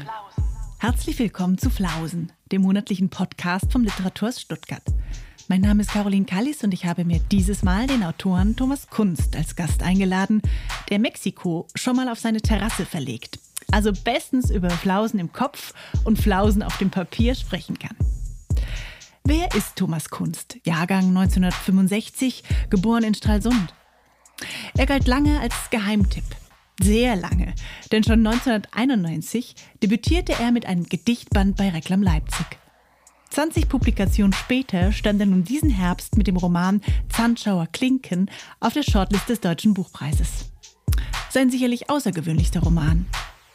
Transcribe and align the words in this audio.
Flausen. 0.00 0.44
Herzlich 0.78 1.18
willkommen 1.20 1.56
zu 1.56 1.70
Flausen, 1.70 2.32
dem 2.50 2.62
monatlichen 2.62 3.10
Podcast 3.10 3.70
vom 3.70 3.84
Literaturs 3.84 4.40
Stuttgart. 4.40 4.82
Mein 5.46 5.60
Name 5.60 5.82
ist 5.82 5.92
Caroline 5.92 6.26
Kallis 6.26 6.64
und 6.64 6.74
ich 6.74 6.84
habe 6.84 7.04
mir 7.04 7.20
dieses 7.30 7.62
Mal 7.62 7.86
den 7.86 8.02
Autoren 8.02 8.56
Thomas 8.56 8.88
Kunst 8.88 9.36
als 9.36 9.54
Gast 9.54 9.84
eingeladen, 9.84 10.42
der 10.90 10.98
Mexiko 10.98 11.68
schon 11.76 11.94
mal 11.94 12.08
auf 12.08 12.18
seine 12.18 12.40
Terrasse 12.40 12.86
verlegt. 12.86 13.38
Also 13.70 13.92
bestens 13.92 14.50
über 14.50 14.70
Flausen 14.70 15.20
im 15.20 15.32
Kopf 15.32 15.72
und 16.04 16.18
Flausen 16.18 16.64
auf 16.64 16.76
dem 16.78 16.90
Papier 16.90 17.36
sprechen 17.36 17.78
kann. 17.78 17.96
Wer 19.22 19.54
ist 19.54 19.76
Thomas 19.76 20.10
Kunst? 20.10 20.58
Jahrgang 20.64 21.08
1965, 21.16 22.42
geboren 22.68 23.04
in 23.04 23.14
Stralsund. 23.14 23.74
Er 24.76 24.86
galt 24.86 25.06
lange 25.06 25.38
als 25.40 25.54
Geheimtipp. 25.70 26.24
Sehr 26.82 27.14
lange, 27.14 27.54
denn 27.92 28.02
schon 28.02 28.26
1991 28.26 29.54
debütierte 29.82 30.32
er 30.32 30.50
mit 30.50 30.66
einem 30.66 30.84
Gedichtband 30.84 31.56
bei 31.56 31.68
Reklam 31.68 32.02
Leipzig. 32.02 32.46
20 33.30 33.68
Publikationen 33.68 34.32
später 34.32 34.92
stand 34.92 35.20
er 35.20 35.26
nun 35.26 35.44
diesen 35.44 35.70
Herbst 35.70 36.16
mit 36.16 36.26
dem 36.26 36.36
Roman 36.36 36.80
Zandschauer 37.08 37.68
Klinken 37.72 38.30
auf 38.60 38.74
der 38.74 38.82
Shortlist 38.82 39.28
des 39.28 39.40
Deutschen 39.40 39.74
Buchpreises. 39.74 40.52
Sein 41.30 41.50
sicherlich 41.50 41.90
außergewöhnlichster 41.90 42.60
Roman. 42.60 43.06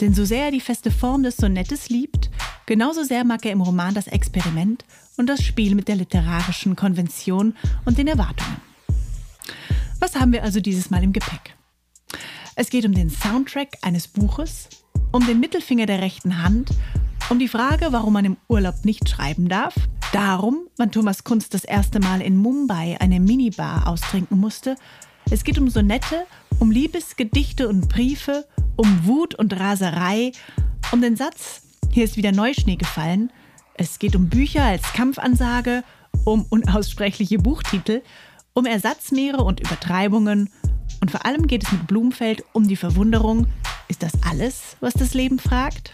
Denn 0.01 0.13
so 0.13 0.23
sehr 0.23 0.45
er 0.45 0.51
die 0.51 0.61
feste 0.61 0.91
Form 0.91 1.23
des 1.23 1.37
Sonettes 1.37 1.89
liebt, 1.89 2.29
genauso 2.65 3.03
sehr 3.03 3.25
mag 3.25 3.45
er 3.45 3.51
im 3.51 3.61
Roman 3.61 3.93
das 3.93 4.07
Experiment 4.07 4.85
und 5.17 5.27
das 5.27 5.43
Spiel 5.43 5.75
mit 5.75 5.87
der 5.87 5.95
literarischen 5.95 6.75
Konvention 6.75 7.55
und 7.85 7.97
den 7.97 8.07
Erwartungen. 8.07 8.57
Was 9.99 10.15
haben 10.15 10.31
wir 10.31 10.43
also 10.43 10.61
dieses 10.61 10.89
Mal 10.89 11.03
im 11.03 11.11
Gepäck? 11.11 11.58
Es 12.61 12.69
geht 12.69 12.85
um 12.85 12.93
den 12.93 13.09
Soundtrack 13.09 13.69
eines 13.83 14.09
Buches, 14.09 14.67
um 15.13 15.25
den 15.25 15.39
Mittelfinger 15.39 15.85
der 15.85 16.01
rechten 16.01 16.43
Hand 16.43 16.71
um 17.29 17.39
die 17.39 17.47
Frage, 17.47 17.87
warum 17.91 18.11
man 18.11 18.25
im 18.25 18.35
Urlaub 18.49 18.83
nicht 18.83 19.07
schreiben 19.07 19.47
darf, 19.47 19.75
darum, 20.11 20.67
wann 20.75 20.91
Thomas 20.91 21.23
Kunst 21.23 21.53
das 21.53 21.63
erste 21.63 22.01
Mal 22.01 22.21
in 22.21 22.35
Mumbai 22.35 22.97
eine 22.99 23.21
Minibar 23.21 23.87
austrinken 23.87 24.37
musste. 24.37 24.75
Es 25.31 25.45
geht 25.45 25.57
um 25.57 25.69
Sonette, 25.69 26.25
um 26.59 26.69
Liebesgedichte 26.69 27.69
und 27.69 27.87
Briefe, 27.87 28.45
um 28.75 29.05
Wut 29.05 29.35
und 29.35 29.57
Raserei, 29.57 30.33
um 30.91 31.01
den 31.01 31.15
Satz, 31.15 31.61
hier 31.91 32.03
ist 32.03 32.17
wieder 32.17 32.33
Neuschnee 32.33 32.75
gefallen. 32.75 33.31
Es 33.75 33.99
geht 33.99 34.17
um 34.17 34.27
Bücher 34.27 34.63
als 34.65 34.83
Kampfansage, 34.91 35.85
um 36.25 36.45
unaussprechliche 36.49 37.37
Buchtitel, 37.37 38.01
um 38.51 38.65
Ersatzmeere 38.65 39.45
und 39.45 39.61
Übertreibungen. 39.61 40.49
Und 41.01 41.11
vor 41.11 41.25
allem 41.25 41.47
geht 41.47 41.63
es 41.63 41.71
mit 41.71 41.87
Blumfeld 41.87 42.43
um 42.53 42.67
die 42.67 42.75
Verwunderung, 42.75 43.47
ist 43.87 44.03
das 44.03 44.13
alles, 44.23 44.77
was 44.79 44.93
das 44.93 45.13
Leben 45.13 45.39
fragt? 45.39 45.93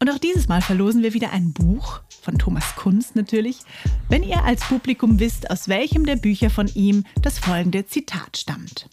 Und 0.00 0.10
auch 0.10 0.18
dieses 0.18 0.48
Mal 0.48 0.60
verlosen 0.60 1.02
wir 1.02 1.14
wieder 1.14 1.30
ein 1.30 1.52
Buch 1.52 2.00
von 2.20 2.38
Thomas 2.38 2.76
Kunst 2.76 3.16
natürlich, 3.16 3.58
wenn 4.08 4.22
ihr 4.22 4.44
als 4.44 4.62
Publikum 4.62 5.18
wisst, 5.20 5.50
aus 5.50 5.68
welchem 5.68 6.04
der 6.04 6.16
Bücher 6.16 6.50
von 6.50 6.68
ihm 6.74 7.04
das 7.22 7.38
folgende 7.38 7.86
Zitat 7.86 8.36
stammt. 8.36 8.88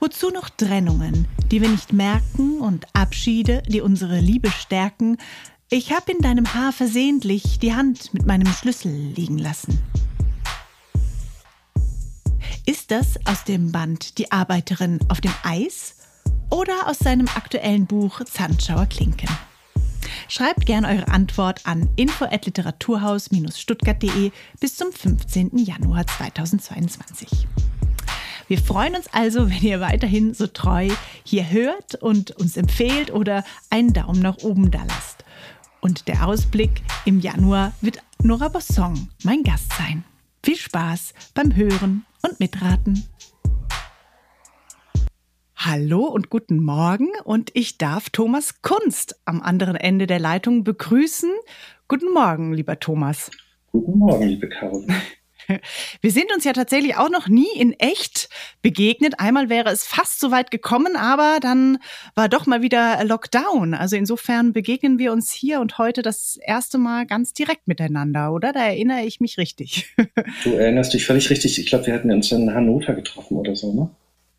Wozu 0.00 0.30
noch 0.30 0.48
Trennungen, 0.50 1.26
die 1.50 1.60
wir 1.60 1.68
nicht 1.68 1.92
merken 1.92 2.60
und 2.60 2.86
Abschiede, 2.94 3.62
die 3.66 3.80
unsere 3.80 4.20
Liebe 4.20 4.50
stärken? 4.50 5.18
Ich 5.68 5.92
hab 5.92 6.08
in 6.08 6.18
deinem 6.18 6.54
Haar 6.54 6.72
versehentlich 6.72 7.58
die 7.58 7.74
Hand 7.74 8.14
mit 8.14 8.24
meinem 8.24 8.52
Schlüssel 8.52 8.92
liegen 8.92 9.38
lassen. 9.38 9.82
Ist 12.68 12.90
das 12.90 13.14
aus 13.26 13.44
dem 13.44 13.70
Band 13.70 14.18
Die 14.18 14.32
Arbeiterin 14.32 14.98
auf 15.08 15.20
dem 15.20 15.30
Eis 15.44 15.94
oder 16.50 16.88
aus 16.88 16.98
seinem 16.98 17.28
aktuellen 17.28 17.86
Buch 17.86 18.24
Zandschauer 18.24 18.86
Klinken. 18.86 19.28
Schreibt 20.26 20.66
gern 20.66 20.84
eure 20.84 21.06
Antwort 21.06 21.60
an 21.64 21.88
info@literaturhaus-stuttgart.de 21.94 24.32
bis 24.58 24.74
zum 24.74 24.90
15. 24.90 25.58
Januar 25.58 26.08
2022. 26.08 27.46
Wir 28.48 28.58
freuen 28.58 28.96
uns 28.96 29.06
also, 29.12 29.48
wenn 29.48 29.62
ihr 29.62 29.78
weiterhin 29.78 30.34
so 30.34 30.48
treu 30.48 30.88
hier 31.22 31.48
hört 31.48 31.94
und 31.94 32.32
uns 32.32 32.56
empfehlt 32.56 33.12
oder 33.12 33.44
einen 33.70 33.92
Daumen 33.92 34.20
nach 34.20 34.38
oben 34.38 34.72
da 34.72 34.82
lasst. 34.82 35.24
Und 35.80 36.08
der 36.08 36.26
Ausblick 36.26 36.82
im 37.04 37.20
Januar 37.20 37.74
wird 37.80 38.02
Nora 38.24 38.48
Bossong 38.48 39.08
mein 39.22 39.44
Gast 39.44 39.72
sein. 39.78 40.02
Viel 40.42 40.56
Spaß 40.56 41.14
beim 41.32 41.54
Hören 41.54 42.04
und 42.26 42.40
Mitraten. 42.40 43.04
Hallo 45.54 46.04
und 46.06 46.28
guten 46.28 46.62
Morgen 46.62 47.08
und 47.24 47.50
ich 47.54 47.78
darf 47.78 48.10
Thomas 48.10 48.62
Kunst 48.62 49.20
am 49.24 49.40
anderen 49.40 49.76
Ende 49.76 50.06
der 50.06 50.18
Leitung 50.18 50.64
begrüßen. 50.64 51.30
Guten 51.88 52.12
Morgen, 52.12 52.52
lieber 52.52 52.78
Thomas. 52.78 53.30
Guten 53.72 53.98
Morgen, 53.98 54.26
liebe 54.26 54.48
Caroline. 54.48 54.94
Wir 56.00 56.10
sind 56.10 56.32
uns 56.34 56.44
ja 56.44 56.52
tatsächlich 56.52 56.96
auch 56.96 57.10
noch 57.10 57.28
nie 57.28 57.48
in 57.56 57.72
echt 57.74 58.28
begegnet. 58.62 59.20
Einmal 59.20 59.48
wäre 59.48 59.70
es 59.70 59.84
fast 59.84 60.20
so 60.20 60.30
weit 60.30 60.50
gekommen, 60.50 60.96
aber 60.96 61.38
dann 61.40 61.78
war 62.14 62.28
doch 62.28 62.46
mal 62.46 62.62
wieder 62.62 63.04
Lockdown. 63.04 63.74
Also 63.74 63.96
insofern 63.96 64.52
begegnen 64.52 64.98
wir 64.98 65.12
uns 65.12 65.32
hier 65.32 65.60
und 65.60 65.78
heute 65.78 66.02
das 66.02 66.38
erste 66.42 66.78
Mal 66.78 67.06
ganz 67.06 67.32
direkt 67.32 67.68
miteinander, 67.68 68.32
oder? 68.32 68.52
Da 68.52 68.64
erinnere 68.64 69.02
ich 69.02 69.20
mich 69.20 69.38
richtig. 69.38 69.94
Du 70.44 70.52
erinnerst 70.54 70.92
dich 70.92 71.06
völlig 71.06 71.30
richtig. 71.30 71.58
Ich 71.58 71.66
glaube, 71.66 71.86
wir 71.86 71.94
hatten 71.94 72.10
uns 72.10 72.30
in 72.30 72.52
Hannover 72.52 72.94
getroffen 72.94 73.36
oder 73.36 73.54
so, 73.54 73.72
ne? 73.72 73.90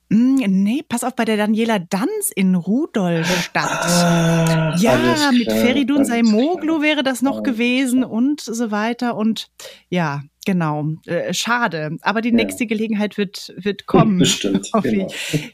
Mm, 0.09 0.35
nee, 0.35 0.83
pass 0.87 1.03
auf, 1.03 1.15
bei 1.15 1.25
der 1.25 1.35
Daniela 1.35 1.79
Danz 1.79 2.31
in 2.33 2.55
Rudolstadt. 2.55 3.85
Ah, 3.85 4.75
ja, 4.77 5.31
mit 5.31 5.51
Feridun 5.51 6.05
Saimoglu 6.05 6.81
wäre 6.81 7.03
das 7.03 7.21
noch 7.21 7.43
gewesen 7.43 8.05
und 8.05 8.39
so 8.39 8.71
weiter. 8.71 9.17
Und 9.17 9.49
ja, 9.89 10.21
genau. 10.47 10.85
Äh, 11.05 11.33
schade. 11.33 11.97
Aber 12.01 12.21
die 12.21 12.31
nächste 12.31 12.63
ja. 12.63 12.69
Gelegenheit 12.69 13.17
wird, 13.17 13.53
wird 13.57 13.85
kommen. 13.85 14.17
Bestimmt. 14.19 14.71
Genau. 14.81 15.07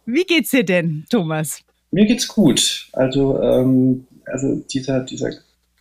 Wie 0.05 0.23
geht's 0.23 0.51
dir 0.51 0.63
denn, 0.63 1.05
Thomas? 1.09 1.61
Mir 1.91 2.05
geht's 2.05 2.27
gut. 2.27 2.87
Also, 2.93 3.41
ähm, 3.41 4.05
also 4.25 4.55
dieser, 4.71 5.01
dieser 5.01 5.31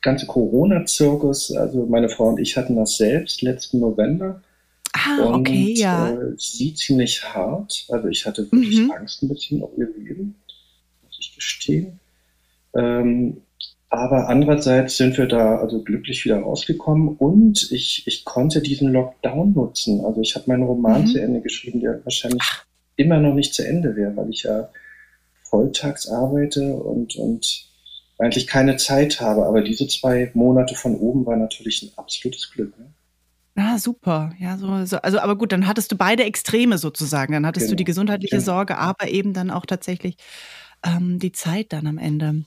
ganze 0.00 0.26
Corona-Zirkus, 0.26 1.54
also 1.54 1.86
meine 1.86 2.08
Frau 2.08 2.30
und 2.30 2.40
ich 2.40 2.56
hatten 2.56 2.74
das 2.76 2.96
selbst 2.96 3.42
letzten 3.42 3.80
November. 3.80 4.42
Ah, 4.94 5.22
und, 5.24 5.40
okay, 5.40 5.74
ja. 5.76 6.10
Äh, 6.10 6.34
sie 6.36 6.74
ziemlich 6.74 7.22
hart. 7.22 7.86
Also 7.90 8.08
ich 8.08 8.26
hatte 8.26 8.50
wirklich 8.50 8.80
mhm. 8.80 8.92
Angst 8.92 9.22
ein 9.22 9.28
bisschen 9.28 9.62
um 9.62 9.70
ihr 9.76 9.88
Leben, 9.96 10.34
muss 11.04 11.18
ich 11.20 11.34
gestehen. 11.34 12.00
Ähm, 12.74 13.42
aber 13.92 14.30
andererseits 14.30 14.96
sind 14.96 15.18
wir 15.18 15.26
da 15.26 15.56
also 15.56 15.82
glücklich 15.82 16.24
wieder 16.24 16.40
rausgekommen 16.40 17.08
und 17.08 17.70
ich, 17.70 18.04
ich 18.06 18.24
konnte 18.24 18.62
diesen 18.62 18.90
Lockdown 18.90 19.52
nutzen. 19.52 20.02
Also 20.02 20.22
ich 20.22 20.34
habe 20.34 20.46
meinen 20.48 20.62
Roman 20.62 21.02
mhm. 21.02 21.06
zu 21.08 21.20
Ende 21.20 21.42
geschrieben, 21.42 21.80
der 21.80 22.02
wahrscheinlich 22.02 22.42
immer 22.96 23.18
noch 23.18 23.34
nicht 23.34 23.52
zu 23.52 23.66
Ende 23.66 23.94
wäre, 23.94 24.16
weil 24.16 24.30
ich 24.30 24.44
ja 24.44 24.70
volltags 25.42 26.08
arbeite 26.08 26.72
und, 26.72 27.16
und 27.16 27.66
eigentlich 28.18 28.46
keine 28.46 28.78
Zeit 28.78 29.20
habe. 29.20 29.44
Aber 29.44 29.60
diese 29.60 29.86
zwei 29.88 30.30
Monate 30.32 30.74
von 30.74 30.96
oben 30.96 31.26
war 31.26 31.36
natürlich 31.36 31.82
ein 31.82 31.90
absolutes 31.96 32.50
Glück. 32.50 32.72
Ne? 32.78 32.86
Ah, 33.56 33.76
super. 33.76 34.32
Ja, 34.38 34.56
so, 34.56 34.86
so, 34.86 34.96
also, 35.02 35.18
aber 35.18 35.36
gut, 35.36 35.52
dann 35.52 35.66
hattest 35.66 35.92
du 35.92 35.96
beide 35.96 36.24
Extreme 36.24 36.78
sozusagen. 36.78 37.34
Dann 37.34 37.44
hattest 37.44 37.66
genau. 37.66 37.72
du 37.72 37.76
die 37.76 37.84
gesundheitliche 37.84 38.36
genau. 38.36 38.46
Sorge, 38.46 38.78
aber 38.78 39.08
eben 39.08 39.34
dann 39.34 39.50
auch 39.50 39.66
tatsächlich 39.66 40.16
ähm, 40.82 41.18
die 41.18 41.32
Zeit 41.32 41.74
dann 41.74 41.86
am 41.86 41.98
Ende. 41.98 42.46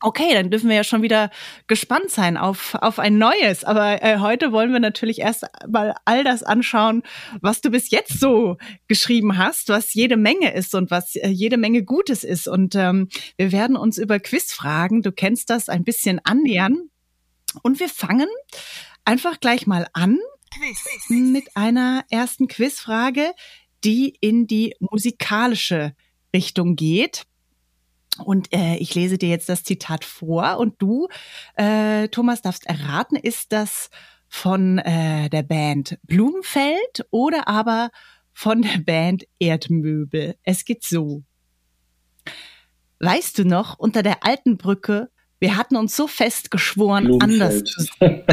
Okay, 0.00 0.34
dann 0.34 0.50
dürfen 0.50 0.68
wir 0.68 0.76
ja 0.76 0.84
schon 0.84 1.02
wieder 1.02 1.30
gespannt 1.68 2.10
sein 2.10 2.36
auf, 2.36 2.74
auf 2.74 2.98
ein 2.98 3.16
neues. 3.16 3.64
Aber 3.64 4.02
äh, 4.02 4.18
heute 4.18 4.52
wollen 4.52 4.72
wir 4.72 4.80
natürlich 4.80 5.20
erst 5.20 5.46
mal 5.66 5.94
all 6.04 6.22
das 6.22 6.42
anschauen, 6.42 7.02
was 7.40 7.62
du 7.62 7.70
bis 7.70 7.90
jetzt 7.90 8.20
so 8.20 8.58
geschrieben 8.88 9.38
hast, 9.38 9.70
was 9.70 9.94
jede 9.94 10.18
Menge 10.18 10.52
ist 10.52 10.74
und 10.74 10.90
was 10.90 11.16
äh, 11.16 11.28
jede 11.28 11.56
Menge 11.56 11.82
Gutes 11.82 12.24
ist. 12.24 12.46
Und 12.46 12.74
ähm, 12.74 13.08
wir 13.38 13.52
werden 13.52 13.76
uns 13.76 13.96
über 13.96 14.20
Quizfragen, 14.20 15.00
du 15.00 15.12
kennst 15.12 15.48
das, 15.48 15.70
ein 15.70 15.82
bisschen 15.82 16.20
annähern. 16.24 16.90
Und 17.62 17.80
wir 17.80 17.88
fangen 17.88 18.28
einfach 19.06 19.40
gleich 19.40 19.66
mal 19.66 19.86
an 19.94 20.18
Quiz. 20.54 21.08
mit 21.08 21.56
einer 21.56 22.04
ersten 22.10 22.48
Quizfrage, 22.48 23.32
die 23.82 24.14
in 24.20 24.46
die 24.46 24.74
musikalische 24.78 25.94
Richtung 26.34 26.76
geht. 26.76 27.24
Und 28.24 28.52
äh, 28.52 28.76
ich 28.76 28.94
lese 28.94 29.18
dir 29.18 29.28
jetzt 29.28 29.48
das 29.48 29.62
Zitat 29.62 30.04
vor 30.04 30.58
und 30.58 30.80
du, 30.80 31.08
äh, 31.56 32.08
Thomas, 32.08 32.42
darfst 32.42 32.66
erraten, 32.66 33.16
ist 33.16 33.52
das 33.52 33.90
von 34.28 34.78
äh, 34.78 35.28
der 35.28 35.42
Band 35.42 35.98
Blumenfeld 36.04 37.06
oder 37.10 37.46
aber 37.46 37.90
von 38.32 38.62
der 38.62 38.78
Band 38.78 39.24
Erdmöbel? 39.38 40.36
Es 40.42 40.64
geht 40.64 40.82
so. 40.82 41.22
Weißt 43.00 43.38
du 43.38 43.44
noch, 43.44 43.78
unter 43.78 44.02
der 44.02 44.24
alten 44.24 44.56
Brücke 44.56 45.10
wir 45.38 45.56
hatten 45.56 45.76
uns 45.76 45.94
so 45.94 46.06
fest 46.06 46.50
geschworen, 46.50 47.20
anders 47.20 47.62
zu 47.64 47.82
sein. 48.00 48.24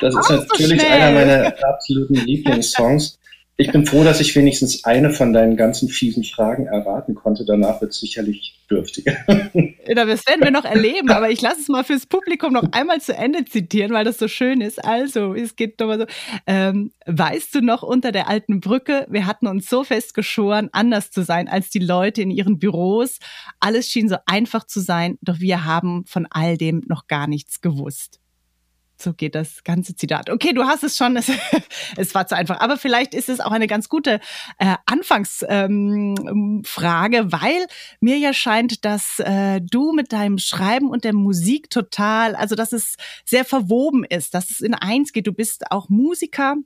das 0.00 0.14
ist 0.14 0.30
natürlich 0.30 0.84
einer 0.84 1.12
meiner 1.12 1.54
absoluten 1.64 2.14
Lieblingssongs. 2.14 3.18
Ich 3.60 3.72
bin 3.72 3.84
froh, 3.84 4.04
dass 4.04 4.20
ich 4.20 4.36
wenigstens 4.36 4.84
eine 4.84 5.10
von 5.10 5.32
deinen 5.32 5.56
ganzen 5.56 5.88
fiesen 5.88 6.22
Fragen 6.22 6.66
erraten 6.66 7.16
konnte. 7.16 7.44
Danach 7.44 7.80
wird 7.80 7.90
es 7.90 7.98
sicherlich 7.98 8.64
dürftiger. 8.70 9.16
Das 9.88 10.26
werden 10.26 10.42
wir 10.42 10.50
noch 10.50 10.66
erleben, 10.66 11.10
aber 11.10 11.30
ich 11.30 11.40
lasse 11.40 11.62
es 11.62 11.68
mal 11.68 11.82
fürs 11.82 12.06
Publikum 12.06 12.52
noch 12.52 12.72
einmal 12.72 13.00
zu 13.00 13.16
Ende 13.16 13.46
zitieren, 13.46 13.92
weil 13.92 14.04
das 14.04 14.18
so 14.18 14.28
schön 14.28 14.60
ist. 14.60 14.84
Also, 14.84 15.34
es 15.34 15.56
geht 15.56 15.80
nochmal 15.80 16.00
so. 16.00 16.06
Ähm, 16.46 16.92
weißt 17.06 17.54
du 17.54 17.60
noch 17.62 17.82
unter 17.82 18.12
der 18.12 18.28
alten 18.28 18.60
Brücke, 18.60 19.06
wir 19.08 19.26
hatten 19.26 19.46
uns 19.46 19.68
so 19.68 19.84
fest 19.84 20.12
geschoren, 20.12 20.68
anders 20.72 21.10
zu 21.10 21.22
sein 21.22 21.48
als 21.48 21.70
die 21.70 21.78
Leute 21.78 22.20
in 22.20 22.30
ihren 22.30 22.58
Büros. 22.58 23.18
Alles 23.60 23.88
schien 23.88 24.10
so 24.10 24.16
einfach 24.26 24.66
zu 24.66 24.80
sein, 24.80 25.18
doch 25.22 25.40
wir 25.40 25.64
haben 25.64 26.04
von 26.06 26.26
all 26.30 26.58
dem 26.58 26.84
noch 26.86 27.06
gar 27.06 27.26
nichts 27.26 27.62
gewusst. 27.62 28.20
So 29.00 29.14
geht 29.14 29.36
das 29.36 29.62
ganze 29.62 29.94
Zitat. 29.94 30.28
Okay, 30.28 30.52
du 30.52 30.64
hast 30.64 30.82
es 30.82 30.96
schon, 30.96 31.16
es, 31.16 31.30
es 31.96 32.14
war 32.14 32.26
zu 32.26 32.36
einfach. 32.36 32.60
Aber 32.60 32.76
vielleicht 32.76 33.14
ist 33.14 33.28
es 33.28 33.38
auch 33.40 33.52
eine 33.52 33.68
ganz 33.68 33.88
gute 33.88 34.20
äh, 34.58 34.74
Anfangsfrage, 34.86 37.16
ähm, 37.16 37.32
weil 37.32 37.66
mir 38.00 38.18
ja 38.18 38.32
scheint, 38.32 38.84
dass 38.84 39.20
äh, 39.20 39.60
du 39.60 39.92
mit 39.92 40.12
deinem 40.12 40.38
Schreiben 40.38 40.90
und 40.90 41.04
der 41.04 41.14
Musik 41.14 41.70
total, 41.70 42.34
also 42.34 42.56
dass 42.56 42.72
es 42.72 42.96
sehr 43.24 43.44
verwoben 43.44 44.04
ist, 44.04 44.34
dass 44.34 44.50
es 44.50 44.60
in 44.60 44.74
eins 44.74 45.12
geht. 45.12 45.28
Du 45.28 45.32
bist 45.32 45.70
auch 45.70 45.88
Musiker 45.88 46.56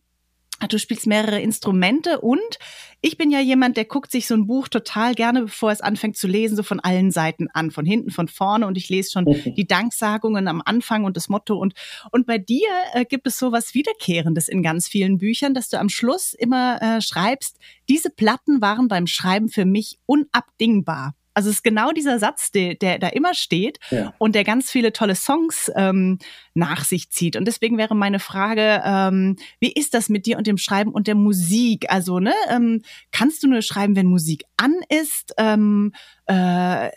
Du 0.68 0.78
spielst 0.78 1.06
mehrere 1.06 1.40
Instrumente 1.40 2.20
und 2.20 2.58
ich 3.00 3.16
bin 3.16 3.30
ja 3.30 3.40
jemand, 3.40 3.76
der 3.76 3.84
guckt 3.84 4.12
sich 4.12 4.26
so 4.26 4.34
ein 4.34 4.46
Buch 4.46 4.68
total 4.68 5.14
gerne, 5.14 5.42
bevor 5.42 5.72
es 5.72 5.80
anfängt 5.80 6.16
zu 6.16 6.28
lesen, 6.28 6.56
so 6.56 6.62
von 6.62 6.78
allen 6.78 7.10
Seiten 7.10 7.48
an, 7.52 7.70
von 7.70 7.84
hinten, 7.84 8.10
von 8.10 8.28
vorne 8.28 8.66
und 8.66 8.76
ich 8.76 8.88
lese 8.88 9.10
schon 9.10 9.26
okay. 9.26 9.54
die 9.56 9.66
Danksagungen 9.66 10.46
am 10.46 10.62
Anfang 10.64 11.04
und 11.04 11.16
das 11.16 11.28
Motto 11.28 11.56
und 11.56 11.74
und 12.10 12.26
bei 12.26 12.38
dir 12.38 12.68
äh, 12.92 13.04
gibt 13.04 13.26
es 13.26 13.38
so 13.38 13.52
was 13.52 13.74
Wiederkehrendes 13.74 14.48
in 14.48 14.62
ganz 14.62 14.88
vielen 14.88 15.18
Büchern, 15.18 15.54
dass 15.54 15.68
du 15.68 15.78
am 15.78 15.88
Schluss 15.88 16.32
immer 16.32 16.80
äh, 16.80 17.00
schreibst, 17.00 17.58
diese 17.88 18.10
Platten 18.10 18.60
waren 18.60 18.88
beim 18.88 19.06
Schreiben 19.06 19.48
für 19.48 19.64
mich 19.64 19.98
unabdingbar. 20.06 21.14
Also 21.34 21.48
es 21.48 21.56
ist 21.56 21.62
genau 21.62 21.92
dieser 21.92 22.18
Satz, 22.18 22.50
der, 22.50 22.74
der 22.74 22.98
da 22.98 23.08
immer 23.08 23.34
steht 23.34 23.78
ja. 23.90 24.12
und 24.18 24.34
der 24.34 24.44
ganz 24.44 24.70
viele 24.70 24.92
tolle 24.92 25.14
Songs 25.14 25.70
ähm, 25.76 26.18
nach 26.54 26.84
sich 26.84 27.10
zieht. 27.10 27.36
Und 27.36 27.46
deswegen 27.46 27.78
wäre 27.78 27.94
meine 27.94 28.18
Frage, 28.18 28.82
ähm, 28.84 29.36
wie 29.60 29.72
ist 29.72 29.94
das 29.94 30.08
mit 30.08 30.26
dir 30.26 30.36
und 30.36 30.46
dem 30.46 30.58
Schreiben 30.58 30.92
und 30.92 31.06
der 31.06 31.14
Musik? 31.14 31.86
Also, 31.88 32.18
ne, 32.18 32.34
ähm, 32.50 32.82
kannst 33.10 33.42
du 33.42 33.48
nur 33.48 33.62
schreiben, 33.62 33.96
wenn 33.96 34.06
Musik 34.06 34.44
an 34.56 34.74
ist? 34.88 35.34
Ähm, 35.38 35.92
äh, 36.26 36.90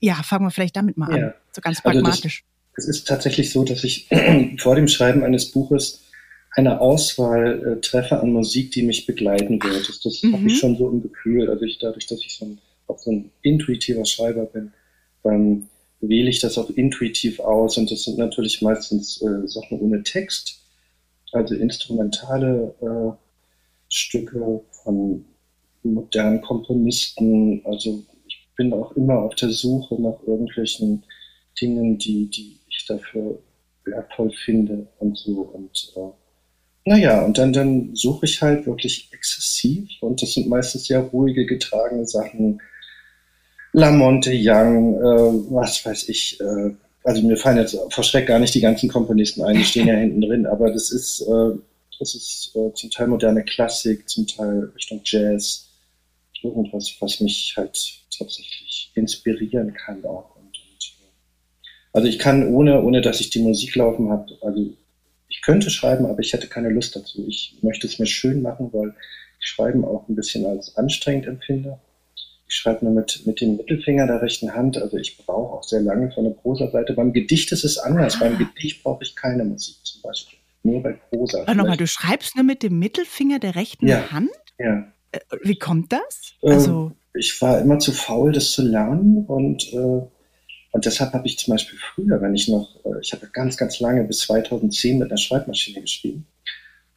ja, 0.00 0.14
fangen 0.22 0.46
wir 0.46 0.50
vielleicht 0.50 0.76
damit 0.76 0.96
mal 0.96 1.10
ja. 1.10 1.26
an. 1.26 1.34
So 1.52 1.60
ganz 1.60 1.82
pragmatisch. 1.82 2.44
Also 2.44 2.46
das, 2.76 2.84
es 2.84 2.88
ist 2.88 3.08
tatsächlich 3.08 3.50
so, 3.50 3.64
dass 3.64 3.82
ich 3.84 4.08
vor 4.58 4.76
dem 4.76 4.88
Schreiben 4.88 5.24
eines 5.24 5.50
Buches 5.50 6.02
eine 6.56 6.80
Auswahl 6.80 7.76
äh, 7.76 7.80
treffe 7.80 8.20
an 8.20 8.32
Musik, 8.32 8.70
die 8.72 8.82
mich 8.82 9.06
begleiten 9.06 9.62
wird. 9.62 9.88
Das, 9.88 10.00
das 10.00 10.22
mhm. 10.22 10.32
habe 10.34 10.46
ich 10.46 10.58
schon 10.58 10.76
so 10.76 10.88
im 10.88 11.02
Gefühl. 11.02 11.50
Also 11.50 11.64
ich, 11.64 11.78
dadurch, 11.78 12.06
dass 12.06 12.20
ich 12.20 12.34
so 12.34 12.46
ein 12.46 12.58
auch 12.86 12.98
so 12.98 13.10
ein 13.10 13.30
intuitiver 13.42 14.04
Schreiber 14.04 14.46
bin, 14.46 14.72
ähm, 15.24 15.68
wähle 16.00 16.30
ich 16.30 16.40
das 16.40 16.58
auch 16.58 16.70
intuitiv 16.70 17.40
aus 17.40 17.78
und 17.78 17.90
das 17.90 18.04
sind 18.04 18.18
natürlich 18.18 18.62
meistens 18.62 19.20
äh, 19.22 19.46
Sachen 19.46 19.80
ohne 19.80 20.02
Text, 20.02 20.60
also 21.32 21.54
instrumentale 21.54 22.74
äh, 22.80 23.16
Stücke 23.88 24.60
von 24.84 25.24
modernen 25.82 26.40
Komponisten. 26.40 27.62
Also 27.64 28.02
ich 28.26 28.46
bin 28.56 28.72
auch 28.72 28.92
immer 28.92 29.18
auf 29.18 29.34
der 29.36 29.50
Suche 29.50 30.00
nach 30.00 30.18
irgendwelchen 30.26 31.04
Dingen, 31.60 31.98
die, 31.98 32.28
die 32.28 32.58
ich 32.68 32.86
dafür 32.86 33.38
wertvoll 33.84 34.30
finde 34.32 34.86
und 34.98 35.16
so 35.16 35.42
und 35.42 35.92
äh, 35.96 36.10
naja, 36.88 37.24
und 37.24 37.36
dann, 37.36 37.52
dann 37.52 37.96
suche 37.96 38.26
ich 38.26 38.40
halt 38.40 38.64
wirklich 38.64 39.08
exzessiv 39.12 39.90
und 40.00 40.22
das 40.22 40.34
sind 40.34 40.46
meistens 40.46 40.84
sehr 40.84 41.00
ruhige, 41.00 41.44
getragene 41.44 42.06
Sachen, 42.06 42.60
Lamonte 43.76 44.32
Young, 44.32 44.94
äh, 44.94 45.52
was 45.52 45.84
weiß 45.84 46.08
ich. 46.08 46.40
Äh, 46.40 46.70
also 47.04 47.20
mir 47.20 47.36
fallen 47.36 47.58
jetzt 47.58 47.76
verschreckt 47.90 48.28
gar 48.28 48.38
nicht 48.38 48.54
die 48.54 48.62
ganzen 48.62 48.88
Komponisten 48.88 49.42
ein, 49.42 49.58
die 49.58 49.64
stehen 49.64 49.86
ja 49.86 49.94
hinten 49.98 50.22
drin, 50.22 50.46
aber 50.46 50.72
das 50.72 50.90
ist, 50.90 51.20
äh, 51.20 51.58
das 51.98 52.14
ist 52.14 52.52
äh, 52.56 52.72
zum 52.72 52.90
Teil 52.90 53.08
moderne 53.08 53.44
Klassik, 53.44 54.08
zum 54.08 54.26
Teil 54.26 54.72
Richtung 54.74 55.02
Jazz, 55.04 55.68
irgendwas, 56.42 56.96
was 57.00 57.20
mich 57.20 57.52
halt 57.58 57.78
tatsächlich 58.18 58.92
inspirieren 58.94 59.74
kann 59.74 60.02
auch. 60.06 60.34
Und, 60.36 60.46
und, 60.46 60.94
äh, 61.02 61.12
also 61.92 62.08
ich 62.08 62.18
kann 62.18 62.48
ohne, 62.48 62.82
ohne 62.82 63.02
dass 63.02 63.20
ich 63.20 63.28
die 63.28 63.42
Musik 63.42 63.76
laufen 63.76 64.08
habe, 64.08 64.38
also 64.40 64.70
ich 65.28 65.42
könnte 65.42 65.68
schreiben, 65.68 66.06
aber 66.06 66.20
ich 66.20 66.32
hätte 66.32 66.46
keine 66.46 66.70
Lust 66.70 66.96
dazu. 66.96 67.26
Ich 67.28 67.58
möchte 67.60 67.86
es 67.86 67.98
mir 67.98 68.06
schön 68.06 68.40
machen, 68.40 68.70
weil 68.72 68.94
ich 69.38 69.48
Schreiben 69.48 69.84
auch 69.84 70.08
ein 70.08 70.16
bisschen 70.16 70.46
als 70.46 70.78
anstrengend 70.78 71.26
empfinde. 71.26 71.78
Ich 72.48 72.54
schreibe 72.54 72.84
nur 72.84 72.94
mit, 72.94 73.26
mit 73.26 73.40
dem 73.40 73.56
Mittelfinger 73.56 74.06
der 74.06 74.22
rechten 74.22 74.54
Hand, 74.54 74.78
also 74.78 74.96
ich 74.96 75.16
brauche 75.18 75.54
auch 75.54 75.64
sehr 75.64 75.80
lange 75.80 76.12
für 76.12 76.20
eine 76.20 76.30
Prosa-Seite. 76.30 76.92
Beim 76.92 77.12
Gedicht 77.12 77.50
ist 77.50 77.64
es 77.64 77.78
anders. 77.78 78.16
Ah. 78.16 78.20
Beim 78.20 78.38
Gedicht 78.38 78.82
brauche 78.82 79.02
ich 79.02 79.16
keine 79.16 79.44
Musik 79.44 79.76
zum 79.82 80.02
Beispiel. 80.02 80.38
Nur 80.62 80.82
bei 80.82 80.92
Prosa. 80.92 81.42
Aber 81.42 81.54
nochmal, 81.54 81.76
du 81.76 81.86
schreibst 81.86 82.36
nur 82.36 82.44
mit 82.44 82.62
dem 82.62 82.78
Mittelfinger 82.78 83.38
der 83.38 83.56
rechten 83.56 83.86
ja. 83.86 84.10
Hand? 84.10 84.30
Ja. 84.58 84.92
Äh, 85.12 85.18
wie 85.42 85.58
kommt 85.58 85.92
das? 85.92 86.34
Ähm, 86.42 86.52
also 86.52 86.92
ich 87.14 87.40
war 87.40 87.60
immer 87.60 87.78
zu 87.78 87.92
faul, 87.92 88.32
das 88.32 88.52
zu 88.52 88.62
lernen 88.62 89.24
und, 89.26 89.72
äh, 89.72 89.76
und 89.76 90.84
deshalb 90.84 91.12
habe 91.14 91.26
ich 91.26 91.38
zum 91.38 91.52
Beispiel 91.52 91.78
früher, 91.78 92.20
wenn 92.20 92.34
ich 92.34 92.48
noch, 92.48 92.76
äh, 92.84 93.00
ich 93.00 93.12
habe 93.12 93.26
ganz, 93.32 93.56
ganz 93.56 93.80
lange 93.80 94.04
bis 94.04 94.20
2010 94.20 94.98
mit 94.98 95.10
einer 95.10 95.18
Schreibmaschine 95.18 95.80
geschrieben 95.80 96.26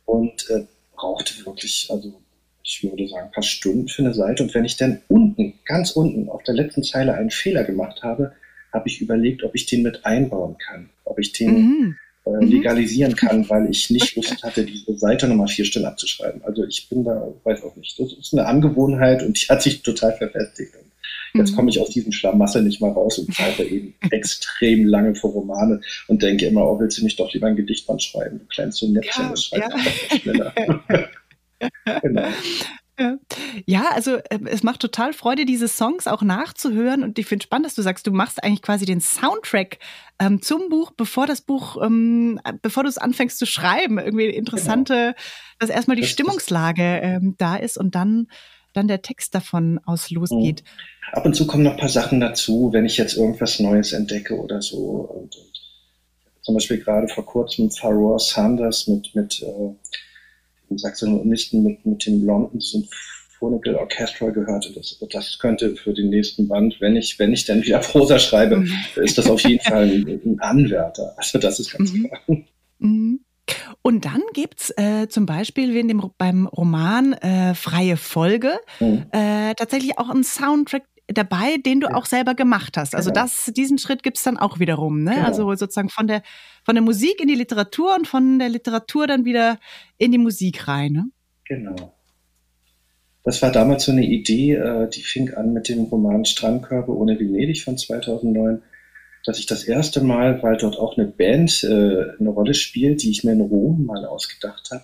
und 0.06 0.50
äh, 0.50 0.66
brauchte 0.96 1.34
wirklich, 1.46 1.88
also 1.90 2.22
ich 2.64 2.84
würde 2.84 3.08
sagen, 3.08 3.28
ein 3.28 3.32
paar 3.32 3.44
Stunden 3.44 3.88
für 3.88 4.04
eine 4.04 4.14
Seite. 4.14 4.44
Und 4.44 4.54
wenn 4.54 4.66
ich 4.66 4.78
dann 4.78 5.02
unten, 5.08 5.54
ganz 5.66 5.92
unten 5.92 6.30
auf 6.30 6.44
der 6.44 6.56
letzten 6.56 6.84
Zeile 6.84 7.14
einen 7.14 7.32
Fehler 7.32 7.64
gemacht 7.64 8.04
habe, 8.04 8.34
habe 8.72 8.88
ich 8.88 9.02
überlegt, 9.02 9.44
ob 9.44 9.56
ich 9.56 9.66
den 9.66 9.82
mit 9.82 10.06
einbauen 10.06 10.58
kann, 10.58 10.90
ob 11.06 11.20
ich 11.20 11.34
den 11.34 11.52
mhm. 11.52 11.96
äh, 12.26 12.30
mhm. 12.30 12.52
legalisieren 12.52 13.16
kann, 13.16 13.50
weil 13.50 13.70
ich 13.70 13.90
nicht 13.90 14.16
Lust 14.16 14.44
hatte, 14.44 14.66
diese 14.66 14.98
Seite 14.98 15.28
nochmal 15.28 15.48
vier 15.48 15.66
Stunden 15.66 15.88
abzuschreiben. 15.88 16.44
Also 16.44 16.66
ich 16.66 16.88
bin 16.90 17.04
da, 17.04 17.34
weiß 17.44 17.64
auch 17.64 17.76
nicht. 17.76 18.00
Das 18.00 18.14
ist 18.14 18.34
eine 18.34 18.46
Angewohnheit 18.46 19.24
und 19.24 19.42
die 19.42 19.48
hat 19.48 19.62
sich 19.62 19.82
total 19.82 20.16
verfestigt. 20.18 20.76
Und 21.34 21.42
jetzt 21.42 21.52
mhm. 21.52 21.56
komme 21.56 21.70
ich 21.70 21.80
aus 21.80 21.90
diesem 21.90 22.12
Schlamassel 22.12 22.64
nicht 22.64 22.82
mal 22.82 22.92
raus 22.92 23.20
und 23.20 23.34
schreibe 23.34 23.64
eben 23.64 23.94
extrem 24.12 24.86
lange 24.86 25.16
für 25.16 25.28
Romane 25.28 25.82
und 26.08 26.22
denke 26.22 26.46
immer, 26.46 26.70
oh, 26.70 26.80
willst 26.80 26.98
du 27.00 27.04
nicht 27.04 27.20
doch 27.20 27.34
lieber 27.34 27.48
ein 27.48 27.56
Gedichtband 27.56 28.02
schreiben? 28.02 28.40
Du 28.40 28.46
kleines 28.46 28.78
so 28.78 28.88
Näpfchen, 28.88 29.26
ja, 29.26 29.30
das 29.30 29.44
schreibt 29.44 29.72
ja. 29.72 29.76
einfach 29.76 30.22
schneller. 30.22 30.54
genau. 32.02 32.28
Ja, 33.66 33.92
also 33.94 34.16
äh, 34.16 34.40
es 34.46 34.64
macht 34.64 34.82
total 34.82 35.14
Freude, 35.14 35.46
diese 35.46 35.68
Songs 35.68 36.08
auch 36.08 36.22
nachzuhören. 36.22 37.04
Und 37.04 37.18
ich 37.20 37.26
finde 37.26 37.44
spannend, 37.44 37.66
dass 37.66 37.76
du 37.76 37.82
sagst, 37.82 38.06
du 38.08 38.12
machst 38.12 38.44
eigentlich 38.44 38.62
quasi 38.62 38.86
den 38.86 39.02
Soundtrack 39.02 39.80
ähm, 40.20 40.42
zum 40.42 40.70
Buch, 40.70 40.92
bevor 40.92 41.26
das 41.26 41.42
Buch, 41.42 41.82
ähm, 41.82 42.40
bevor 42.62 42.84
du 42.84 42.90
es 42.90 42.98
anfängst 42.98 43.40
zu 43.40 43.46
schreiben. 43.46 44.00
Irgendwie 44.00 44.26
interessante, 44.26 44.94
genau. 44.94 45.14
dass 45.60 45.70
erstmal 45.70 45.96
die 45.96 46.02
das, 46.02 46.12
Stimmungslage 46.12 47.00
ähm, 47.02 47.36
da 47.38 47.56
ist 47.56 47.78
und 47.78 47.96
dann, 47.96 48.28
dann 48.74 48.88
der 48.88 49.02
Text 49.02 49.34
davon 49.34 49.80
aus 49.86 50.10
losgeht. 50.10 50.64
Mhm. 50.64 51.14
Ab 51.14 51.26
und 51.26 51.36
zu 51.36 51.48
kommen 51.48 51.64
noch 51.64 51.72
ein 51.72 51.80
paar 51.80 51.90
Sachen 51.90 52.20
dazu, 52.20 52.70
wenn 52.72 52.86
ich 52.86 52.98
jetzt 52.98 53.16
irgendwas 53.16 53.60
Neues 53.60 53.94
entdecke 53.94 54.36
oder 54.36 54.62
so. 54.62 54.78
Und, 54.78 55.36
und 55.36 55.60
zum 56.42 56.56
Beispiel 56.56 56.80
gerade 56.80 57.08
vor 57.08 57.26
kurzem 57.26 57.72
Farrow 57.72 58.20
Sanders 58.22 58.88
mit, 58.88 59.16
mit 59.16 59.42
äh, 59.42 59.74
Saxophonisten 60.78 61.64
mit, 61.64 61.86
mit 61.86 62.06
dem 62.06 62.26
London 62.26 62.60
Symphonical 62.60 63.76
Orchestra 63.76 64.30
gehört. 64.30 64.68
Und 64.68 64.78
das, 64.78 65.00
das 65.12 65.40
könnte 65.40 65.76
für 65.76 65.94
den 65.94 66.10
nächsten 66.10 66.48
Band, 66.48 66.76
wenn 66.80 66.96
ich, 66.96 67.18
wenn 67.20 67.34
ich 67.34 67.46
dann 67.46 67.64
wieder 67.64 67.80
Prosa 67.80 68.20
schreibe, 68.20 68.58
mhm. 68.58 68.74
ist 68.98 69.18
das 69.18 69.30
auf 69.30 69.42
jeden 69.42 69.64
Fall 69.64 69.90
ein, 69.90 70.22
ein, 70.26 70.40
Anwärter. 70.40 71.14
Also 71.18 71.40
das 71.40 71.60
ist 71.60 71.72
ganz 71.72 71.94
mhm. 71.94 72.08
klar. 72.08 72.22
Mhm. 72.80 73.20
Und 73.82 74.06
dann 74.06 74.22
gibt's 74.34 74.72
äh, 74.78 75.08
zum 75.08 75.26
Beispiel 75.26 75.74
wie 75.74 75.80
in 75.80 75.88
dem, 75.88 76.12
beim 76.18 76.48
Roman 76.48 77.14
äh, 77.14 77.56
Freie 77.56 77.98
Folge 77.98 78.60
mhm. 78.80 79.06
äh, 79.12 79.56
tatsächlich 79.56 79.98
auch 79.98 80.10
einen 80.10 80.24
Soundtrack 80.24 80.84
dabei, 81.14 81.58
den 81.58 81.80
du 81.80 81.88
ja. 81.88 81.96
auch 81.96 82.06
selber 82.06 82.36
gemacht 82.36 82.78
hast. 82.78 82.96
Also 82.96 83.10
genau. 83.10 83.24
das, 83.24 83.52
diesen 83.56 83.78
Schritt 83.78 84.04
gibt's 84.04 84.24
dann 84.24 84.38
auch 84.38 84.60
wiederum. 84.60 85.04
Ne? 85.04 85.16
Genau. 85.16 85.26
Also 85.26 85.56
sozusagen 85.56 85.90
von 85.90 86.08
der, 86.08 86.22
von 86.64 86.76
der 86.76 86.84
Musik 86.84 87.20
in 87.20 87.28
die 87.28 87.36
Literatur 87.36 87.96
und 87.96 88.08
von 88.08 88.40
der 88.40 88.50
Literatur 88.50 89.08
dann 89.08 89.26
wieder 89.26 89.60
in 89.98 90.12
die 90.12 90.18
Musik 90.18 90.68
rein. 90.68 90.92
Ne? 90.94 91.12
Genau. 91.46 91.94
Das 93.24 93.42
war 93.42 93.52
damals 93.52 93.86
so 93.86 93.92
eine 93.92 94.06
Idee, 94.06 94.54
äh, 94.54 94.90
die 94.90 95.02
fing 95.02 95.34
an 95.34 95.54
mit 95.54 95.70
dem 95.70 95.84
Roman 95.84 96.26
Strandkörbe 96.26 96.96
ohne 96.96 97.20
Venedig 97.20 97.64
von 97.64 97.78
2009, 97.78 98.62
dass 99.26 99.40
ich 99.40 99.46
das 99.46 99.64
erste 99.64 100.02
Mal, 100.02 100.42
weil 100.42 100.58
dort 100.58 100.78
auch 100.78 100.98
eine 100.98 101.08
Band 101.08 101.64
äh, 101.64 102.12
eine 102.20 102.30
Rolle 102.30 102.54
spielt, 102.54 103.04
die 103.04 103.12
ich 103.12 103.24
mir 103.24 103.34
in 103.34 103.42
Rom 103.42 103.86
mal 103.86 104.06
ausgedacht 104.06 104.72
habe. 104.72 104.84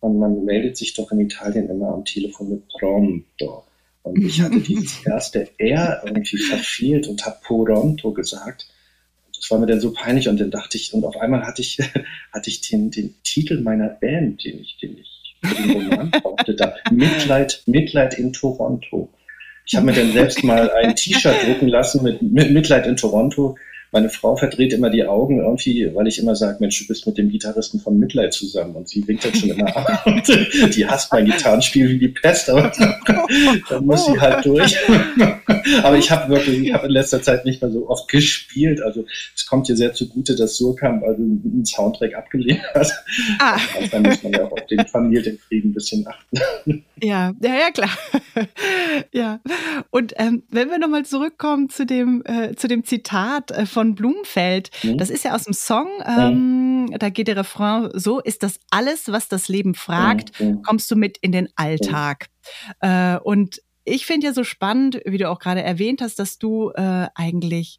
Und 0.00 0.18
man 0.18 0.44
meldet 0.44 0.76
sich 0.76 0.94
doch 0.94 1.10
in 1.12 1.20
Italien 1.20 1.68
immer 1.68 1.88
am 1.88 2.04
Telefon 2.04 2.50
mit 2.50 2.68
Pronto. 2.68 3.64
Und 4.08 4.24
ich 4.24 4.40
hatte 4.40 4.60
dieses 4.60 5.02
erste 5.06 5.48
R 5.58 6.02
irgendwie 6.04 6.38
verfehlt 6.38 7.06
und 7.06 7.24
habe 7.24 7.38
Poronto 7.42 8.12
gesagt. 8.12 8.66
Das 9.34 9.50
war 9.50 9.58
mir 9.58 9.66
dann 9.66 9.80
so 9.80 9.92
peinlich 9.92 10.28
und 10.28 10.40
dann 10.40 10.50
dachte 10.50 10.76
ich, 10.76 10.92
und 10.92 11.04
auf 11.04 11.16
einmal 11.16 11.46
hatte 11.46 11.62
ich, 11.62 11.78
hatte 12.32 12.50
ich 12.50 12.60
den, 12.62 12.90
den 12.90 13.14
Titel 13.22 13.60
meiner 13.60 13.88
Band, 13.88 14.44
den 14.44 14.60
ich, 14.60 14.78
den 14.78 14.98
ich 14.98 15.36
für 15.42 15.54
den 15.54 15.70
Roman 15.70 16.10
brauchte. 16.22 16.54
Da 16.54 16.74
Mitleid, 16.90 17.62
Mitleid 17.66 18.18
in 18.18 18.32
Toronto. 18.32 19.08
Ich 19.64 19.76
habe 19.76 19.86
mir 19.86 19.92
dann 19.92 20.12
selbst 20.12 20.42
mal 20.42 20.70
ein 20.70 20.96
T-Shirt 20.96 21.46
drucken 21.46 21.68
lassen 21.68 22.02
mit, 22.02 22.22
mit 22.22 22.50
Mitleid 22.50 22.86
in 22.86 22.96
Toronto 22.96 23.56
meine 23.92 24.10
Frau 24.10 24.36
verdreht 24.36 24.72
immer 24.72 24.90
die 24.90 25.04
Augen 25.04 25.38
irgendwie, 25.38 25.94
weil 25.94 26.06
ich 26.06 26.18
immer 26.18 26.36
sage, 26.36 26.58
Mensch, 26.60 26.78
du 26.78 26.86
bist 26.86 27.06
mit 27.06 27.16
dem 27.18 27.28
Gitarristen 27.30 27.80
von 27.80 27.98
Mitleid 27.98 28.34
zusammen. 28.34 28.74
Und 28.76 28.88
sie 28.88 29.06
winkt 29.06 29.24
dann 29.24 29.34
schon 29.34 29.50
immer 29.50 29.74
ab. 29.76 30.04
die 30.74 30.86
hasst 30.86 31.12
mein 31.12 31.26
Gitarrenspiel 31.26 31.88
wie 31.88 31.98
die 31.98 32.08
Pest, 32.08 32.50
aber 32.50 32.72
dann 33.68 33.86
muss 33.86 34.06
sie 34.06 34.20
halt 34.20 34.44
durch. 34.44 34.76
aber 35.82 35.96
ich 35.96 36.10
habe 36.10 36.32
wirklich, 36.32 36.60
ich 36.60 36.72
habe 36.72 36.86
in 36.86 36.92
letzter 36.92 37.22
Zeit 37.22 37.44
nicht 37.44 37.62
mehr 37.62 37.70
so 37.70 37.88
oft 37.88 38.08
gespielt. 38.08 38.82
Also 38.82 39.04
es 39.34 39.46
kommt 39.46 39.68
dir 39.68 39.76
sehr 39.76 39.92
zugute, 39.92 40.36
dass 40.36 40.56
Surkamp 40.56 41.02
also 41.02 41.22
einen 41.22 41.64
Soundtrack 41.64 42.14
abgelehnt 42.14 42.62
hat. 42.74 42.92
Ah. 43.38 43.58
Also, 43.76 43.88
dann 43.90 44.02
muss 44.02 44.22
man 44.22 44.32
ja 44.32 44.44
auch 44.44 44.52
auf 44.52 44.66
den 44.66 44.86
Familienfrieden 44.86 45.70
ein 45.70 45.74
bisschen 45.74 46.06
achten. 46.06 46.84
Ja, 47.02 47.32
ja, 47.40 47.54
ja, 47.54 47.70
klar. 47.70 47.90
ja. 49.12 49.40
Und 49.90 50.14
ähm, 50.16 50.42
wenn 50.50 50.70
wir 50.70 50.78
nochmal 50.78 51.04
zurückkommen 51.04 51.68
zu 51.68 51.86
dem, 51.86 52.22
äh, 52.24 52.54
zu 52.56 52.68
dem 52.68 52.84
Zitat 52.84 53.50
äh, 53.50 53.66
von 53.78 53.94
Blumfeld, 53.94 54.70
mhm. 54.82 54.98
das 54.98 55.08
ist 55.08 55.22
ja 55.22 55.36
aus 55.36 55.44
dem 55.44 55.52
Song, 55.52 55.86
ähm, 56.04 56.86
mhm. 56.86 56.98
da 56.98 57.10
geht 57.10 57.28
der 57.28 57.36
Refrain 57.36 57.90
so, 57.94 58.18
ist 58.18 58.42
das 58.42 58.58
alles, 58.72 59.12
was 59.12 59.28
das 59.28 59.46
Leben 59.46 59.74
fragt, 59.74 60.40
mhm. 60.40 60.62
kommst 60.62 60.90
du 60.90 60.96
mit 60.96 61.16
in 61.18 61.30
den 61.30 61.48
Alltag. 61.54 62.26
Äh, 62.80 63.18
und 63.18 63.62
ich 63.84 64.04
finde 64.04 64.26
ja 64.26 64.32
so 64.32 64.42
spannend, 64.42 65.00
wie 65.04 65.16
du 65.16 65.30
auch 65.30 65.38
gerade 65.38 65.62
erwähnt 65.62 66.02
hast, 66.02 66.18
dass 66.18 66.38
du 66.38 66.70
äh, 66.70 67.06
eigentlich 67.14 67.78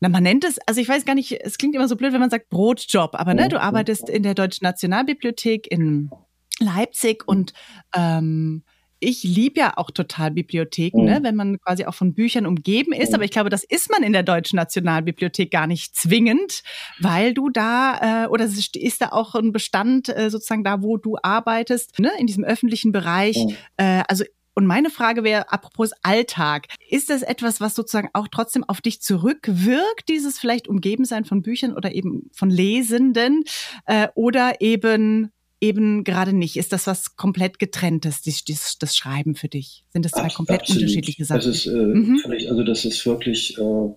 na, 0.00 0.08
man 0.08 0.24
nennt 0.24 0.44
es, 0.44 0.58
also 0.66 0.80
ich 0.80 0.88
weiß 0.88 1.04
gar 1.04 1.14
nicht, 1.14 1.30
es 1.30 1.58
klingt 1.58 1.76
immer 1.76 1.86
so 1.86 1.94
blöd, 1.94 2.12
wenn 2.12 2.20
man 2.20 2.28
sagt 2.28 2.50
Brotjob, 2.50 3.14
aber 3.14 3.34
ne, 3.34 3.48
du 3.48 3.60
arbeitest 3.60 4.10
in 4.10 4.24
der 4.24 4.34
Deutschen 4.34 4.64
Nationalbibliothek 4.64 5.70
in 5.70 6.10
Leipzig 6.58 7.22
und 7.26 7.52
ähm, 7.94 8.64
ich 9.04 9.22
liebe 9.22 9.60
ja 9.60 9.74
auch 9.76 9.90
total 9.90 10.30
Bibliotheken, 10.30 11.02
ne, 11.02 11.02
mhm. 11.02 11.22
ne, 11.22 11.22
wenn 11.22 11.36
man 11.36 11.60
quasi 11.60 11.84
auch 11.84 11.94
von 11.94 12.14
Büchern 12.14 12.46
umgeben 12.46 12.92
ist. 12.92 13.10
Mhm. 13.10 13.14
Aber 13.16 13.24
ich 13.24 13.30
glaube, 13.30 13.50
das 13.50 13.64
ist 13.64 13.90
man 13.90 14.02
in 14.02 14.12
der 14.12 14.22
Deutschen 14.22 14.56
Nationalbibliothek 14.56 15.50
gar 15.50 15.66
nicht 15.66 15.94
zwingend, 15.94 16.62
weil 17.00 17.34
du 17.34 17.50
da, 17.50 18.24
äh, 18.24 18.28
oder 18.28 18.44
ist 18.44 19.00
da 19.00 19.08
auch 19.10 19.34
ein 19.34 19.52
Bestand 19.52 20.08
äh, 20.08 20.30
sozusagen 20.30 20.64
da, 20.64 20.82
wo 20.82 20.96
du 20.96 21.16
arbeitest, 21.22 21.98
ne, 21.98 22.10
in 22.18 22.26
diesem 22.26 22.44
öffentlichen 22.44 22.92
Bereich. 22.92 23.36
Mhm. 23.36 23.56
Äh, 23.76 24.02
also 24.08 24.24
und 24.56 24.66
meine 24.66 24.90
Frage 24.90 25.24
wäre, 25.24 25.52
apropos 25.52 25.90
Alltag, 26.02 26.68
ist 26.88 27.10
das 27.10 27.22
etwas, 27.22 27.60
was 27.60 27.74
sozusagen 27.74 28.10
auch 28.12 28.28
trotzdem 28.28 28.62
auf 28.62 28.80
dich 28.80 29.02
zurückwirkt, 29.02 30.08
dieses 30.08 30.38
vielleicht 30.38 30.68
Umgebensein 30.68 31.24
von 31.24 31.42
Büchern 31.42 31.74
oder 31.74 31.92
eben 31.92 32.30
von 32.32 32.50
Lesenden 32.50 33.42
äh, 33.86 34.08
oder 34.14 34.60
eben 34.60 35.32
eben 35.64 36.04
gerade 36.04 36.32
nicht? 36.32 36.56
Ist 36.56 36.72
das 36.72 36.86
was 36.86 37.16
komplett 37.16 37.58
getrenntes, 37.58 38.22
das, 38.22 38.78
das, 38.78 38.96
Schreiben 38.96 39.34
für 39.34 39.48
dich? 39.48 39.84
Sind 39.92 40.04
das 40.04 40.12
zwei 40.12 40.28
Ach, 40.30 40.34
komplett 40.34 40.60
absolut. 40.60 40.82
unterschiedliche 40.82 41.24
Sachen? 41.24 41.38
Das 41.38 41.46
ist, 41.46 41.66
äh, 41.66 41.70
mhm. 41.70 42.18
völlig, 42.18 42.50
also 42.50 42.62
das 42.62 42.84
ist 42.84 43.04
wirklich, 43.06 43.58
äh, 43.58 43.94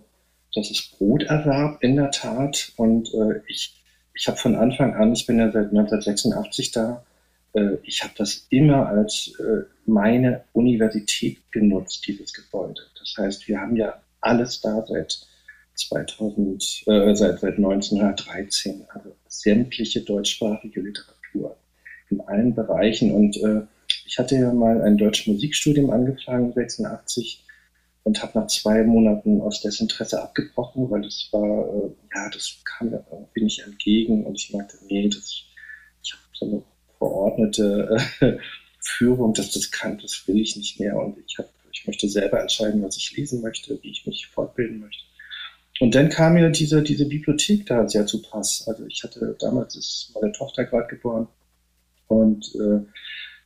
das 0.55 0.71
ist 0.71 0.97
Broterwerb 0.97 1.83
in 1.83 1.97
der 1.97 2.11
Tat. 2.11 2.71
Und 2.77 3.13
äh, 3.13 3.41
ich, 3.47 3.83
ich 4.13 4.27
habe 4.27 4.37
von 4.37 4.55
Anfang 4.55 4.95
an, 4.95 5.13
ich 5.13 5.25
bin 5.25 5.39
ja 5.39 5.51
seit 5.51 5.69
1986 5.69 6.71
da, 6.71 7.03
äh, 7.53 7.77
ich 7.83 8.01
habe 8.03 8.13
das 8.17 8.47
immer 8.49 8.87
als 8.87 9.33
äh, 9.39 9.63
meine 9.85 10.43
Universität 10.53 11.39
genutzt, 11.51 12.07
dieses 12.07 12.33
Gebäude. 12.33 12.81
Das 12.99 13.15
heißt, 13.17 13.47
wir 13.47 13.59
haben 13.59 13.75
ja 13.75 14.01
alles 14.21 14.61
da 14.61 14.85
seit 14.87 15.19
2000, 15.75 16.83
äh, 16.87 17.13
seit, 17.13 17.39
seit 17.39 17.57
1913, 17.57 18.85
also 18.89 19.15
sämtliche 19.27 20.01
deutschsprachige 20.01 20.81
Literatur 20.81 21.16
Literatur 21.33 21.57
in 22.09 22.21
allen 22.21 22.55
Bereichen. 22.55 23.11
Und 23.11 23.37
äh, 23.37 23.61
ich 24.05 24.17
hatte 24.17 24.35
ja 24.35 24.53
mal 24.53 24.81
ein 24.81 24.97
deutsches 24.97 25.27
Musikstudium 25.27 25.89
angefangen, 25.89 26.53
86, 26.53 27.43
und 28.03 28.23
habe 28.23 28.39
nach 28.39 28.47
zwei 28.47 28.83
Monaten 28.83 29.41
aus 29.41 29.61
dessen 29.61 29.83
Interesse 29.83 30.21
abgebrochen, 30.21 30.89
weil 30.89 31.01
das 31.01 31.27
war, 31.31 31.67
äh, 31.67 31.89
ja, 32.15 32.29
das 32.29 32.61
kam 32.63 32.89
mir 32.89 33.05
irgendwie 33.11 33.43
nicht 33.43 33.59
entgegen 33.59 34.25
und 34.25 34.35
ich 34.35 34.53
merkte, 34.53 34.77
nee, 34.87 35.09
das, 35.09 35.43
ich 36.01 36.13
habe 36.13 36.23
so 36.33 36.45
eine 36.45 36.63
verordnete 36.97 37.97
äh, 38.21 38.37
Führung, 38.79 39.33
dass 39.33 39.51
das 39.51 39.71
kann, 39.71 39.97
das 39.97 40.25
will 40.25 40.39
ich 40.39 40.55
nicht 40.55 40.79
mehr 40.79 40.95
und 40.95 41.17
ich 41.27 41.37
habe 41.37 41.49
ich 41.73 41.85
möchte 41.85 42.09
selber 42.09 42.41
entscheiden, 42.41 42.81
was 42.81 42.97
ich 42.97 43.15
lesen 43.15 43.41
möchte, 43.41 43.77
wie 43.83 43.91
ich 43.91 44.07
mich 44.07 44.25
fortbilden 44.27 44.79
möchte. 44.79 45.03
Und 45.79 45.93
dann 45.93 46.09
kam 46.09 46.33
mir 46.33 46.49
diese, 46.49 46.81
diese 46.81 47.07
Bibliothek 47.07 47.65
da 47.65 47.87
sehr 47.87 48.05
zu 48.05 48.21
Pass. 48.21 48.63
Also 48.67 48.85
ich 48.87 49.03
hatte 49.03 49.35
damals 49.39 49.75
ist 49.75 50.11
meine 50.19 50.31
Tochter 50.31 50.65
gerade 50.65 50.87
geboren 50.87 51.27
und 52.07 52.45
äh, 52.55 52.81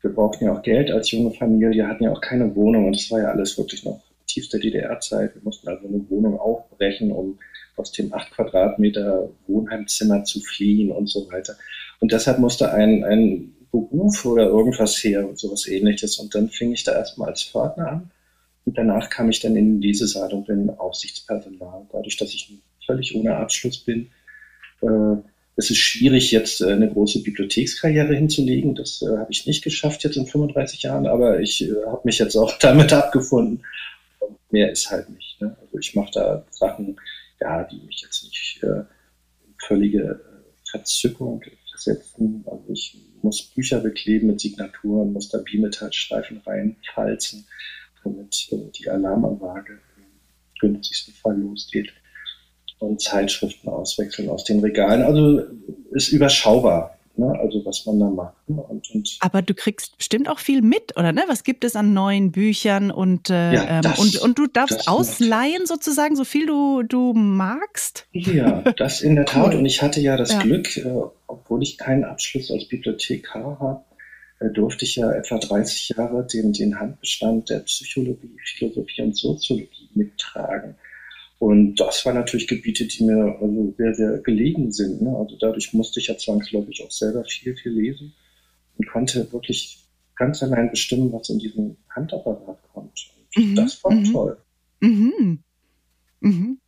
wir 0.01 0.13
brauchten 0.13 0.45
ja 0.45 0.53
auch 0.53 0.61
Geld 0.61 0.89
als 0.91 1.11
junge 1.11 1.31
Familie, 1.31 1.87
hatten 1.87 2.05
ja 2.05 2.11
auch 2.11 2.21
keine 2.21 2.55
Wohnung 2.55 2.87
und 2.87 2.95
das 2.95 3.11
war 3.11 3.21
ja 3.21 3.29
alles 3.29 3.57
wirklich 3.57 3.83
noch 3.83 4.01
tiefste 4.25 4.59
DDR-Zeit. 4.59 5.35
Wir 5.35 5.41
mussten 5.43 5.67
also 5.67 5.87
eine 5.87 6.09
Wohnung 6.09 6.39
aufbrechen, 6.39 7.11
um 7.11 7.37
aus 7.75 7.91
dem 7.91 8.13
acht 8.13 8.31
Quadratmeter 8.31 9.29
Wohnheimzimmer 9.47 10.23
zu 10.23 10.39
fliehen 10.39 10.91
und 10.91 11.09
so 11.09 11.29
weiter. 11.31 11.55
Und 11.99 12.11
deshalb 12.11 12.39
musste 12.39 12.71
ein, 12.73 13.03
ein 13.03 13.53
Beruf 13.71 14.25
oder 14.25 14.45
irgendwas 14.45 15.03
her 15.03 15.27
und 15.27 15.37
sowas 15.37 15.67
ähnliches. 15.67 16.17
Und 16.17 16.33
dann 16.33 16.49
fing 16.49 16.71
ich 16.71 16.83
da 16.83 16.93
erstmal 16.93 17.29
als 17.29 17.43
Pförtner 17.43 17.87
an 17.87 18.11
und 18.65 18.77
danach 18.77 19.09
kam 19.09 19.29
ich 19.29 19.39
dann 19.39 19.55
in 19.55 19.81
diese 19.81 20.05
Lesesaal 20.05 20.33
und 20.33 20.47
bin 20.47 20.69
Aufsichtspersonal. 20.69 21.87
Dadurch, 21.91 22.17
dass 22.17 22.33
ich 22.33 22.53
völlig 22.85 23.15
ohne 23.15 23.35
Abschluss 23.35 23.79
bin, 23.79 24.11
äh, 24.81 25.15
es 25.55 25.69
ist 25.69 25.77
schwierig, 25.77 26.31
jetzt 26.31 26.61
äh, 26.61 26.71
eine 26.71 26.89
große 26.89 27.23
Bibliothekskarriere 27.23 28.15
hinzulegen. 28.15 28.75
Das 28.75 29.01
äh, 29.01 29.17
habe 29.17 29.31
ich 29.31 29.47
nicht 29.47 29.63
geschafft 29.63 30.03
jetzt 30.03 30.17
in 30.17 30.27
35 30.27 30.83
Jahren, 30.83 31.07
aber 31.07 31.39
ich 31.39 31.63
äh, 31.63 31.73
habe 31.87 32.01
mich 32.03 32.19
jetzt 32.19 32.35
auch 32.35 32.57
damit 32.59 32.93
abgefunden. 32.93 33.63
Und 34.19 34.37
mehr 34.51 34.71
ist 34.71 34.89
halt 34.91 35.09
nicht. 35.09 35.41
Ne? 35.41 35.55
Also 35.61 35.77
ich 35.79 35.95
mache 35.95 36.11
da 36.13 36.45
Sachen, 36.51 36.99
ja, 37.39 37.63
die 37.63 37.81
mich 37.85 38.01
jetzt 38.01 38.23
nicht 38.23 38.59
äh, 38.63 38.83
völlige 39.57 40.01
äh, 40.01 40.69
Verzückung 40.69 41.43
versetzen. 41.69 42.45
Also 42.45 42.71
ich 42.71 42.97
muss 43.23 43.41
Bücher 43.41 43.79
bekleben 43.79 44.27
mit 44.27 44.39
Signaturen, 44.39 45.13
muss 45.13 45.29
da 45.29 45.39
Bimetallstreifen 45.39 46.41
reinfalzen 46.45 47.45
damit 48.03 48.47
die 48.79 48.89
Alarmanlage 48.89 49.79
im 49.97 50.03
günstigsten 50.59 51.13
Fall 51.13 51.37
losgeht 51.39 51.91
und 52.81 53.01
Zeitschriften 53.01 53.69
auswechseln 53.69 54.29
aus 54.29 54.43
den 54.43 54.59
Regalen. 54.59 55.03
Also 55.03 55.43
ist 55.91 56.09
überschaubar, 56.09 56.97
ne? 57.15 57.31
also 57.39 57.63
was 57.65 57.85
man 57.85 57.99
da 57.99 58.09
macht. 58.09 58.49
Ne? 58.49 58.61
Und, 58.61 58.89
und 58.91 59.17
Aber 59.19 59.41
du 59.41 59.53
kriegst 59.53 59.97
bestimmt 59.97 60.27
auch 60.27 60.39
viel 60.39 60.61
mit, 60.61 60.97
oder 60.97 61.11
ne? 61.11 61.23
Was 61.27 61.43
gibt 61.43 61.63
es 61.63 61.75
an 61.75 61.93
neuen 61.93 62.31
Büchern 62.31 62.91
und, 62.91 63.29
äh, 63.29 63.53
ja, 63.53 63.77
ähm, 63.77 63.81
das, 63.83 63.99
und, 63.99 64.17
und 64.17 64.39
du 64.39 64.47
darfst 64.47 64.87
ausleihen 64.87 65.65
sozusagen, 65.65 66.15
so 66.15 66.23
viel 66.23 66.47
du, 66.47 66.83
du 66.83 67.13
magst? 67.13 68.07
Ja, 68.11 68.61
das 68.77 69.01
in 69.01 69.15
der 69.15 69.25
Tat. 69.27 69.53
Und 69.53 69.65
ich 69.65 69.81
hatte 69.81 70.01
ja 70.01 70.17
das 70.17 70.31
ja. 70.31 70.41
Glück, 70.41 70.75
äh, 70.77 70.89
obwohl 71.27 71.61
ich 71.61 71.77
keinen 71.77 72.03
Abschluss 72.03 72.49
als 72.51 72.67
Bibliothekar 72.67 73.59
habe, 73.59 73.83
durfte 74.49 74.85
ich 74.85 74.95
ja 74.95 75.11
etwa 75.11 75.37
30 75.37 75.89
Jahre 75.89 76.25
den, 76.25 76.53
den 76.53 76.79
Handbestand 76.79 77.49
der 77.49 77.59
Psychologie, 77.59 78.35
Philosophie 78.43 79.01
und 79.03 79.15
Soziologie 79.15 79.89
mittragen. 79.93 80.75
Und 81.39 81.75
das 81.75 82.05
waren 82.05 82.15
natürlich 82.15 82.47
Gebiete, 82.47 82.85
die 82.85 83.03
mir 83.03 83.37
also 83.41 83.73
sehr, 83.77 83.93
sehr 83.95 84.17
gelegen 84.19 84.71
sind. 84.71 85.01
Ne? 85.01 85.15
Also 85.15 85.35
dadurch 85.39 85.73
musste 85.73 85.99
ich 85.99 86.07
ja 86.07 86.17
zwangsläufig 86.17 86.83
auch 86.83 86.91
selber 86.91 87.23
viel, 87.25 87.55
viel 87.55 87.71
lesen 87.71 88.13
und 88.77 88.87
konnte 88.87 89.31
wirklich 89.31 89.79
ganz 90.15 90.43
allein 90.43 90.69
bestimmen, 90.69 91.11
was 91.11 91.29
in 91.29 91.39
diesen 91.39 91.77
Handapparat 91.89 92.59
kommt. 92.73 93.11
Und 93.35 93.51
mhm. 93.51 93.55
das 93.55 93.83
war 93.83 93.91
mhm. 93.91 94.11
toll. 94.11 94.37
Mhm. 94.81 95.39
Mhm. 96.21 96.59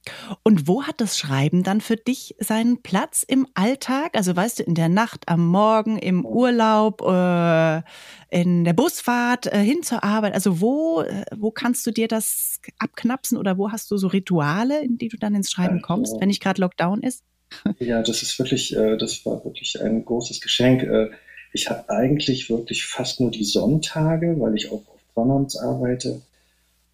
Und 0.42 0.68
wo 0.68 0.84
hat 0.84 1.00
das 1.00 1.18
Schreiben 1.18 1.62
dann 1.62 1.80
für 1.80 1.96
dich 1.96 2.36
seinen 2.40 2.82
Platz 2.82 3.24
im 3.26 3.48
Alltag? 3.54 4.16
Also 4.16 4.36
weißt 4.36 4.60
du, 4.60 4.64
in 4.64 4.74
der 4.74 4.90
Nacht, 4.90 5.30
am 5.30 5.48
Morgen, 5.48 6.00
im 6.00 6.26
Urlaub, 6.26 7.02
äh, 7.04 7.84
in 8.32 8.64
der 8.64 8.74
Busfahrt, 8.74 9.46
äh, 9.46 9.60
hin 9.60 9.84
zur 9.84 10.04
Arbeit. 10.04 10.34
Also 10.34 10.60
wo, 10.60 11.02
äh, 11.02 11.26
wo 11.38 11.52
kannst 11.52 11.86
du 11.86 11.92
dir 11.92 12.08
das 12.08 12.62
abknapsen 12.80 13.38
oder 13.38 13.60
wo 13.60 13.72
hast 13.72 13.92
du 13.92 13.98
so 13.98 14.08
Rituale, 14.08 14.84
in 14.84 14.98
die 14.98 15.08
du 15.08 15.18
dann 15.18 15.36
ins 15.36 15.52
Schreiben 15.52 15.76
also, 15.76 15.86
kommst, 15.86 16.20
wenn 16.20 16.30
nicht 16.30 16.42
gerade 16.42 16.60
Lockdown 16.60 17.02
ist? 17.04 17.24
Ja, 17.78 18.02
das 18.02 18.24
ist 18.24 18.40
wirklich, 18.40 18.72
das 18.72 19.24
war 19.28 19.46
wirklich 19.46 19.80
ein 19.80 20.04
großes 20.04 20.42
Geschenk. 20.42 20.88
Ich 21.52 21.70
habe 21.70 21.88
eigentlich 21.90 22.50
wirklich 22.50 22.88
fast 22.88 23.20
nur 23.20 23.30
die 23.30 23.44
Sonntage, 23.44 24.36
weil 24.40 24.56
ich 24.56 24.72
auch 24.72 24.82
auf 24.88 25.00
Sonnabends 25.14 25.56
arbeite 25.58 26.24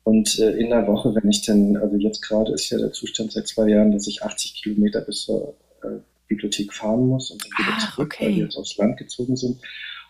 und 0.09 0.39
äh, 0.39 0.53
in 0.57 0.71
der 0.71 0.87
Woche, 0.87 1.13
wenn 1.13 1.29
ich 1.29 1.43
dann, 1.43 1.77
also 1.77 1.95
jetzt 1.95 2.21
gerade 2.21 2.51
ist 2.51 2.71
ja 2.71 2.79
der 2.79 2.91
Zustand 2.91 3.31
seit 3.31 3.47
zwei 3.47 3.69
Jahren, 3.69 3.91
dass 3.91 4.07
ich 4.07 4.23
80 4.23 4.55
Kilometer 4.55 5.01
bis 5.01 5.21
zur 5.21 5.53
äh, 5.83 5.99
Bibliothek 6.27 6.73
fahren 6.73 7.07
muss 7.07 7.29
und 7.29 7.43
dann 7.43 7.51
wieder 7.51 7.77
Ach, 7.77 7.93
zurück, 7.93 8.15
okay. 8.15 8.25
weil 8.25 8.35
wir 8.35 8.43
jetzt 8.45 8.57
aufs 8.57 8.75
Land 8.77 8.97
gezogen 8.97 9.35
sind. 9.35 9.59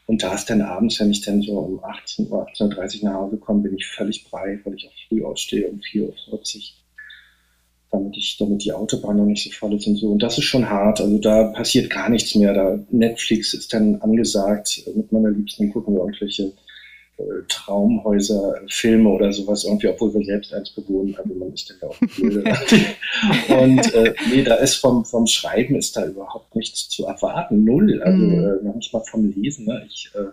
Und 0.05 0.23
da 0.23 0.33
ist 0.33 0.49
dann 0.49 0.61
abends, 0.61 1.01
wenn 1.01 1.11
ich 1.11 1.19
dann 1.19 1.41
so 1.41 1.59
um 1.59 1.83
18 1.83 2.29
Uhr, 2.29 2.47
18.30 2.47 3.03
Uhr 3.03 3.09
nach 3.09 3.19
Hause 3.19 3.37
komme, 3.39 3.63
bin 3.63 3.75
ich 3.75 3.87
völlig 3.87 4.23
brei, 4.23 4.57
weil 4.63 4.75
ich 4.75 4.87
auch 4.87 5.07
früh 5.09 5.21
ausstehe 5.21 5.67
um 5.67 5.81
4.40 5.81 6.01
Uhr. 6.07 6.41
damit 7.91 8.15
ich, 8.15 8.37
damit 8.37 8.63
die 8.63 8.71
Autobahn 8.71 9.17
noch 9.17 9.25
nicht 9.25 9.43
so 9.43 9.49
voll 9.49 9.75
ist 9.75 9.85
und 9.85 9.97
so. 9.97 10.11
Und 10.11 10.23
das 10.23 10.37
ist 10.37 10.45
schon 10.45 10.69
hart. 10.69 11.01
Also 11.01 11.17
da 11.17 11.51
passiert 11.51 11.89
gar 11.89 12.07
nichts 12.07 12.33
mehr. 12.35 12.53
Da 12.53 12.79
Netflix 12.89 13.53
ist 13.53 13.73
dann 13.73 13.97
angesagt. 13.97 14.81
Mit 14.95 15.11
meiner 15.11 15.31
Liebsten 15.31 15.73
gucken 15.73 15.93
wir 15.93 15.99
irgendwelche 15.99 16.53
Traumhäuser, 17.47 18.61
Filme 18.67 19.09
oder 19.09 19.31
sowas 19.31 19.63
irgendwie, 19.63 19.87
obwohl 19.87 20.13
wir 20.13 20.25
selbst 20.25 20.53
eins 20.53 20.69
bewohnen. 20.71 21.15
Also 21.15 21.33
man 21.33 21.53
ist 21.53 21.73
ja 21.81 21.87
auch 21.87 21.97
blöde. 22.15 22.43
und 23.49 23.93
äh, 23.93 24.13
nee, 24.29 24.43
da 24.43 24.55
ist 24.55 24.75
vom, 24.75 25.05
vom 25.05 25.27
Schreiben 25.27 25.75
ist 25.75 25.95
da 25.95 26.05
überhaupt 26.05 26.55
nichts 26.55 26.89
zu 26.89 27.05
erwarten. 27.05 27.63
Null. 27.63 28.01
Also 28.03 28.17
mhm. 28.17 28.33
äh, 28.33 28.63
noch 28.63 28.75
nicht 28.75 28.93
mal 28.93 29.03
vom 29.03 29.31
Lesen. 29.31 29.65
Ne? 29.65 29.85
Ich, 29.89 30.11
äh, 30.15 30.29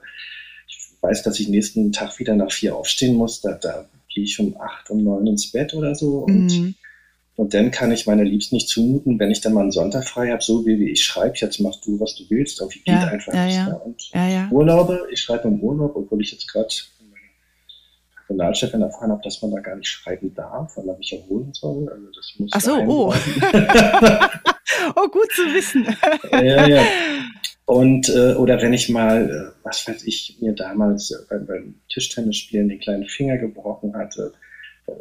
ich 0.68 0.78
weiß, 1.00 1.22
dass 1.22 1.40
ich 1.40 1.48
nächsten 1.48 1.92
Tag 1.92 2.18
wieder 2.18 2.34
nach 2.34 2.52
vier 2.52 2.76
aufstehen 2.76 3.16
muss. 3.16 3.40
Da, 3.40 3.52
da 3.52 3.88
gehe 4.12 4.24
ich 4.24 4.38
um 4.38 4.56
acht, 4.60 4.90
um 4.90 5.02
neun 5.02 5.26
ins 5.26 5.50
Bett 5.52 5.74
oder 5.74 5.94
so. 5.94 6.18
Und 6.18 6.46
mhm 6.46 6.74
und 7.36 7.52
dann 7.52 7.70
kann 7.70 7.92
ich 7.92 8.06
meiner 8.06 8.24
Liebsten 8.24 8.56
nicht 8.56 8.68
zumuten, 8.68 9.18
wenn 9.20 9.30
ich 9.30 9.42
dann 9.42 9.52
mal 9.52 9.60
einen 9.60 9.70
Sonntag 9.70 10.08
frei 10.08 10.30
habe, 10.30 10.42
so 10.42 10.64
wie, 10.64 10.90
ich 10.90 11.04
schreibe, 11.04 11.36
jetzt 11.36 11.60
machst 11.60 11.86
du, 11.86 12.00
was 12.00 12.16
du 12.16 12.24
willst. 12.30 12.60
Irgendwie 12.60 12.78
geht 12.78 12.94
ja, 12.94 13.04
einfach 13.04 13.34
ja, 13.34 13.44
nicht. 13.44 13.56
Ja. 14.12 14.46
Und 14.46 14.50
Urlaube, 14.52 15.06
ich 15.10 15.20
schreibe 15.20 15.48
im 15.48 15.60
Urlaub, 15.60 15.94
obwohl 15.96 16.22
ich 16.22 16.32
jetzt 16.32 16.50
gerade 16.50 16.68
Personalchefin 18.26 18.82
erfahren 18.82 19.10
habe, 19.12 19.22
dass 19.22 19.40
man 19.42 19.52
da 19.52 19.60
gar 19.60 19.76
nicht 19.76 19.88
schreiben 19.88 20.34
darf, 20.34 20.76
weil 20.76 20.84
man 20.86 20.98
mich 20.98 21.12
erholen 21.12 21.52
soll. 21.52 21.88
Also 21.88 22.06
das 22.14 22.34
muss 22.38 22.50
Ach 22.54 22.60
so, 22.60 22.74
oh. 22.74 23.14
oh, 24.96 25.08
gut 25.08 25.30
zu 25.32 25.42
wissen. 25.54 25.86
ja, 26.32 26.66
ja. 26.66 26.82
Und, 27.66 28.08
äh, 28.08 28.34
oder 28.34 28.62
wenn 28.62 28.72
ich 28.72 28.88
mal, 28.88 29.28
äh, 29.28 29.64
was 29.64 29.86
weiß 29.86 30.04
ich, 30.04 30.38
mir 30.40 30.54
damals 30.54 31.10
äh, 31.10 31.16
beim, 31.28 31.46
beim 31.46 31.74
Tischtennisspielen 31.88 32.68
den 32.68 32.78
kleinen 32.78 33.06
Finger 33.06 33.38
gebrochen 33.38 33.94
hatte, 33.94 34.32
äh, 34.86 34.92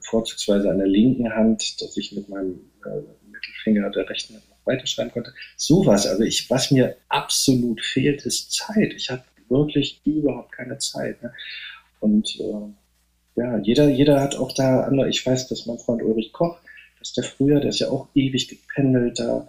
vorzugsweise 0.00 0.70
an 0.70 0.78
der 0.78 0.86
linken 0.86 1.32
Hand, 1.32 1.80
dass 1.80 1.96
ich 1.96 2.12
mit 2.12 2.28
meinem 2.28 2.60
äh, 2.84 3.00
Mittelfinger 3.30 3.90
der 3.90 4.08
rechten 4.08 4.34
Hand 4.34 4.48
noch 4.48 4.66
weiterschreiben 4.66 5.12
konnte. 5.12 5.32
Sowas, 5.56 6.06
also 6.06 6.22
ich, 6.22 6.48
was 6.50 6.70
mir 6.70 6.96
absolut 7.08 7.80
fehlt, 7.80 8.24
ist 8.24 8.52
Zeit. 8.52 8.92
Ich 8.94 9.10
habe 9.10 9.22
wirklich 9.48 10.00
überhaupt 10.04 10.52
keine 10.52 10.78
Zeit. 10.78 11.22
Ne? 11.22 11.32
Und 12.00 12.38
äh, 12.40 13.40
ja, 13.40 13.58
jeder, 13.58 13.88
jeder 13.88 14.20
hat 14.20 14.36
auch 14.36 14.52
da 14.52 14.80
andere. 14.80 15.08
Ich 15.08 15.24
weiß, 15.24 15.48
dass 15.48 15.66
mein 15.66 15.78
Freund 15.78 16.02
Ulrich 16.02 16.32
Koch, 16.32 16.58
dass 16.98 17.12
der 17.12 17.24
früher, 17.24 17.60
der 17.60 17.70
ist 17.70 17.80
ja 17.80 17.90
auch 17.90 18.08
ewig 18.14 18.48
gependelt 18.48 19.18
da 19.18 19.48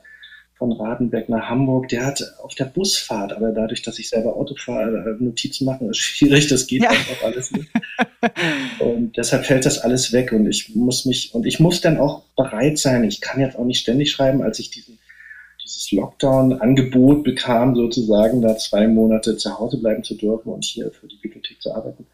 von 0.58 0.72
Radenberg 0.72 1.30
nach 1.30 1.50
Hamburg, 1.50 1.88
der 1.90 2.06
hat 2.06 2.24
auf 2.42 2.56
der 2.56 2.66
Busfahrt, 2.66 3.32
aber 3.32 3.52
dadurch, 3.52 3.84
dass 3.84 4.00
ich 4.00 4.10
selber 4.10 4.36
Auto 4.36 4.56
fahre, 4.56 5.16
äh, 5.20 5.24
Notizen 5.24 5.66
machen 5.66 5.90
ist 5.90 5.98
schwierig, 5.98 6.48
das 6.48 6.66
geht 6.66 6.84
ja. 6.84 6.90
einfach 6.90 7.24
alles 7.24 7.52
nicht. 7.52 7.70
und 8.80 9.16
deshalb 9.18 9.46
fällt 9.46 9.66
das 9.66 9.80
alles 9.80 10.12
weg 10.14 10.32
und 10.32 10.48
ich 10.48 10.76
muss 10.76 11.06
mich, 11.06 11.34
und 11.36 11.46
ich 11.46 11.60
muss 11.60 11.82
dann 11.82 11.98
auch 11.98 12.24
bereit 12.36 12.80
sein, 12.80 13.04
ich 13.04 13.22
kann 13.22 13.40
jetzt 13.40 13.58
auch 13.58 13.66
nicht 13.66 13.80
ständig 13.80 14.12
schreiben, 14.12 14.42
als 14.42 14.58
ich 14.58 14.72
diesen, 14.72 14.98
dieses 15.64 15.92
Lockdown-Angebot 15.92 17.24
bekam, 17.24 17.76
sozusagen 17.76 18.42
da 18.42 18.58
zwei 18.58 18.88
Monate 18.88 19.38
zu 19.38 19.60
Hause 19.60 19.78
bleiben 19.78 20.04
zu 20.04 20.16
dürfen 20.16 20.50
und 20.50 20.66
hier 20.66 20.92
für 20.92 21.08
die 21.08 21.18
Bibliothek 21.18 21.62
zu 21.62 21.74
arbeiten. 21.74 22.08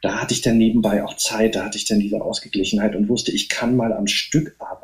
Da 0.00 0.20
hatte 0.20 0.34
ich 0.34 0.42
dann 0.42 0.58
nebenbei 0.58 1.04
auch 1.04 1.16
Zeit, 1.16 1.54
da 1.54 1.64
hatte 1.64 1.78
ich 1.78 1.84
dann 1.84 2.00
diese 2.00 2.20
Ausgeglichenheit 2.20 2.96
und 2.96 3.08
wusste, 3.08 3.30
ich 3.30 3.48
kann 3.48 3.76
mal 3.76 3.92
am 3.92 4.08
Stück 4.08 4.56
arbeiten 4.58 4.81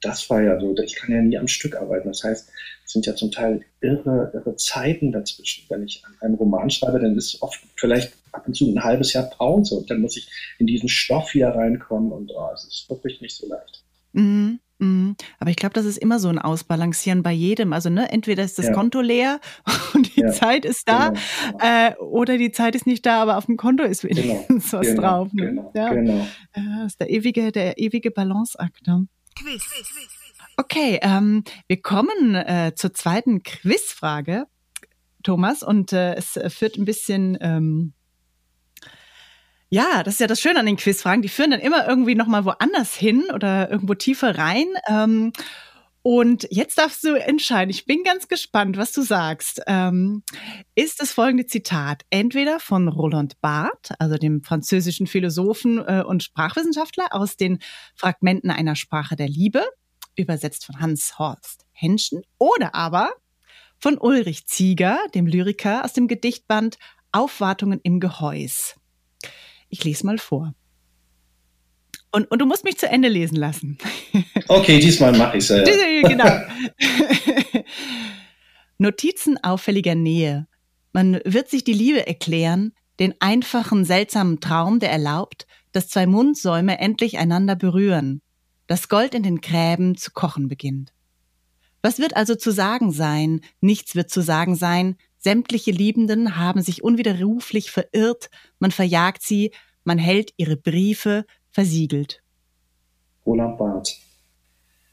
das 0.00 0.28
war 0.30 0.42
ja 0.42 0.58
so, 0.60 0.76
ich 0.76 0.94
kann 0.94 1.12
ja 1.12 1.20
nie 1.20 1.38
am 1.38 1.48
Stück 1.48 1.76
arbeiten. 1.76 2.08
Das 2.08 2.22
heißt, 2.22 2.50
es 2.84 2.92
sind 2.92 3.06
ja 3.06 3.14
zum 3.14 3.30
Teil 3.30 3.64
irre, 3.80 4.30
irre 4.32 4.56
Zeiten 4.56 5.12
dazwischen. 5.12 5.64
Wenn 5.68 5.84
ich 5.84 6.02
an 6.06 6.16
einem 6.20 6.34
Roman 6.34 6.70
schreibe, 6.70 7.00
dann 7.00 7.16
ist 7.16 7.42
oft 7.42 7.60
vielleicht 7.76 8.12
ab 8.32 8.46
und 8.46 8.54
zu 8.54 8.66
ein 8.66 8.82
halbes 8.82 9.12
Jahr 9.12 9.24
Pause 9.24 9.74
und 9.76 9.90
dann 9.90 10.00
muss 10.00 10.16
ich 10.16 10.28
in 10.58 10.66
diesen 10.66 10.88
Stoff 10.88 11.34
wieder 11.34 11.54
reinkommen 11.54 12.12
und 12.12 12.32
oh, 12.34 12.48
es 12.54 12.64
ist 12.64 12.88
wirklich 12.88 13.20
nicht 13.20 13.36
so 13.36 13.48
leicht. 13.48 13.82
Mhm. 14.12 14.60
Mhm. 14.80 15.16
Aber 15.40 15.50
ich 15.50 15.56
glaube, 15.56 15.74
das 15.74 15.84
ist 15.84 15.98
immer 15.98 16.20
so 16.20 16.28
ein 16.28 16.38
Ausbalancieren 16.38 17.22
bei 17.22 17.32
jedem. 17.32 17.72
Also 17.72 17.90
ne, 17.90 18.10
entweder 18.12 18.44
ist 18.44 18.58
das 18.58 18.66
ja. 18.66 18.72
Konto 18.72 19.00
leer 19.00 19.40
und 19.94 20.14
die 20.14 20.20
ja. 20.20 20.30
Zeit 20.30 20.64
ist 20.64 20.88
da, 20.88 21.10
genau. 21.10 21.58
Äh, 21.60 21.96
oder 21.96 22.38
die 22.38 22.52
Zeit 22.52 22.76
ist 22.76 22.86
nicht 22.86 23.04
da, 23.04 23.20
aber 23.20 23.38
auf 23.38 23.46
dem 23.46 23.56
Konto 23.56 23.82
ist 23.82 24.02
genau, 24.02 24.16
wenigstens 24.16 24.70
genau, 24.70 24.80
was 24.80 24.86
genau, 24.86 25.02
drauf. 25.02 25.32
Ne? 25.32 25.46
Genau, 25.46 25.72
ja. 25.74 25.92
genau. 25.92 26.26
das 26.54 26.86
ist 26.92 27.00
der 27.00 27.10
ewige, 27.10 27.50
der 27.50 27.78
ewige 27.78 28.10
Balanceakt. 28.10 28.86
Ne? 28.86 29.08
Quiz. 29.38 29.62
Okay, 30.56 30.98
ähm, 31.02 31.44
wir 31.68 31.80
kommen 31.80 32.34
äh, 32.34 32.72
zur 32.74 32.92
zweiten 32.92 33.42
Quizfrage, 33.42 34.46
Thomas, 35.22 35.62
und 35.62 35.92
äh, 35.92 36.14
es 36.14 36.38
führt 36.48 36.76
ein 36.76 36.84
bisschen. 36.84 37.38
Ähm, 37.40 37.92
ja, 39.70 40.02
das 40.02 40.14
ist 40.14 40.20
ja 40.20 40.26
das 40.26 40.40
Schöne 40.40 40.60
an 40.60 40.66
den 40.66 40.76
Quizfragen. 40.76 41.20
Die 41.20 41.28
führen 41.28 41.50
dann 41.50 41.60
immer 41.60 41.86
irgendwie 41.86 42.14
nochmal 42.14 42.46
woanders 42.46 42.94
hin 42.94 43.24
oder 43.34 43.70
irgendwo 43.70 43.94
tiefer 43.94 44.38
rein. 44.38 44.66
Ähm, 44.88 45.32
und 46.02 46.46
jetzt 46.50 46.78
darfst 46.78 47.04
du 47.04 47.14
entscheiden. 47.14 47.70
Ich 47.70 47.84
bin 47.84 48.02
ganz 48.02 48.28
gespannt, 48.28 48.76
was 48.76 48.92
du 48.92 49.02
sagst. 49.02 49.60
Ähm, 49.66 50.22
ist 50.74 51.00
das 51.00 51.12
folgende 51.12 51.46
Zitat 51.46 52.02
entweder 52.10 52.60
von 52.60 52.88
Roland 52.88 53.40
Barthes, 53.40 53.96
also 53.98 54.16
dem 54.16 54.42
französischen 54.42 55.06
Philosophen 55.06 55.78
äh, 55.78 56.02
und 56.06 56.22
Sprachwissenschaftler 56.22 57.08
aus 57.10 57.36
den 57.36 57.58
Fragmenten 57.94 58.50
einer 58.50 58.76
Sprache 58.76 59.16
der 59.16 59.28
Liebe, 59.28 59.64
übersetzt 60.16 60.64
von 60.64 60.80
Hans 60.80 61.18
Horst 61.18 61.66
Henschen, 61.72 62.22
oder 62.38 62.74
aber 62.74 63.12
von 63.78 63.98
Ulrich 63.98 64.46
Zieger, 64.46 64.98
dem 65.14 65.26
Lyriker 65.26 65.84
aus 65.84 65.92
dem 65.92 66.08
Gedichtband 66.08 66.78
Aufwartungen 67.12 67.80
im 67.82 68.00
Gehäus. 68.00 68.76
Ich 69.68 69.84
lese 69.84 70.06
mal 70.06 70.18
vor. 70.18 70.54
Und, 72.10 72.30
und 72.30 72.40
du 72.40 72.46
musst 72.46 72.64
mich 72.64 72.78
zu 72.78 72.88
Ende 72.88 73.08
lesen 73.08 73.36
lassen. 73.36 73.78
Okay, 74.50 74.78
diesmal 74.78 75.12
mache 75.12 75.36
ich 75.36 75.50
es. 75.50 75.50
Ja. 75.50 76.08
genau. 76.08 76.24
Notizen 78.78 79.36
auffälliger 79.44 79.94
Nähe. 79.94 80.46
Man 80.94 81.20
wird 81.26 81.50
sich 81.50 81.64
die 81.64 81.74
Liebe 81.74 82.06
erklären, 82.06 82.72
den 82.98 83.14
einfachen, 83.20 83.84
seltsamen 83.84 84.40
Traum, 84.40 84.78
der 84.78 84.90
erlaubt, 84.90 85.46
dass 85.72 85.88
zwei 85.88 86.06
Mundsäume 86.06 86.78
endlich 86.78 87.18
einander 87.18 87.56
berühren, 87.56 88.22
das 88.66 88.88
Gold 88.88 89.14
in 89.14 89.22
den 89.22 89.42
Gräben 89.42 89.96
zu 89.96 90.12
kochen 90.12 90.48
beginnt. 90.48 90.94
Was 91.82 91.98
wird 91.98 92.16
also 92.16 92.34
zu 92.34 92.50
sagen 92.50 92.90
sein? 92.90 93.42
Nichts 93.60 93.94
wird 93.94 94.10
zu 94.10 94.22
sagen 94.22 94.56
sein. 94.56 94.96
Sämtliche 95.18 95.72
Liebenden 95.72 96.36
haben 96.36 96.62
sich 96.62 96.82
unwiderruflich 96.82 97.70
verirrt, 97.70 98.30
man 98.58 98.70
verjagt 98.70 99.22
sie, 99.22 99.52
man 99.84 99.98
hält 99.98 100.32
ihre 100.36 100.56
Briefe 100.56 101.24
versiegelt. 101.58 102.22
Roland 103.26 103.58
Barth. 103.58 103.96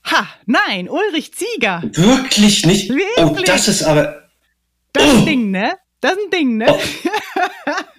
Ha, 0.06 0.26
nein, 0.48 0.90
Ulrich 0.90 1.32
Zieger. 1.32 1.84
Wirklich 1.94 2.66
nicht? 2.66 2.90
Wirklich? 2.90 3.06
Oh, 3.18 3.38
das 3.46 3.68
ist 3.68 3.84
aber. 3.84 4.24
Das 4.92 5.06
ist 5.06 5.20
ein 5.20 5.26
Ding, 5.28 5.52
ne? 5.52 5.74
Das 6.02 6.14
ist 6.14 6.20
ein 6.26 6.32
Ding, 6.32 6.58
ne? 6.58 6.66
Oh. 6.68 6.80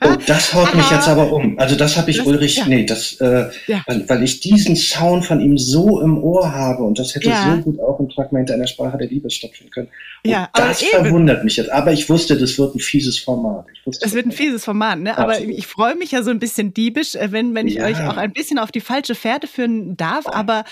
Oh, 0.05 0.17
das 0.27 0.53
haut 0.53 0.75
mich 0.75 0.91
jetzt 0.91 1.09
aber 1.09 1.33
um. 1.33 1.59
Also 1.59 1.77
das 1.77 1.97
habe 1.97 2.11
ich 2.11 2.19
das, 2.19 2.27
Ulrich, 2.27 2.57
ja. 2.57 2.67
nee, 2.67 2.85
das, 2.85 3.21
äh, 3.21 3.51
ja. 3.67 3.83
weil, 3.87 4.09
weil, 4.09 4.23
ich 4.23 4.41
diesen 4.41 4.77
Sound 4.77 5.25
von 5.25 5.41
ihm 5.41 5.59
so 5.59 6.01
im 6.01 6.23
Ohr 6.23 6.53
habe 6.53 6.83
und 6.83 6.99
das 6.99 7.15
hätte 7.15 7.29
ja. 7.29 7.57
so 7.57 7.63
gut 7.63 7.81
auch 7.81 7.99
im 8.01 8.11
Fragment 8.11 8.51
einer 8.51 8.67
Sprache 8.67 8.99
der 8.99 9.09
Liebe 9.09 9.31
stattfinden 9.31 9.71
können. 9.73 9.89
Ja, 10.29 10.49
das 10.55 10.83
verwundert 10.83 11.45
mich 11.45 11.57
jetzt. 11.57 11.71
Aber 11.71 11.93
ich 11.93 12.09
wusste, 12.09 12.37
das 12.37 12.59
wird 12.59 12.75
ein 12.75 12.81
fieses 12.81 13.19
Format. 13.19 13.67
Es 14.01 14.15
wird 14.15 14.27
ein 14.27 14.33
fieses 14.33 14.65
Format, 14.65 14.99
ne? 14.99 15.17
Aber 15.17 15.33
Absolut. 15.33 15.59
ich 15.59 15.67
freue 15.67 15.95
mich 15.95 16.13
ja 16.13 16.23
so 16.23 16.31
ein 16.31 16.39
bisschen 16.39 16.75
diebisch, 16.75 17.15
äh, 17.15 17.33
wenn, 17.33 17.55
wenn 17.55 17.67
ich 17.67 17.83
euch 17.83 18.01
auch 18.07 18.17
ein 18.17 18.33
bisschen 18.33 18.59
auf 18.59 18.71
die 18.71 18.81
falsche 18.81 19.15
Fährte 19.15 19.47
führen 19.47 19.97
darf. 19.97 20.25
Oh, 20.27 20.33
aber 20.33 20.65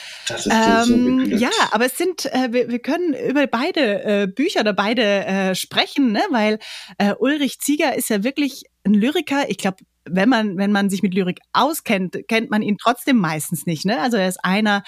ähm, 0.51 1.27
so 1.27 1.37
ja, 1.37 1.51
aber 1.71 1.87
es 1.87 1.97
sind, 1.97 2.27
äh, 2.27 2.53
wir, 2.53 2.69
wir 2.69 2.79
können 2.79 3.15
über 3.15 3.47
beide 3.47 4.05
äh, 4.05 4.27
Bücher 4.27 4.61
oder 4.61 4.73
beide 4.73 5.03
äh, 5.03 5.55
sprechen, 5.55 6.13
ne? 6.13 6.23
Weil 6.31 6.59
äh, 6.99 7.15
Ulrich 7.19 7.61
Zieger 7.61 7.95
ist 7.95 8.11
ja 8.11 8.25
wirklich 8.25 8.65
ein 8.85 8.95
Lyriker, 8.95 9.49
ich 9.49 9.59
glaube, 9.59 9.79
wenn 10.07 10.29
man, 10.29 10.57
wenn 10.57 10.73
man 10.73 10.91
sich 10.91 11.03
mit 11.03 11.15
Lyrik 11.15 11.39
auskennt, 11.53 12.17
kennt 12.29 12.51
man 12.51 12.63
ihn 12.63 12.77
trotzdem 12.79 13.17
meistens 13.17 13.67
nicht. 13.67 13.85
Ne? 13.85 14.01
Also 14.01 14.17
er 14.17 14.29
ist 14.29 14.45
einer 14.45 14.83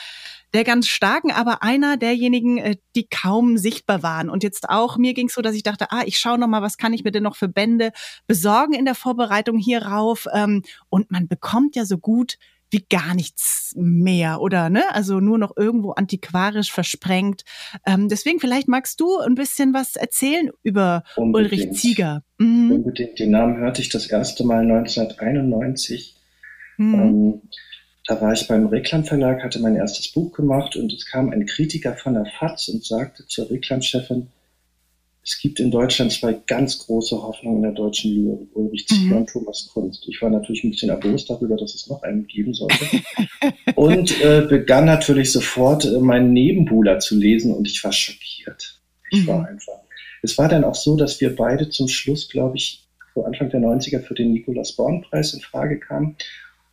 der 0.56 0.64
ganz 0.64 0.88
starken, 0.88 1.30
aber 1.30 1.62
einer 1.62 1.96
derjenigen, 1.96 2.58
äh, 2.58 2.76
die 2.96 3.06
kaum 3.06 3.58
sichtbar 3.58 4.02
waren. 4.02 4.30
Und 4.30 4.42
jetzt 4.42 4.68
auch, 4.68 4.96
mir 4.96 5.14
ging 5.14 5.28
es 5.28 5.34
so, 5.34 5.42
dass 5.42 5.54
ich 5.54 5.62
dachte, 5.62 5.92
ah, 5.92 6.02
ich 6.04 6.18
schaue 6.18 6.38
noch 6.38 6.48
mal, 6.48 6.62
was 6.62 6.78
kann 6.78 6.92
ich 6.92 7.04
mir 7.04 7.12
denn 7.12 7.22
noch 7.22 7.36
für 7.36 7.48
Bände 7.48 7.92
besorgen 8.26 8.72
in 8.72 8.86
der 8.86 8.94
Vorbereitung 8.94 9.58
hierauf. 9.58 10.26
Ähm, 10.32 10.62
und 10.88 11.10
man 11.10 11.28
bekommt 11.28 11.76
ja 11.76 11.84
so 11.84 11.98
gut 11.98 12.38
wie 12.70 12.84
gar 12.88 13.14
nichts 13.14 13.74
mehr 13.76 14.40
oder 14.40 14.70
ne? 14.70 14.82
Also 14.92 15.20
nur 15.20 15.38
noch 15.38 15.56
irgendwo 15.56 15.92
antiquarisch 15.92 16.72
versprengt. 16.72 17.42
Ähm, 17.86 18.08
deswegen 18.08 18.40
vielleicht 18.40 18.66
magst 18.66 19.00
du 19.00 19.18
ein 19.18 19.36
bisschen 19.36 19.72
was 19.72 19.94
erzählen 19.94 20.50
über 20.62 21.04
Unbedingt. 21.14 21.52
Ulrich 21.52 21.72
Zieger. 21.78 22.24
Mhm. 22.38 22.72
Unbedingt. 22.72 23.18
Den 23.18 23.30
Namen 23.30 23.58
hörte 23.58 23.82
ich 23.82 23.88
das 23.88 24.06
erste 24.06 24.44
Mal 24.44 24.62
1991. 24.62 26.16
Mhm. 26.78 26.94
Ähm, 26.94 27.42
da 28.06 28.20
war 28.20 28.32
ich 28.32 28.46
beim 28.46 28.66
Reklam 28.66 29.04
Verlag, 29.04 29.42
hatte 29.42 29.58
mein 29.58 29.74
erstes 29.74 30.08
Buch 30.08 30.32
gemacht 30.32 30.76
und 30.76 30.92
es 30.92 31.06
kam 31.06 31.30
ein 31.30 31.44
Kritiker 31.46 31.96
von 31.96 32.14
der 32.14 32.26
FAZ 32.26 32.68
und 32.68 32.84
sagte 32.84 33.26
zur 33.26 33.50
Reklamchefin, 33.50 34.28
es 35.24 35.40
gibt 35.40 35.58
in 35.58 35.72
Deutschland 35.72 36.12
zwei 36.12 36.34
ganz 36.46 36.78
große 36.78 37.20
Hoffnungen 37.20 37.56
in 37.56 37.62
der 37.62 37.72
deutschen 37.72 38.12
Lyrik, 38.12 38.48
Ulrich 38.54 38.86
Zieger 38.86 39.16
mhm. 39.16 39.22
und 39.22 39.28
Thomas 39.28 39.68
Kunst. 39.72 40.06
Ich 40.06 40.22
war 40.22 40.30
natürlich 40.30 40.62
ein 40.62 40.70
bisschen 40.70 40.90
erbost 40.90 41.28
darüber, 41.28 41.56
dass 41.56 41.74
es 41.74 41.88
noch 41.88 42.00
einen 42.04 42.28
geben 42.28 42.54
sollte. 42.54 42.86
und 43.74 44.20
äh, 44.22 44.46
begann 44.48 44.84
natürlich 44.84 45.32
sofort 45.32 45.84
äh, 45.84 45.98
meinen 45.98 46.32
Nebenbuhler 46.32 47.00
zu 47.00 47.16
lesen 47.16 47.52
und 47.52 47.66
ich 47.66 47.82
war 47.82 47.90
schockiert. 47.90 48.80
Ich 49.10 49.22
mhm. 49.22 49.26
war 49.26 49.48
einfach. 49.48 49.80
Es 50.22 50.38
war 50.38 50.48
dann 50.48 50.62
auch 50.62 50.76
so, 50.76 50.96
dass 50.96 51.20
wir 51.20 51.34
beide 51.34 51.70
zum 51.70 51.88
Schluss, 51.88 52.28
glaube 52.28 52.56
ich, 52.56 52.86
so 53.12 53.24
Anfang 53.24 53.50
der 53.50 53.60
90er 53.60 54.02
für 54.02 54.14
den 54.14 54.32
Nikolaus 54.32 54.76
Born-Preis 54.76 55.34
in 55.34 55.40
Frage 55.40 55.80
kamen 55.80 56.16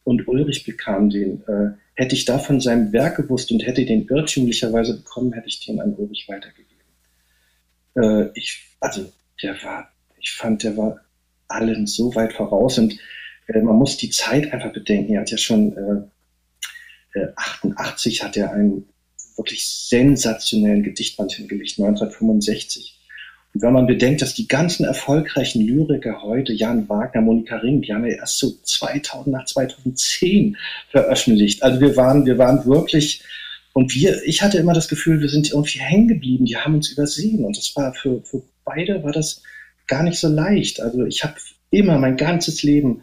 und 0.04 0.28
Ulrich 0.28 0.66
bekam 0.66 1.10
den. 1.10 1.44
Äh, 1.48 1.72
hätte 1.96 2.16
ich 2.16 2.26
da 2.26 2.40
von 2.40 2.60
seinem 2.60 2.92
Werk 2.92 3.18
gewusst 3.18 3.52
und 3.52 3.66
hätte 3.66 3.86
den 3.86 4.08
irrtümlicherweise 4.08 4.98
bekommen, 4.98 5.34
hätte 5.34 5.48
ich 5.48 5.64
den 5.66 5.80
an 5.80 5.94
Ulrich 5.96 6.28
weitergegeben. 6.28 6.74
Äh, 7.96 8.30
ich, 8.34 8.76
also, 8.80 9.12
der 9.42 9.62
war, 9.64 9.92
ich 10.20 10.32
fand, 10.32 10.64
der 10.64 10.76
war 10.76 11.02
allen 11.48 11.86
so 11.86 12.16
weit 12.16 12.34
voraus 12.34 12.78
und 12.80 12.98
äh, 13.48 13.62
man 13.62 13.76
muss 13.76 13.98
die 13.98 14.10
Zeit 14.10 14.52
einfach 14.52 14.74
bedenken. 14.74 15.14
Er 15.14 15.22
hat 15.22 15.32
ja 15.32 15.38
schon 15.38 16.10
äh, 17.14 17.28
88 17.36 18.20
äh, 18.22 18.24
hat 18.24 18.38
er 18.38 18.52
einen 18.52 18.88
wirklich 19.36 19.68
sensationellen 19.68 20.84
Gedichtband 20.84 21.34
hingelegt, 21.34 21.80
1965. 21.80 22.93
Und 23.54 23.62
wenn 23.62 23.74
man 23.74 23.86
bedenkt, 23.86 24.22
dass 24.22 24.34
die 24.34 24.48
ganzen 24.48 24.84
erfolgreichen 24.84 25.62
Lyriker 25.62 26.24
heute, 26.24 26.54
Jan 26.54 26.90
Wagner, 26.90 27.22
Monika 27.22 27.58
Ring, 27.58 27.82
die 27.82 27.94
haben 27.94 28.06
ja 28.06 28.16
erst 28.16 28.40
so 28.40 28.52
2000 28.64 29.28
nach 29.28 29.46
2010 29.46 30.58
veröffentlicht. 30.90 31.62
Also 31.62 31.80
wir 31.80 31.96
waren, 31.96 32.26
wir 32.26 32.38
waren 32.38 32.66
wirklich, 32.66 33.24
und 33.74 33.94
wir, 33.94 34.24
ich 34.26 34.42
hatte 34.42 34.58
immer 34.58 34.74
das 34.74 34.88
Gefühl, 34.88 35.22
wir 35.22 35.30
sind 35.30 35.52
irgendwie 35.52 35.80
hängen 35.80 36.08
geblieben, 36.08 36.46
die 36.46 36.58
haben 36.58 36.76
uns 36.76 36.92
übersehen. 36.92 37.46
Und 37.46 37.58
das 37.58 37.76
war 37.76 37.94
für, 37.94 38.22
für 38.24 38.42
beide 38.66 39.04
war 39.04 39.12
das 39.12 39.44
gar 39.88 40.02
nicht 40.02 40.20
so 40.20 40.30
leicht. 40.30 40.82
Also 40.82 41.06
ich 41.06 41.24
habe 41.24 41.36
immer 41.70 42.00
mein 42.00 42.18
ganzes 42.18 42.64
Leben 42.64 43.02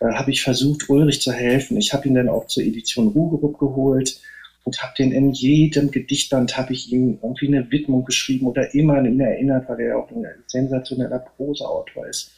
äh, 0.00 0.12
habe 0.12 0.30
ich 0.30 0.42
versucht, 0.42 0.90
Ulrich 0.90 1.22
zu 1.22 1.32
helfen. 1.32 1.78
Ich 1.78 1.94
habe 1.94 2.06
ihn 2.06 2.14
dann 2.14 2.28
auch 2.28 2.46
zur 2.48 2.64
Edition 2.64 3.08
Rugerup 3.08 3.58
geholt 3.58 4.20
und 4.66 4.82
habe 4.82 4.94
den 4.98 5.12
in 5.12 5.30
jedem 5.30 5.92
Gedichtband 5.92 6.58
habe 6.58 6.72
ich 6.72 6.92
ihm 6.92 7.20
irgendwie 7.22 7.46
eine 7.46 7.70
Widmung 7.70 8.04
geschrieben 8.04 8.48
oder 8.48 8.74
immer 8.74 8.94
an 8.94 9.06
ihn 9.06 9.20
erinnert, 9.20 9.68
weil 9.68 9.78
er 9.78 9.96
auch 9.96 10.10
ein 10.10 10.26
sensationeller 10.48 11.20
Prosa-Autor 11.20 12.08
ist. 12.08 12.32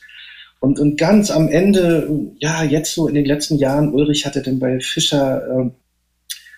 Und, 0.60 0.78
und 0.78 0.98
ganz 0.98 1.30
am 1.30 1.48
Ende, 1.48 2.30
ja, 2.38 2.64
jetzt 2.64 2.92
so 2.92 3.08
in 3.08 3.14
den 3.14 3.24
letzten 3.24 3.56
Jahren, 3.56 3.94
Ulrich 3.94 4.26
hatte 4.26 4.42
dann 4.42 4.58
bei 4.58 4.78
Fischer 4.78 5.42
äh, 5.48 5.70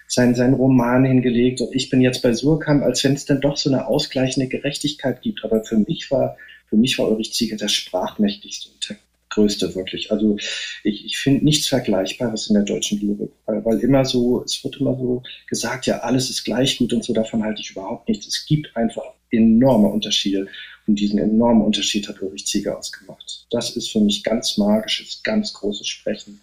seinen, 0.09 0.35
seinen 0.35 0.54
Roman 0.54 1.04
hingelegt 1.04 1.61
und 1.61 1.72
ich 1.72 1.88
bin 1.88 2.00
jetzt 2.00 2.20
bei 2.20 2.33
Surkamp, 2.33 2.83
als 2.83 3.04
wenn 3.04 3.12
es 3.12 3.26
dann 3.26 3.40
doch 3.40 3.56
so 3.56 3.70
eine 3.70 3.87
ausgleichende 3.87 4.48
Gerechtigkeit 4.48 5.22
gibt. 5.22 5.44
Aber 5.44 5.62
für 5.62 5.76
mich 5.76 6.11
war, 6.11 6.37
für 6.68 6.76
mich 6.76 6.98
war 6.98 7.09
Ulrich 7.09 7.33
Zieger 7.33 7.56
der 7.56 7.68
sprachmächtigste 7.68 8.70
und 8.70 8.98
größte 9.31 9.75
wirklich. 9.75 10.12
Also 10.12 10.37
ich, 10.85 11.05
ich 11.05 11.19
finde 11.19 11.45
nichts 11.45 11.69
Vergleichbares 11.69 12.49
in 12.49 12.55
der 12.55 12.64
deutschen 12.64 13.01
Lyrik, 13.01 13.33
weil, 13.47 13.64
weil 13.64 13.79
immer 13.79 14.05
so, 14.05 14.43
es 14.45 14.62
wird 14.62 14.81
immer 14.81 14.97
so 14.97 15.23
gesagt, 15.49 15.87
ja, 15.87 15.99
alles 16.01 16.29
ist 16.31 16.45
gleich 16.45 16.79
gut 16.79 16.93
und 16.93 17.05
so, 17.05 17.12
davon 17.12 17.43
halte 17.43 17.61
ich 17.61 17.71
überhaupt 17.71 18.09
nichts. 18.09 18.27
Es 18.27 18.45
gibt 18.47 18.77
einfach 18.77 19.05
enorme 19.31 19.88
Unterschiede 19.88 20.49
und 20.87 20.99
diesen 20.99 21.19
enormen 21.19 21.62
Unterschied 21.62 22.09
hat 22.09 22.21
Ulrich 22.21 22.47
Zieger 22.47 22.77
ausgemacht. 22.77 23.47
Das 23.51 23.77
ist 23.77 23.90
für 23.90 24.01
mich 24.01 24.25
ganz 24.25 24.59
magisches, 24.59 25.23
ganz 25.23 25.53
großes 25.53 25.87
Sprechen. 25.87 26.40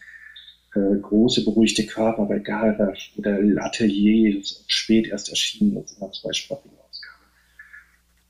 Äh, 0.73 1.00
große 1.02 1.43
beruhigte 1.43 1.86
Körper 1.86 2.26
bei 2.26 2.39
Galraff 2.39 2.97
oder 3.17 3.39
L'Atelier, 3.39 4.41
spät 4.67 5.08
erst 5.08 5.30
erschienen, 5.30 5.76
das 5.76 5.91
in 5.93 6.02
einer 6.02 6.12
zweisprachigen 6.12 6.78
Ausgabe. 6.78 7.13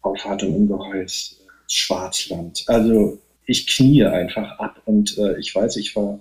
Aufwartung 0.02 0.56
im 0.56 0.68
Gehäuse, 0.68 1.36
Schwarzland. 1.68 2.64
Also 2.68 3.20
ich 3.48 3.66
knie 3.66 4.06
einfach 4.06 4.60
ab. 4.60 4.82
Und 4.86 5.18
äh, 5.18 5.40
ich 5.40 5.56
weiß, 5.56 5.78
ich 5.78 5.96
war, 5.96 6.20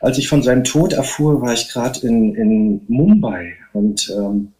als 0.00 0.18
ich 0.18 0.28
von 0.28 0.42
seinem 0.42 0.62
Tod 0.62 0.92
erfuhr, 0.92 1.40
war 1.42 1.52
ich 1.52 1.68
gerade 1.68 2.06
in, 2.06 2.34
in 2.34 2.82
Mumbai 2.86 3.54
und 3.72 4.12
ähm, 4.16 4.52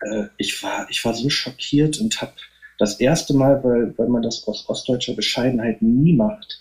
äh, 0.00 0.28
ich, 0.38 0.62
war, 0.62 0.86
ich 0.88 1.04
war 1.04 1.12
so 1.12 1.28
schockiert 1.28 2.00
und 2.00 2.22
habe 2.22 2.32
das 2.78 3.00
erste 3.00 3.34
Mal, 3.34 3.62
weil, 3.64 3.92
weil 3.98 4.08
man 4.08 4.22
das 4.22 4.46
aus 4.46 4.68
ostdeutscher 4.68 5.14
Bescheidenheit 5.14 5.82
nie 5.82 6.14
macht, 6.14 6.60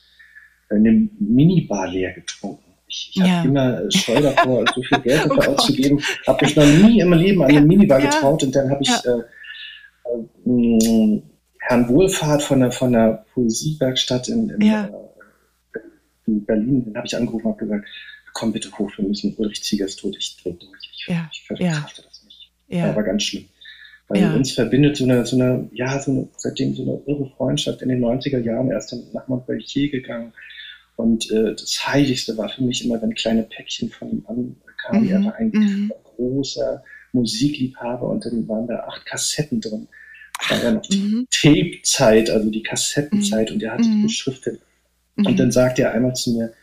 eine 0.70 1.08
Minibar 1.20 1.88
leer 1.88 2.14
getrunken. 2.14 2.64
Ich, 2.88 3.12
ich 3.14 3.22
ja. 3.22 3.28
habe 3.28 3.48
immer 3.48 3.92
Scheu 3.92 4.22
davor, 4.22 4.66
so 4.76 4.82
viel 4.82 5.00
Geld 5.02 5.26
oh 5.26 5.36
dafür 5.36 5.52
oh 5.52 5.56
auszugeben. 5.56 6.02
Habe 6.26 6.46
mich 6.46 6.56
noch 6.56 6.66
nie 6.66 7.00
im 7.00 7.14
Leben 7.14 7.44
an 7.44 7.50
eine 7.50 7.62
Minibar 7.62 8.00
ja. 8.00 8.10
getraut 8.10 8.44
und 8.44 8.56
dann 8.56 8.72
habe 8.72 8.82
ich 8.82 8.90
ja. 8.90 9.18
äh, 9.18 9.22
äh, 10.50 11.22
Herrn 11.60 11.90
Wohlfahrt 11.90 12.44
von 12.44 12.60
der, 12.60 12.72
von 12.72 12.94
der 12.94 13.26
Poesiewerkstatt 13.34 14.30
in, 14.30 14.50
in, 14.50 14.62
ja. 14.62 14.86
äh, 14.86 15.80
in 16.26 16.46
Berlin, 16.46 16.86
den 16.86 16.96
habe 16.96 17.08
ich 17.08 17.16
angerufen 17.16 17.48
und 17.48 17.58
gesagt, 17.58 17.88
komm 18.34 18.52
bitte 18.52 18.72
hoch, 18.78 18.92
wir 18.98 19.08
müssen 19.08 19.36
Ulrich 19.38 19.64
Ziegers 19.64 19.96
Tod, 19.96 20.16
ich 20.18 20.38
drehe 20.38 20.54
durch. 20.54 20.90
Ich, 20.94 21.08
ja. 21.08 21.30
ich 21.32 21.44
verkrafte 21.44 22.02
ja. 22.02 22.08
das 22.08 22.24
nicht. 22.24 22.52
Ja. 22.68 22.88
Das 22.88 22.96
war 22.96 23.04
ganz 23.04 23.24
schlimm. 23.24 23.46
Weil 24.08 24.22
ja. 24.22 24.34
uns 24.34 24.54
verbindet 24.54 24.96
so 24.96 25.04
eine, 25.04 25.26
so 25.26 25.36
eine, 25.36 25.70
ja, 25.74 26.00
so 26.00 26.12
eine, 26.12 26.30
seitdem 26.38 26.74
so 26.74 26.84
eine 26.84 27.02
irre 27.08 27.30
Freundschaft 27.36 27.82
in 27.82 27.90
den 27.90 28.04
90er 28.04 28.40
Jahren 28.40 28.72
erst 28.72 28.96
nach 29.14 29.28
Montpellier 29.28 29.90
gegangen. 29.90 30.34
Und 30.96 31.30
äh, 31.32 31.54
das 31.54 31.86
Heiligste 31.88 32.38
war 32.38 32.48
für 32.50 32.64
mich 32.64 32.86
immer, 32.86 33.02
wenn 33.02 33.14
kleine 33.14 33.44
Päckchen 33.44 33.90
von 33.90 34.10
ihm 34.10 34.26
ankamen. 34.28 35.08
Mhm. 35.08 35.12
Er 35.12 35.26
war 35.26 35.36
ein 35.36 35.50
mhm. 35.50 35.92
großer 36.04 36.84
Musikliebhaber 37.12 38.08
und 38.08 38.26
dann 38.26 38.48
waren 38.48 38.68
da 38.68 38.80
acht 38.88 39.06
Kassetten 39.06 39.60
drin 39.60 39.88
mhm. 40.90 41.28
Tape-Zeit, 41.32 42.30
also 42.30 42.50
die 42.50 42.64
Kassettenzeit, 42.64 43.50
mhm. 43.50 43.56
und 43.56 43.64
er 43.64 43.74
hat 43.74 43.82
mhm. 43.82 44.04
beschriftet. 44.04 44.62
Und 45.16 45.32
mhm. 45.32 45.38
dann 45.38 45.52
sagt 45.52 45.80
er 45.80 45.94
einmal 45.94 46.16
zu 46.16 46.32
mir, 46.32 46.54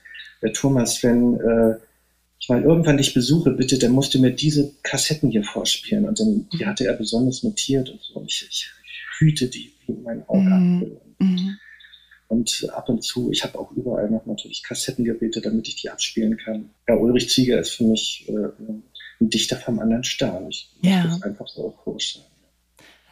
der 0.42 0.52
Thomas, 0.52 1.02
wenn 1.02 1.34
äh, 1.40 1.76
ich 2.38 2.48
mal 2.48 2.62
irgendwann 2.62 2.98
dich 2.98 3.14
besuche, 3.14 3.50
bitte, 3.50 3.78
dann 3.78 3.92
musst 3.92 4.14
du 4.14 4.20
mir 4.20 4.30
diese 4.30 4.72
Kassetten 4.82 5.30
hier 5.30 5.44
vorspielen. 5.44 6.04
Und 6.04 6.20
dann, 6.20 6.48
die 6.52 6.64
mhm. 6.64 6.66
hatte 6.66 6.86
er 6.86 6.94
besonders 6.94 7.42
notiert 7.42 7.90
und 7.90 8.00
so. 8.02 8.20
Und 8.20 8.26
ich, 8.26 8.46
ich 8.48 8.70
hüte 9.18 9.48
die 9.48 9.72
wie 9.86 9.92
mein 9.92 10.26
Auge 10.28 10.40
mhm. 10.40 10.96
mhm. 11.18 11.58
Und 12.28 12.68
ab 12.72 12.88
und 12.88 13.02
zu, 13.02 13.30
ich 13.30 13.44
habe 13.44 13.58
auch 13.58 13.70
überall 13.72 14.10
noch 14.10 14.26
natürlich 14.26 14.62
Kassettengeräte, 14.62 15.40
damit 15.40 15.68
ich 15.68 15.76
die 15.76 15.90
abspielen 15.90 16.36
kann. 16.36 16.70
Ja, 16.88 16.96
Ulrich 16.96 17.30
Zieger 17.30 17.60
ist 17.60 17.70
für 17.70 17.84
mich 17.84 18.26
äh, 18.28 18.48
ein 19.20 19.30
Dichter 19.30 19.56
vom 19.56 19.78
anderen 19.78 20.04
Stern. 20.04 20.48
Ich 20.48 20.70
ja. 20.82 21.04
muss 21.04 21.14
das 21.14 21.22
einfach 21.22 21.46
so 21.46 21.74
vorstellen. 21.84 22.26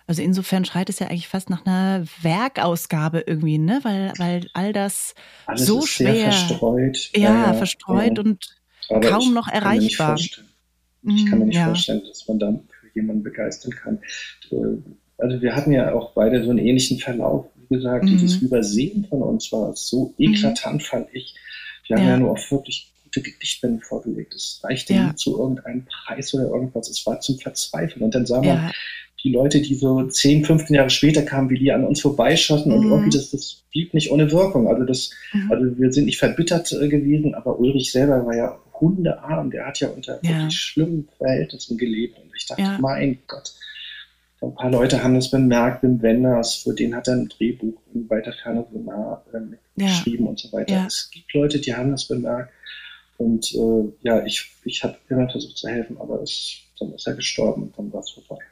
Also 0.06 0.22
insofern 0.22 0.64
schreit 0.64 0.88
es 0.88 0.98
ja 0.98 1.08
eigentlich 1.08 1.28
fast 1.28 1.50
nach 1.50 1.64
einer 1.64 2.04
Werkausgabe 2.22 3.24
irgendwie, 3.26 3.58
ne? 3.58 3.80
Weil, 3.82 4.12
weil 4.18 4.46
all 4.52 4.72
das 4.72 5.14
Alles 5.46 5.66
so 5.66 5.86
schwer 5.86 6.32
verstreut. 6.32 7.10
Ja, 7.14 7.46
ja 7.46 7.54
verstreut 7.54 8.18
ja. 8.18 8.24
und 8.24 8.56
Aber 8.88 9.00
kaum 9.00 9.32
noch 9.32 9.48
erreichbar. 9.48 10.18
ich 10.18 10.36
kann 11.02 11.38
mir 11.38 11.46
nicht 11.46 11.54
mhm, 11.54 11.60
ja. 11.60 11.66
vorstellen, 11.66 12.02
dass 12.06 12.26
man 12.26 12.38
da 12.38 12.52
für 12.80 12.94
jemanden 12.94 13.22
begeistern 13.22 13.72
kann. 13.72 13.98
Also 15.18 15.40
wir 15.40 15.54
hatten 15.54 15.72
ja 15.72 15.94
auch 15.94 16.12
beide 16.14 16.42
so 16.44 16.50
einen 16.50 16.58
ähnlichen 16.58 16.98
Verlauf. 16.98 17.46
Wie 17.54 17.76
gesagt, 17.76 18.04
mhm. 18.04 18.08
dieses 18.08 18.36
Übersehen 18.36 19.06
von 19.08 19.22
uns 19.22 19.52
war 19.52 19.74
so 19.76 20.14
mhm. 20.18 20.34
eklatant, 20.34 20.82
mhm. 20.82 20.86
fand 20.86 21.06
ich. 21.12 21.34
Wir 21.86 21.96
haben 21.96 22.06
ja, 22.06 22.16
nur 22.18 22.32
auf 22.32 22.50
wirklich 22.50 22.92
gute 23.04 23.22
Gedichtbände 23.22 23.82
vorgelegt. 23.82 24.34
Es 24.34 24.60
reichte 24.62 24.94
ja. 24.94 25.08
nie 25.08 25.14
zu 25.14 25.38
irgendeinem 25.38 25.84
Preis 25.86 26.32
oder 26.34 26.44
irgendwas. 26.44 26.88
Es 26.88 27.04
war 27.06 27.20
zum 27.20 27.38
Verzweifeln. 27.38 28.04
Und 28.04 28.14
dann 28.14 28.26
sah 28.26 28.40
man, 28.40 28.72
die 29.24 29.32
Leute, 29.32 29.60
die 29.60 29.74
so 29.74 30.02
10, 30.02 30.44
15 30.44 30.76
Jahre 30.76 30.90
später 30.90 31.22
kamen, 31.22 31.50
wie 31.50 31.58
die 31.58 31.72
an 31.72 31.84
uns 31.84 32.00
vorbeischossen 32.00 32.72
mhm. 32.72 32.78
und 32.78 32.90
irgendwie 32.90 33.16
das, 33.16 33.30
das 33.30 33.62
blieb 33.70 33.94
nicht 33.94 34.10
ohne 34.10 34.30
Wirkung. 34.32 34.68
Also 34.68 34.84
das, 34.84 35.10
mhm. 35.32 35.52
also 35.52 35.78
wir 35.78 35.92
sind 35.92 36.06
nicht 36.06 36.18
verbittert 36.18 36.72
äh, 36.72 36.88
gewesen, 36.88 37.34
aber 37.34 37.58
Ulrich 37.58 37.92
selber 37.92 38.24
war 38.26 38.36
ja 38.36 38.58
hundearm, 38.80 39.50
der 39.50 39.66
hat 39.66 39.80
ja 39.80 39.88
unter 39.88 40.18
ja. 40.22 40.30
wirklich 40.30 40.58
schlimmen 40.58 41.08
Verhältnissen 41.16 41.78
gelebt 41.78 42.18
und 42.18 42.30
ich 42.36 42.46
dachte, 42.46 42.62
ja. 42.62 42.78
mein 42.80 43.18
Gott, 43.28 43.52
ein 44.42 44.54
paar 44.56 44.70
Leute 44.70 45.04
haben 45.04 45.14
das 45.14 45.30
bemerkt, 45.30 45.84
Wim 45.84 46.02
Wenders, 46.02 46.56
für 46.56 46.74
den 46.74 46.96
hat 46.96 47.06
er 47.06 47.14
ein 47.14 47.28
Drehbuch 47.28 47.80
in 47.94 48.10
weiter 48.10 48.32
Ferne 48.32 48.66
so 48.72 48.78
nah 48.80 49.22
äh, 49.32 49.38
geschrieben 49.76 50.24
ja. 50.24 50.30
und 50.30 50.38
so 50.40 50.50
weiter. 50.52 50.84
Es 50.86 51.10
gibt 51.12 51.32
Leute, 51.32 51.60
die 51.60 51.74
haben 51.74 51.92
das 51.92 52.08
bemerkt 52.08 52.52
und 53.18 53.54
äh, 53.54 53.92
ja, 54.02 54.24
ich, 54.26 54.50
ich 54.64 54.82
habe 54.82 54.96
immer 55.08 55.30
versucht 55.30 55.56
zu 55.56 55.68
helfen, 55.68 55.96
aber 56.00 56.20
es, 56.22 56.56
dann 56.80 56.92
ist 56.92 57.06
er 57.06 57.14
gestorben 57.14 57.62
und 57.62 57.78
dann 57.78 57.92
war 57.92 58.00
es 58.00 58.10
vorbei. 58.10 58.42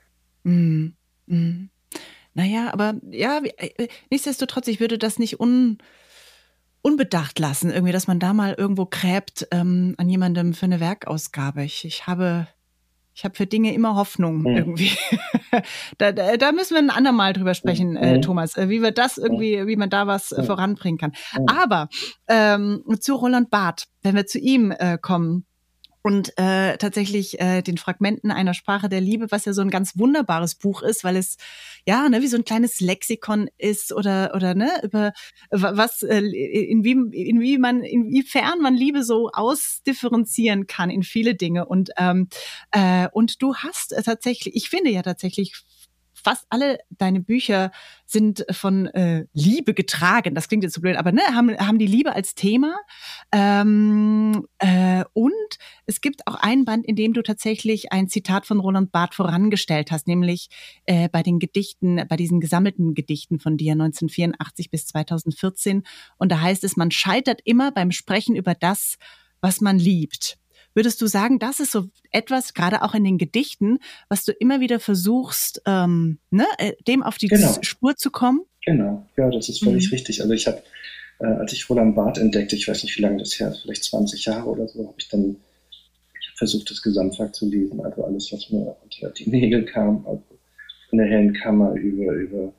Mhm. 0.43 0.95
Mhm. 1.27 1.71
Naja, 2.35 2.73
aber 2.73 2.95
ja, 3.11 3.41
äh, 3.57 3.89
nichtsdestotrotz, 4.11 4.69
ich 4.69 4.81
würde 4.81 4.99
das 4.99 5.19
nicht 5.19 5.41
un, 5.41 5.79
unbedacht 6.83 7.39
lassen, 7.39 7.71
irgendwie, 7.71 7.93
dass 7.93 8.07
man 8.07 8.21
da 8.21 8.33
mal 8.33 8.55
irgendwo 8.57 8.87
gräbt 8.87 9.49
ähm, 9.51 9.95
an 9.99 10.09
jemandem 10.09 10.55
für 10.55 10.67
eine 10.67 10.81
Werkausgabe. 10.81 11.65
Ich, 11.65 11.85
ich 11.85 12.07
habe 12.07 12.47
ich 13.13 13.25
habe 13.25 13.35
für 13.35 13.47
Dinge 13.47 13.75
immer 13.75 13.97
Hoffnung 13.97 14.39
mhm. 14.39 14.57
irgendwie. 14.57 14.93
da, 15.99 16.13
da, 16.13 16.37
da, 16.37 16.53
müssen 16.53 16.75
wir 16.75 16.79
ein 16.79 16.91
andermal 16.91 17.33
drüber 17.33 17.55
sprechen, 17.55 17.97
äh, 17.97 18.17
mhm. 18.17 18.23
Thomas, 18.23 18.57
äh, 18.57 18.69
wie 18.69 18.81
wir 18.81 18.93
das 18.93 19.19
irgendwie, 19.19 19.67
wie 19.67 19.77
man 19.77 19.91
da 19.91 20.07
was 20.07 20.33
äh, 20.33 20.43
voranbringen 20.43 20.99
kann. 20.99 21.13
Aber 21.47 21.89
ähm, 22.29 22.83
zu 23.01 23.17
Roland 23.17 23.51
Barth, 23.51 23.89
wenn 24.03 24.15
wir 24.15 24.27
zu 24.27 24.39
ihm 24.39 24.71
äh, 24.71 24.97
kommen, 24.97 25.45
und 26.03 26.33
äh, 26.39 26.79
tatsächlich 26.79 27.41
äh, 27.41 27.63
den 27.63 27.77
Fragmenten 27.77 28.31
einer 28.31 28.55
Sprache 28.55 28.89
der 28.89 29.01
Liebe, 29.01 29.31
was 29.31 29.45
ja 29.45 29.53
so 29.53 29.61
ein 29.61 29.71
ganz 29.71 29.99
wunderbares 29.99 30.55
Buch 30.55 30.83
ist, 30.83 31.05
weil 31.05 31.17
es 31.17 31.37
ja 31.87 32.09
ne, 32.09 32.23
wie 32.23 32.27
so 32.27 32.37
ein 32.37 32.45
kleines 32.45 32.81
Lexikon 32.81 33.49
ist 33.59 33.93
oder 33.93 34.33
oder 34.35 34.55
ne 34.55 34.71
über 34.83 35.13
was 35.51 36.03
äh, 36.03 36.21
in 36.21 36.85
wie 36.85 36.93
in 36.93 37.41
wie 37.41 37.59
man 37.59 37.83
inwiefern 37.83 38.61
man 38.61 38.75
Liebe 38.75 39.03
so 39.05 39.31
ausdifferenzieren 39.33 40.67
kann 40.67 40.91
in 40.91 41.03
viele 41.03 41.35
Dinge. 41.35 41.67
Und 41.67 41.91
ähm, 41.99 42.29
äh, 42.71 43.09
und 43.13 43.43
du 43.43 43.57
hast 43.57 43.93
äh, 43.93 44.03
tatsächlich, 44.03 44.57
ich 44.57 44.71
finde 44.71 44.91
ja 44.91 45.03
tatsächlich 45.03 45.65
fast 46.23 46.47
alle 46.51 46.79
deine 46.91 47.21
Bücher 47.21 47.71
sind 48.07 48.45
von 48.51 48.87
äh, 48.87 49.27
Liebe 49.33 49.75
getragen. 49.75 50.35
Das 50.35 50.49
klingt 50.49 50.65
jetzt 50.65 50.75
so 50.75 50.81
blöd, 50.81 50.97
aber 50.97 51.13
ne, 51.13 51.23
haben, 51.33 51.57
haben 51.59 51.79
die 51.79 51.87
Liebe 51.87 52.15
als 52.15 52.35
Thema. 52.35 52.77
Ähm, 53.33 54.47
äh, 54.59 55.05
und 55.13 55.33
es 55.87 56.01
gibt 56.01 56.27
auch 56.27 56.35
ein 56.37 56.65
Band, 56.65 56.87
in 56.87 56.97
dem 56.97 57.13
du 57.13 57.23
tatsächlich 57.23 57.93
ein 57.93 58.09
Zitat 58.09 58.47
von 58.47 58.61
Roland 58.61 58.93
Barth 58.93 59.15
vorangestellt 59.15 59.91
hast, 59.91 60.07
nämlich 60.07 60.49
äh, 60.87 61.09
bei 61.09 61.23
den 61.23 61.39
Gedichten, 61.39 62.05
bei 62.09 62.17
diesen 62.17 62.41
gesammelten 62.41 62.95
Gedichten 62.95 63.39
von 63.39 63.57
dir 63.57 63.73
1984 63.73 64.71
bis 64.71 64.87
2014. 64.87 65.85
Und 66.19 66.33
da 66.33 66.41
heißt 66.41 66.65
es, 66.65 66.77
man 66.77 66.91
scheitert 66.91 67.41
immer 67.45 67.71
beim 67.71 67.93
Sprechen 67.93 68.35
über 68.35 68.55
das, 68.55 68.97
was 69.41 69.61
man 69.61 69.79
liebt. 69.79 70.40
Würdest 70.75 71.01
du 71.03 71.07
sagen, 71.07 71.39
das 71.39 71.61
ist 71.61 71.73
so 71.73 71.87
etwas, 72.11 72.55
gerade 72.55 72.83
auch 72.83 72.95
in 72.95 73.05
den 73.05 73.19
Gedichten, 73.19 73.79
was 74.09 74.25
du 74.25 74.33
immer 74.33 74.61
wieder 74.61 74.79
versuchst, 74.79 75.63
ähm, 75.67 76.19
ne, 76.31 76.47
äh, 76.59 76.73
dem 76.87 77.03
auf 77.03 77.19
die 77.19 77.29
genau. 77.29 77.57
Spur 77.63 77.97
zu 77.97 78.11
kommen? 78.11 78.43
Genau, 78.65 79.07
ja, 79.17 79.31
das 79.31 79.49
ist 79.49 79.65
völlig 79.65 79.87
mhm. 79.87 79.95
richtig. 79.95 80.23
Also 80.23 80.33
ich 80.33 80.47
habe, 80.47 80.63
äh, 81.19 81.27
als 81.27 81.53
ich 81.53 81.69
Roland 81.69 81.97
Barth 81.97 82.19
entdeckte, 82.19 82.57
ich 82.57 82.69
weiß 82.69 82.83
nicht, 82.85 82.97
wie 82.97 83.03
lange 83.03 83.19
das 83.19 83.39
her 83.39 83.51
ist, 83.51 83.63
vielleicht 83.63 83.85
20 83.85 84.25
Jahre 84.25 84.49
oder 84.49 84.69
so, 84.69 84.87
habe 84.87 84.97
ich 84.99 85.09
dann 85.09 85.37
ich 86.21 86.29
hab 86.29 86.39
versucht, 86.39 86.71
das 86.71 86.83
Gesamtwerk 86.83 87.35
zu 87.35 87.49
lesen, 87.49 87.81
also 87.85 88.05
alles, 88.05 88.33
was 88.33 88.51
mir 88.51 88.77
unter 88.83 89.11
die 89.11 89.29
Nägel 89.29 89.65
kam, 89.65 90.07
also 90.07 90.23
von 90.89 90.99
der 90.99 91.09
hellen 91.09 91.33
Kammer 91.33 91.73
über, 91.75 92.13
über 92.13 92.53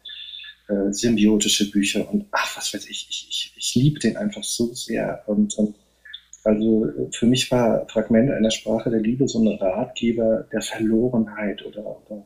äh, 0.68 0.92
symbiotische 0.92 1.70
Bücher 1.70 2.10
und 2.12 2.26
ach, 2.32 2.58
was 2.58 2.74
weiß 2.74 2.90
ich, 2.90 3.08
ich, 3.10 3.28
ich, 3.30 3.54
ich 3.56 3.76
liebe 3.76 4.00
den 4.00 4.18
einfach 4.18 4.44
so 4.44 4.74
sehr 4.74 5.24
und, 5.28 5.56
und 5.58 5.76
also 6.44 6.92
für 7.12 7.26
mich 7.26 7.52
war 7.52 7.88
Fragment 7.88 8.32
einer 8.32 8.52
Sprache 8.52 8.90
der 8.90 9.00
Liebe 9.00 9.28
so 9.28 9.40
ein 9.40 9.48
Ratgeber 9.48 10.48
der 10.52 10.62
Verlorenheit 10.62 11.64
oder, 11.66 11.86
oder 11.86 12.26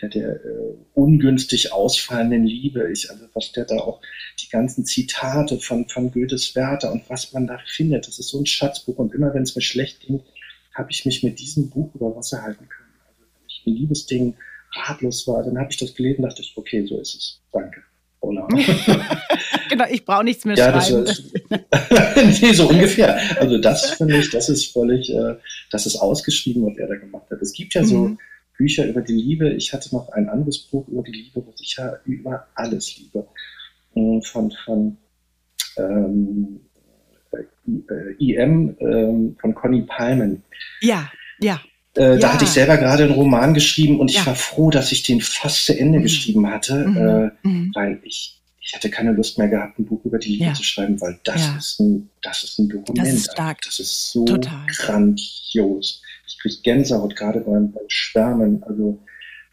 der, 0.00 0.08
der 0.08 0.44
äh, 0.44 0.74
ungünstig 0.94 1.72
ausfallenden 1.72 2.44
Liebe. 2.44 2.90
Ich, 2.90 3.10
also 3.10 3.26
was 3.34 3.52
der 3.52 3.66
da 3.66 3.76
auch 3.76 4.00
die 4.40 4.48
ganzen 4.48 4.84
Zitate 4.84 5.58
von, 5.58 5.86
von 5.88 6.10
Goethes 6.10 6.54
Werther 6.54 6.90
und 6.92 7.08
was 7.10 7.32
man 7.32 7.46
da 7.46 7.58
findet, 7.66 8.06
das 8.06 8.18
ist 8.18 8.28
so 8.28 8.40
ein 8.40 8.46
Schatzbuch. 8.46 8.96
Und 8.96 9.14
immer 9.14 9.34
wenn 9.34 9.42
es 9.42 9.54
mir 9.54 9.62
schlecht 9.62 10.00
ging, 10.00 10.22
habe 10.74 10.90
ich 10.90 11.04
mich 11.04 11.22
mit 11.22 11.38
diesem 11.38 11.68
Buch 11.68 11.94
über 11.94 12.16
Wasser 12.16 12.42
halten 12.42 12.68
können. 12.68 12.94
Also 13.06 13.20
wenn 13.20 13.46
ich 13.46 13.62
ein 13.66 13.74
Liebesding 13.74 14.36
ratlos 14.72 15.26
war, 15.26 15.42
dann 15.42 15.58
habe 15.58 15.70
ich 15.70 15.76
das 15.76 15.94
gelesen 15.94 16.24
und 16.24 16.30
dachte 16.30 16.42
ich, 16.42 16.56
okay, 16.56 16.86
so 16.86 16.98
ist 16.98 17.14
es. 17.14 17.42
Danke. 17.52 17.82
Oder? 18.20 18.46
genau, 19.70 19.84
ich 19.90 20.04
brauche 20.04 20.24
nichts 20.24 20.44
mehr 20.44 20.56
ja, 20.56 20.80
schreiben. 20.80 21.04
Das, 21.04 22.40
nee, 22.42 22.52
so 22.52 22.68
ungefähr. 22.68 23.18
Also 23.40 23.58
das 23.58 23.92
finde 23.92 24.18
ich, 24.18 24.30
das 24.30 24.48
ist 24.48 24.72
völlig, 24.72 25.10
äh, 25.10 25.36
das 25.70 25.86
ist 25.86 25.96
ausgeschrieben, 25.96 26.66
was 26.66 26.76
er 26.76 26.88
da 26.88 26.96
gemacht 26.96 27.30
hat. 27.30 27.40
Es 27.40 27.52
gibt 27.52 27.74
ja 27.74 27.82
so 27.82 28.08
mhm. 28.08 28.18
Bücher 28.58 28.86
über 28.86 29.00
die 29.00 29.14
Liebe. 29.14 29.50
Ich 29.54 29.72
hatte 29.72 29.94
noch 29.94 30.10
ein 30.10 30.28
anderes 30.28 30.58
Buch 30.58 30.86
über 30.88 31.02
die 31.02 31.12
Liebe, 31.12 31.42
was 31.46 31.60
ich 31.60 31.76
ja 31.76 31.94
über 32.04 32.46
alles 32.54 32.98
liebe. 32.98 33.26
Hm, 33.94 34.22
von, 34.22 34.52
von 34.64 34.96
ähm, 35.78 36.60
äh, 37.32 38.14
IM 38.18 38.76
ähm, 38.80 39.36
von 39.40 39.54
Conny 39.54 39.82
Palmen. 39.82 40.42
Ja, 40.80 41.10
ja. 41.40 41.60
Äh, 41.96 42.02
ja. 42.02 42.16
Da 42.16 42.32
hatte 42.34 42.44
ich 42.44 42.50
selber 42.50 42.76
gerade 42.76 43.04
einen 43.04 43.14
Roman 43.14 43.54
geschrieben 43.54 43.98
und 43.98 44.10
ich 44.10 44.24
war 44.24 44.34
froh, 44.34 44.70
dass 44.70 44.92
ich 44.92 45.02
den 45.02 45.20
fast 45.20 45.66
zu 45.66 45.76
Ende 45.76 45.98
mhm. 45.98 46.02
geschrieben 46.02 46.48
hatte, 46.48 46.86
mhm. 46.86 46.96
Äh, 46.96 47.48
mhm. 47.48 47.70
weil 47.74 48.00
ich, 48.04 48.40
ich 48.60 48.74
hatte 48.74 48.90
keine 48.90 49.12
Lust 49.12 49.38
mehr 49.38 49.48
gehabt, 49.48 49.78
ein 49.78 49.86
Buch 49.86 50.04
über 50.04 50.18
die 50.18 50.30
Liebe 50.30 50.44
ja. 50.44 50.54
zu 50.54 50.62
schreiben, 50.62 51.00
weil 51.00 51.18
das, 51.24 51.40
ja. 51.40 51.56
ist 51.56 51.80
ein, 51.80 52.10
das 52.22 52.44
ist 52.44 52.58
ein 52.58 52.68
Dokument. 52.68 53.06
Das 53.06 53.14
ist, 53.14 53.32
stark. 53.32 53.58
Das 53.62 53.78
ist 53.80 54.12
so 54.12 54.24
Total. 54.24 54.66
grandios. 54.68 56.02
Ich 56.28 56.38
kriege 56.38 56.56
Gänsehaut 56.62 57.16
gerade 57.16 57.40
beim, 57.40 57.72
beim 57.72 57.88
Schwärmen. 57.88 58.62
Also 58.62 59.00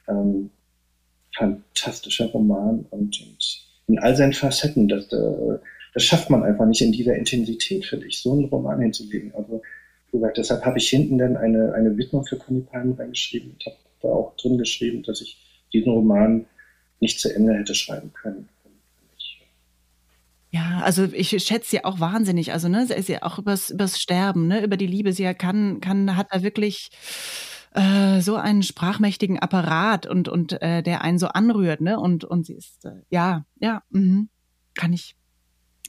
ähm, 0.08 0.52
fantastischer 1.36 2.28
Roman 2.28 2.86
und, 2.90 3.20
und, 3.22 3.64
in 3.88 4.00
all 4.00 4.16
seinen 4.16 4.34
Facetten. 4.34 4.88
Das, 4.88 5.12
äh, 5.12 5.60
das 5.94 6.04
schafft 6.04 6.30
man 6.30 6.44
einfach 6.44 6.66
nicht 6.66 6.82
in 6.82 6.92
dieser 6.92 7.16
Intensität, 7.16 7.86
finde 7.86 8.08
ich, 8.08 8.22
so 8.22 8.34
einen 8.34 8.46
Roman 8.46 8.82
hinzulegen. 8.82 9.34
Also 9.34 9.62
gesagt, 10.12 10.38
deshalb 10.38 10.66
habe 10.66 10.78
ich 10.78 10.90
hinten 10.90 11.18
dann 11.18 11.38
eine, 11.38 11.74
eine 11.74 11.98
Widmung 11.98 12.26
für 12.26 12.38
Conny 12.38 12.62
Palm 12.62 12.94
reingeschrieben 12.94 13.52
und 13.52 13.66
habe 13.66 13.76
da 14.02 14.08
auch 14.10 14.36
drin 14.38 14.58
geschrieben, 14.58 15.04
dass 15.04 15.22
ich 15.22 15.38
diesen 15.74 15.92
Roman 15.92 16.46
nicht 17.00 17.20
zu 17.20 17.34
Ende 17.34 17.54
hätte 17.54 17.76
schreiben 17.76 18.12
können. 18.14 18.50
Ja, 20.50 20.80
also 20.84 21.04
ich 21.04 21.30
schätze 21.30 21.70
sie 21.70 21.86
auch 21.86 22.00
wahnsinnig. 22.00 22.54
Also, 22.54 22.70
ne, 22.70 22.88
sie 22.88 22.94
ist 22.94 23.10
ja 23.10 23.22
auch 23.24 23.38
übers, 23.38 23.70
übers 23.70 24.00
Sterben, 24.00 24.48
ne, 24.48 24.64
über 24.64 24.78
die 24.78 24.88
Liebe. 24.88 25.12
Sie 25.12 25.32
kann, 25.34 25.82
kann, 25.82 26.16
hat 26.16 26.28
da 26.32 26.42
wirklich 26.42 26.90
äh, 27.74 28.22
so 28.22 28.38
einen 28.38 28.64
sprachmächtigen 28.64 29.40
Apparat 29.40 30.08
und, 30.08 30.30
und 30.30 30.60
äh, 30.62 30.82
der 30.82 31.02
einen 31.02 31.20
so 31.20 31.28
anrührt, 31.28 31.82
ne? 31.82 32.00
Und, 32.00 32.24
und 32.24 32.46
sie 32.46 32.54
ist, 32.54 32.86
äh, 32.86 33.02
ja, 33.10 33.46
ja, 33.60 33.84
mh, 33.90 34.28
kann 34.74 34.94
ich, 34.94 35.16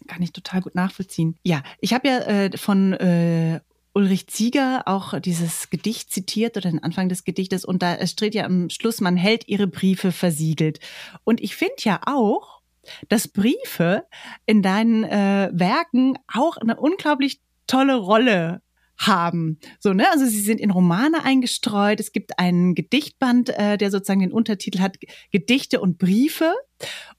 kann 0.08 0.22
ich 0.22 0.32
total 0.32 0.60
gut 0.60 0.74
nachvollziehen. 0.74 1.36
Ja, 1.44 1.62
ich 1.80 1.94
habe 1.94 2.08
ja 2.08 2.18
äh, 2.18 2.56
von 2.56 2.94
äh, 2.94 3.60
Ulrich 3.94 4.28
Zieger 4.28 4.82
auch 4.86 5.18
dieses 5.20 5.70
Gedicht 5.70 6.10
zitiert 6.12 6.56
oder 6.56 6.70
den 6.70 6.82
Anfang 6.82 7.08
des 7.08 7.24
Gedichtes 7.24 7.64
und 7.64 7.82
da 7.82 8.06
steht 8.06 8.34
ja 8.34 8.44
am 8.44 8.70
Schluss, 8.70 9.00
man 9.00 9.16
hält 9.16 9.48
ihre 9.48 9.66
Briefe 9.66 10.12
versiegelt. 10.12 10.80
Und 11.24 11.40
ich 11.40 11.56
finde 11.56 11.76
ja 11.80 12.00
auch, 12.06 12.60
dass 13.08 13.28
Briefe 13.28 14.04
in 14.46 14.62
deinen 14.62 15.04
äh, 15.04 15.50
Werken 15.52 16.18
auch 16.32 16.56
eine 16.56 16.76
unglaublich 16.78 17.40
tolle 17.66 17.96
Rolle 17.96 18.62
haben. 18.98 19.58
So, 19.78 19.92
ne? 19.92 20.10
Also 20.10 20.26
sie 20.26 20.40
sind 20.40 20.60
in 20.60 20.70
Romane 20.70 21.24
eingestreut. 21.24 22.00
Es 22.00 22.12
gibt 22.12 22.38
einen 22.38 22.74
Gedichtband, 22.74 23.50
äh, 23.50 23.78
der 23.78 23.90
sozusagen 23.90 24.20
den 24.20 24.32
Untertitel 24.32 24.80
hat 24.80 24.96
Gedichte 25.30 25.80
und 25.80 25.98
Briefe. 25.98 26.54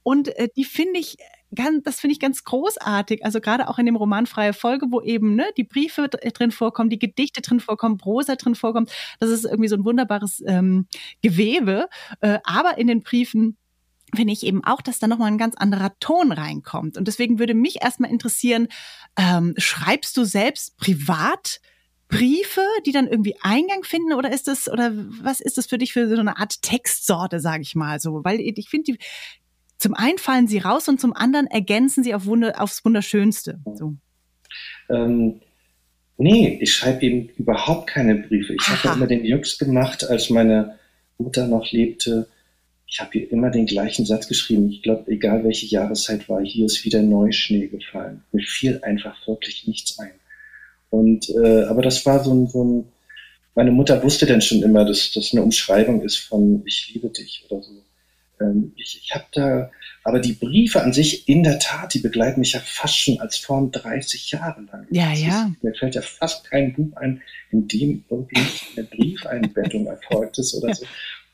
Und 0.04 0.36
äh, 0.38 0.50
die 0.56 0.66
finde 0.66 1.00
ich 1.00 1.18
ganz, 1.54 1.84
das 1.84 2.00
finde 2.00 2.14
ich 2.14 2.20
ganz 2.20 2.44
großartig. 2.44 3.26
Also 3.26 3.42
gerade 3.42 3.68
auch 3.68 3.80
in 3.80 3.86
dem 3.86 3.96
Roman 3.96 4.26
Freie 4.26 4.54
Folge, 4.54 4.88
wo 4.90 5.02
eben 5.02 5.36
ne, 5.36 5.48
die 5.58 5.64
Briefe 5.64 6.08
drin 6.10 6.52
vorkommen, 6.52 6.90
die 6.90 7.00
Gedichte 7.00 7.42
drin 7.42 7.60
vorkommen, 7.60 7.98
Prosa 7.98 8.36
drin 8.36 8.56
vorkommt. 8.56 8.92
Das 9.20 9.30
ist 9.30 9.46
irgendwie 9.46 9.70
so 9.70 9.76
ein 9.76 9.86
wunderbares 9.86 10.44
ähm, 10.46 10.88
Gewebe. 11.22 11.88
Äh, 12.22 12.40
aber 12.44 12.78
in 12.78 12.88
den 12.88 13.02
Briefen 13.02 13.58
finde 14.16 14.34
ich 14.34 14.44
eben 14.44 14.64
auch, 14.64 14.82
dass 14.82 15.00
da 15.00 15.08
nochmal 15.08 15.32
ein 15.32 15.38
ganz 15.38 15.56
anderer 15.56 15.98
Ton 16.00 16.32
reinkommt. 16.32 16.98
Und 16.98 17.08
deswegen 17.08 17.40
würde 17.40 17.54
mich 17.54 17.82
erstmal 17.82 18.12
interessieren, 18.12 18.68
ähm, 19.18 19.54
schreibst 19.58 20.18
du 20.18 20.24
selbst 20.24 20.78
privat 20.78 21.60
Briefe, 22.10 22.66
die 22.88 22.92
dann 22.92 23.08
irgendwie 23.08 23.36
Eingang 23.42 23.84
finden 23.84 24.14
oder 24.14 24.32
ist 24.34 24.48
das 24.48 24.68
oder 24.68 24.92
was 24.96 25.40
ist 25.42 25.60
das 25.60 25.68
für 25.68 25.78
dich 25.78 25.94
für 25.94 26.10
so 26.10 26.20
eine 26.20 26.38
Art 26.38 26.64
Textsorte, 26.64 27.40
sage 27.40 27.62
ich 27.62 27.76
mal 27.76 28.00
so, 28.00 28.24
weil 28.24 28.40
ich 28.40 28.68
finde 28.68 28.94
die 28.94 29.00
zum 29.80 29.94
einen 29.94 30.18
fallen 30.18 30.48
sie 30.48 30.60
raus 30.60 30.88
und 30.90 31.00
zum 31.00 31.14
anderen 31.14 31.48
ergänzen 31.48 32.04
sie 32.04 32.14
auf 32.14 32.26
Wunder, 32.26 32.62
aufs 32.62 32.84
Wunderschönste. 32.84 33.60
So. 33.76 33.96
Ähm, 34.90 35.40
nee, 36.18 36.60
ich 36.62 36.76
schreibe 36.76 37.06
eben 37.06 37.30
überhaupt 37.38 37.88
keine 37.88 38.16
Briefe. 38.16 38.54
Ich 38.54 38.68
habe 38.68 38.80
ja 38.84 38.94
immer 38.94 39.08
den 39.08 39.24
Jux 39.24 39.58
gemacht, 39.58 40.08
als 40.08 40.30
meine 40.30 40.78
Mutter 41.18 41.48
noch 41.48 41.72
lebte. 41.72 42.28
Ich 42.86 43.00
habe 43.00 43.18
ihr 43.18 43.32
immer 43.32 43.52
den 43.52 43.68
gleichen 43.68 44.06
Satz 44.06 44.28
geschrieben. 44.28 44.70
Ich 44.70 44.84
glaube, 44.84 45.10
egal 45.12 45.46
welche 45.46 45.68
Jahreszeit 45.68 46.28
war, 46.28 46.42
hier 46.44 46.66
ist 46.66 46.84
wieder 46.84 47.02
Neuschnee 47.02 47.68
gefallen. 47.68 48.24
Mir 48.34 48.44
fiel 48.44 48.80
einfach 48.84 49.16
wirklich 49.28 49.66
nichts 49.66 49.98
ein. 49.98 50.12
Und 50.90 51.30
äh, 51.30 51.64
aber 51.66 51.84
das 51.84 52.06
war 52.06 52.24
so 52.24 52.34
ein, 52.34 52.48
so 52.48 52.64
ein 52.64 52.86
meine 53.56 53.72
Mutter 53.72 54.02
wusste 54.04 54.26
denn 54.26 54.42
schon 54.42 54.64
immer, 54.64 54.86
dass 54.86 55.12
das 55.14 55.32
eine 55.32 55.44
Umschreibung 55.44 56.02
ist 56.02 56.18
von 56.18 56.64
Ich 56.66 56.92
liebe 56.94 57.10
dich 57.10 57.46
oder 57.50 57.62
so. 57.62 57.74
Ähm, 58.42 58.74
ich 58.76 59.02
ich 59.04 59.16
habe 59.16 59.26
da, 59.34 59.72
aber 60.04 60.20
die 60.20 60.34
Briefe 60.34 60.82
an 60.82 60.94
sich, 60.94 61.28
in 61.28 61.44
der 61.44 61.60
Tat, 61.60 61.94
die 61.94 62.00
begleiten 62.00 62.40
mich 62.40 62.54
ja 62.54 62.60
fast 62.64 62.98
schon 62.98 63.20
als 63.20 63.38
Form 63.38 63.72
30 63.72 64.32
Jahre 64.32 64.62
lang. 64.72 64.88
Ja, 64.92 65.10
das 65.10 65.22
ja. 65.22 65.52
Ist, 65.52 65.64
mir 65.64 65.74
fällt 65.74 65.96
ja 65.96 66.02
fast 66.02 66.50
kein 66.50 66.74
Buch 66.74 66.96
ein, 66.98 67.22
in 67.52 67.68
dem 67.68 68.04
irgendwie 68.10 68.42
eine 68.76 68.86
Briefeinbettung 68.86 69.86
erfolgt 69.88 70.38
ist 70.38 70.54
oder 70.56 70.74
so. 70.74 70.86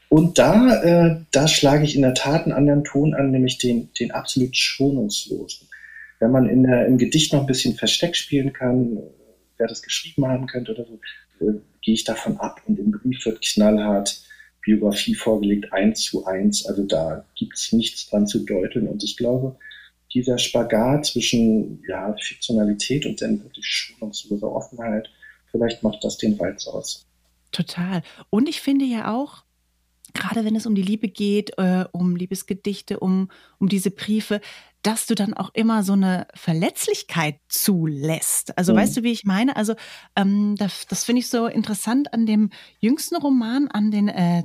Und 0.09 0.37
da, 0.37 0.81
äh, 0.83 1.21
da 1.31 1.47
schlage 1.47 1.83
ich 1.83 1.95
in 1.95 2.03
der 2.03 2.13
Tat 2.13 2.43
einen 2.43 2.53
anderen 2.53 2.83
Ton 2.83 3.13
an, 3.13 3.31
nämlich 3.31 3.57
den, 3.57 3.89
den 3.99 4.11
absolut 4.11 4.55
schonungslosen. 4.55 5.67
Wenn 6.19 6.31
man 6.31 6.47
in 6.47 6.63
der, 6.63 6.85
im 6.85 6.97
Gedicht 6.97 7.33
noch 7.33 7.41
ein 7.41 7.47
bisschen 7.47 7.75
Versteck 7.75 8.15
spielen 8.15 8.53
kann, 8.53 8.99
wer 9.57 9.67
das 9.67 9.81
geschrieben 9.81 10.25
haben 10.27 10.47
könnte 10.47 10.73
oder 10.73 10.85
so, 10.85 11.45
äh, 11.45 11.59
gehe 11.81 11.95
ich 11.95 12.03
davon 12.03 12.37
ab 12.37 12.61
und 12.65 12.79
im 12.79 12.91
Brief 12.91 13.25
wird 13.25 13.41
knallhart 13.41 14.21
Biografie 14.65 15.15
vorgelegt, 15.15 15.71
eins 15.71 16.01
zu 16.01 16.25
eins. 16.25 16.65
Also 16.65 16.84
da 16.84 17.25
gibt 17.36 17.56
es 17.56 17.71
nichts 17.71 18.10
dran 18.10 18.28
zu 18.28 18.39
deuteln. 18.45 18.88
Und 18.88 19.04
ich 19.04 19.15
glaube, 19.15 19.56
dieser 20.13 20.38
Spagat 20.38 21.06
zwischen 21.06 21.84
ja, 21.88 22.15
Fiktionalität 22.19 23.06
und 23.06 23.21
dann 23.21 23.43
wirklich 23.43 23.65
schonungsloser 23.65 24.51
Offenheit 24.51 25.10
vielleicht 25.56 25.84
macht 25.84 26.04
das 26.04 26.17
den 26.17 26.34
Reiz 26.34 26.67
aus. 26.67 27.06
Total. 27.51 28.01
Und 28.30 28.49
ich 28.49 28.60
finde 28.62 28.86
ja 28.86 29.13
auch, 29.13 29.43
gerade 30.13 30.43
wenn 30.43 30.56
es 30.56 30.65
um 30.65 30.75
die 30.75 30.82
Liebe 30.82 31.08
geht, 31.08 31.58
äh, 31.58 31.86
um 31.91 32.15
Liebesgedichte, 32.15 32.99
um, 32.99 33.30
um 33.60 33.69
diese 33.69 33.91
Briefe, 33.91 34.41
dass 34.82 35.08
du 35.08 35.15
dann 35.15 35.34
auch 35.34 35.51
immer 35.54 35.84
so 35.84 35.93
eine 35.93 36.28
Verletzlichkeit 36.36 37.39
zulässt. 37.47 38.58
Also 38.58 38.73
mhm. 38.73 38.78
weißt 38.78 38.97
du, 38.97 39.04
wie 39.04 39.12
ich 39.12 39.23
meine? 39.23 39.56
Also 39.56 39.75
ähm, 40.15 40.56
das, 40.58 40.86
das 40.88 41.06
finde 41.06 41.21
ich 41.21 41.30
so 41.30 41.47
interessant 41.47 42.13
an 42.13 42.25
dem 42.25 42.49
jüngsten 42.80 43.15
Roman, 43.15 43.67
an 43.69 43.91
den 43.91 44.10
äh, 44.10 44.43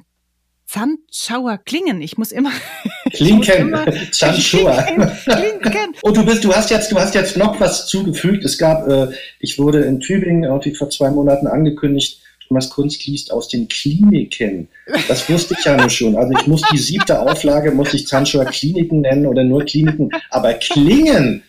Zandschauer 0.70 1.58
Klingen. 1.58 2.00
Ich 2.00 2.16
muss 2.16 2.30
immer. 2.30 2.52
Klinken. 3.12 3.74
Zandschauer. 4.12 4.86
Klinken. 5.24 5.96
Und 6.02 6.16
du 6.16 6.24
bist, 6.24 6.44
du 6.44 6.54
hast 6.54 6.70
jetzt, 6.70 6.92
du 6.92 6.96
hast 6.96 7.14
jetzt 7.16 7.36
noch 7.36 7.58
was 7.58 7.88
zugefügt. 7.88 8.44
Es 8.44 8.56
gab, 8.56 8.88
äh, 8.88 9.08
ich 9.40 9.58
wurde 9.58 9.80
in 9.80 9.98
Tübingen 9.98 10.44
irgendwie 10.44 10.74
vor 10.74 10.88
zwei 10.88 11.10
Monaten 11.10 11.48
angekündigt, 11.48 12.20
Thomas 12.46 12.70
Kunst 12.70 13.04
liest 13.06 13.32
aus 13.32 13.48
den 13.48 13.66
Kliniken. 13.68 14.68
Das 15.08 15.28
wusste 15.28 15.54
ich 15.58 15.64
ja 15.64 15.76
nur 15.76 15.90
schon. 15.90 16.16
Also 16.16 16.32
ich 16.38 16.46
muss 16.46 16.62
die 16.72 16.78
siebte 16.78 17.20
Auflage, 17.20 17.72
muss 17.72 17.94
ich 17.94 18.06
Zandschauer 18.06 18.44
Kliniken 18.46 19.00
nennen 19.00 19.26
oder 19.26 19.42
nur 19.42 19.64
Kliniken. 19.64 20.10
Aber 20.30 20.54
Klingen, 20.54 21.42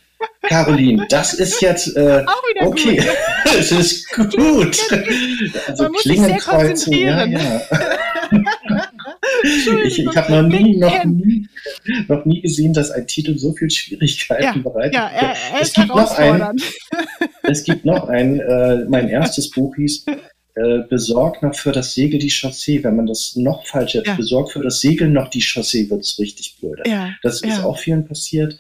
Caroline, 0.44 1.06
das 1.10 1.34
ist 1.34 1.62
jetzt 1.62 1.96
äh, 1.96 2.24
okay. 2.62 3.04
Es 3.58 3.72
ist 3.72 4.12
gut. 4.12 4.78
Also 5.68 5.90
Klingenkreuzen, 5.90 6.94
ja, 6.94 7.26
ja. 7.26 7.62
Ich, 9.44 10.00
ich 10.00 10.16
habe 10.16 10.32
noch 10.32 10.48
nie, 10.48 10.78
noch 10.78 11.04
nie, 11.06 11.48
noch 12.08 12.26
nie 12.26 12.42
gesehen, 12.42 12.74
dass 12.74 12.92
ein 12.92 13.08
Titel 13.08 13.38
so 13.38 13.54
viel 13.54 13.70
Schwierigkeiten 13.70 14.44
ja, 14.44 14.56
bereitet. 14.58 14.94
Ja, 14.94 15.10
er, 15.10 15.30
er 15.30 15.62
es, 15.62 15.74
gibt 15.74 15.88
noch 15.88 16.12
ein, 16.18 16.58
es 17.44 17.64
gibt 17.64 17.86
noch 17.86 18.08
ein, 18.08 18.40
äh, 18.40 18.86
mein 18.88 19.10
erstes 19.10 19.52
Buch 19.52 19.76
hieß 19.76 20.06
äh, 20.56 20.80
Besorg 20.90 21.42
noch 21.42 21.56
für 21.56 21.72
das 21.72 21.94
Segel 21.94 22.20
die 22.20 22.30
Chaussee. 22.30 22.84
Wenn 22.84 22.96
man 22.96 23.06
das 23.06 23.36
noch 23.36 23.66
falsch 23.66 23.96
hat, 23.96 24.08
ja. 24.08 24.16
besorg 24.16 24.52
für 24.52 24.62
das 24.62 24.82
Segel 24.82 25.10
noch 25.10 25.30
die 25.30 25.42
Chaussee, 25.42 25.90
wird 25.90 26.02
es 26.02 26.20
richtig 26.20 26.58
blöd. 26.60 26.80
Ja, 26.86 27.12
das 27.24 27.42
ist 27.42 27.64
auch 27.64 27.78
vielen 27.78 28.06
passiert. 28.06 28.60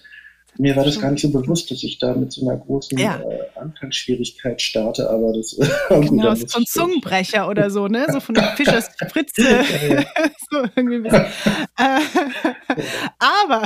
Mir 0.57 0.75
war 0.75 0.83
das 0.83 0.99
gar 0.99 1.11
nicht 1.11 1.21
so 1.21 1.31
bewusst, 1.31 1.71
dass 1.71 1.81
ich 1.81 1.97
da 1.97 2.13
mit 2.13 2.31
so 2.31 2.47
einer 2.47 2.59
großen 2.59 2.97
ja. 2.97 3.21
äh, 3.21 3.59
Anfangsschwierigkeit 3.59 4.61
starte, 4.61 5.09
aber 5.09 5.33
das 5.33 5.57
genau, 5.89 6.29
gut, 6.29 6.43
ist 6.43 6.51
von 6.51 6.65
Zungenbrecher 6.65 7.47
oder 7.47 7.69
so, 7.69 7.87
ne? 7.87 8.05
So 8.11 8.19
von 8.19 8.35
Fischers 8.55 8.89
Fritze. 9.09 9.43
so 10.51 10.57
irgendwie 10.75 10.95
ein 10.95 11.03
bisschen. 11.03 11.25
Äh, 11.77 12.01
aber 13.17 13.63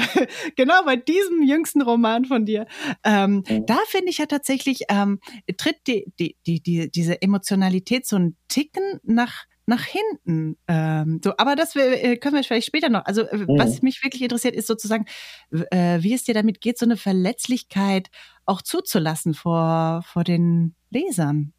genau 0.56 0.84
bei 0.86 0.96
diesem 0.96 1.44
jüngsten 1.44 1.82
Roman 1.82 2.26
von 2.26 2.46
dir, 2.46 2.68
ähm, 3.04 3.44
da 3.66 3.78
finde 3.88 4.12
ich 4.12 4.20
ja 4.20 4.28
tatsächlich, 4.28 4.82
ähm, 4.90 5.20
tritt 5.58 5.78
die, 5.88 6.06
die, 6.20 6.38
die, 6.46 6.62
die, 6.62 6.92
diese 6.92 7.22
Emotionalität 7.22 8.06
so 8.06 8.18
ein 8.18 8.38
Ticken 8.48 9.00
nach 9.04 9.46
nach 9.66 9.86
hinten. 9.86 10.58
Ähm, 10.68 11.22
so, 11.24 11.34
aber 11.38 11.56
das 11.56 11.76
äh, 11.76 12.18
können 12.18 12.36
wir 12.36 12.44
vielleicht 12.44 12.68
später 12.68 12.90
noch. 12.90 13.06
Also, 13.06 13.22
äh, 13.22 13.38
mhm. 13.38 13.48
was 13.58 13.82
mich 13.82 14.04
wirklich 14.04 14.22
interessiert, 14.22 14.56
ist 14.56 14.68
sozusagen, 14.68 15.06
äh, 15.72 16.02
wie 16.02 16.14
es 16.14 16.24
dir 16.24 16.34
damit 16.34 16.62
geht, 16.62 16.78
so 16.78 16.86
eine 16.86 16.98
Verletzlichkeit 16.98 18.10
auch 18.46 18.62
zuzulassen 18.62 19.34
vor, 19.34 20.04
vor 20.06 20.24
den 20.24 20.76
Lesern. 20.90 21.54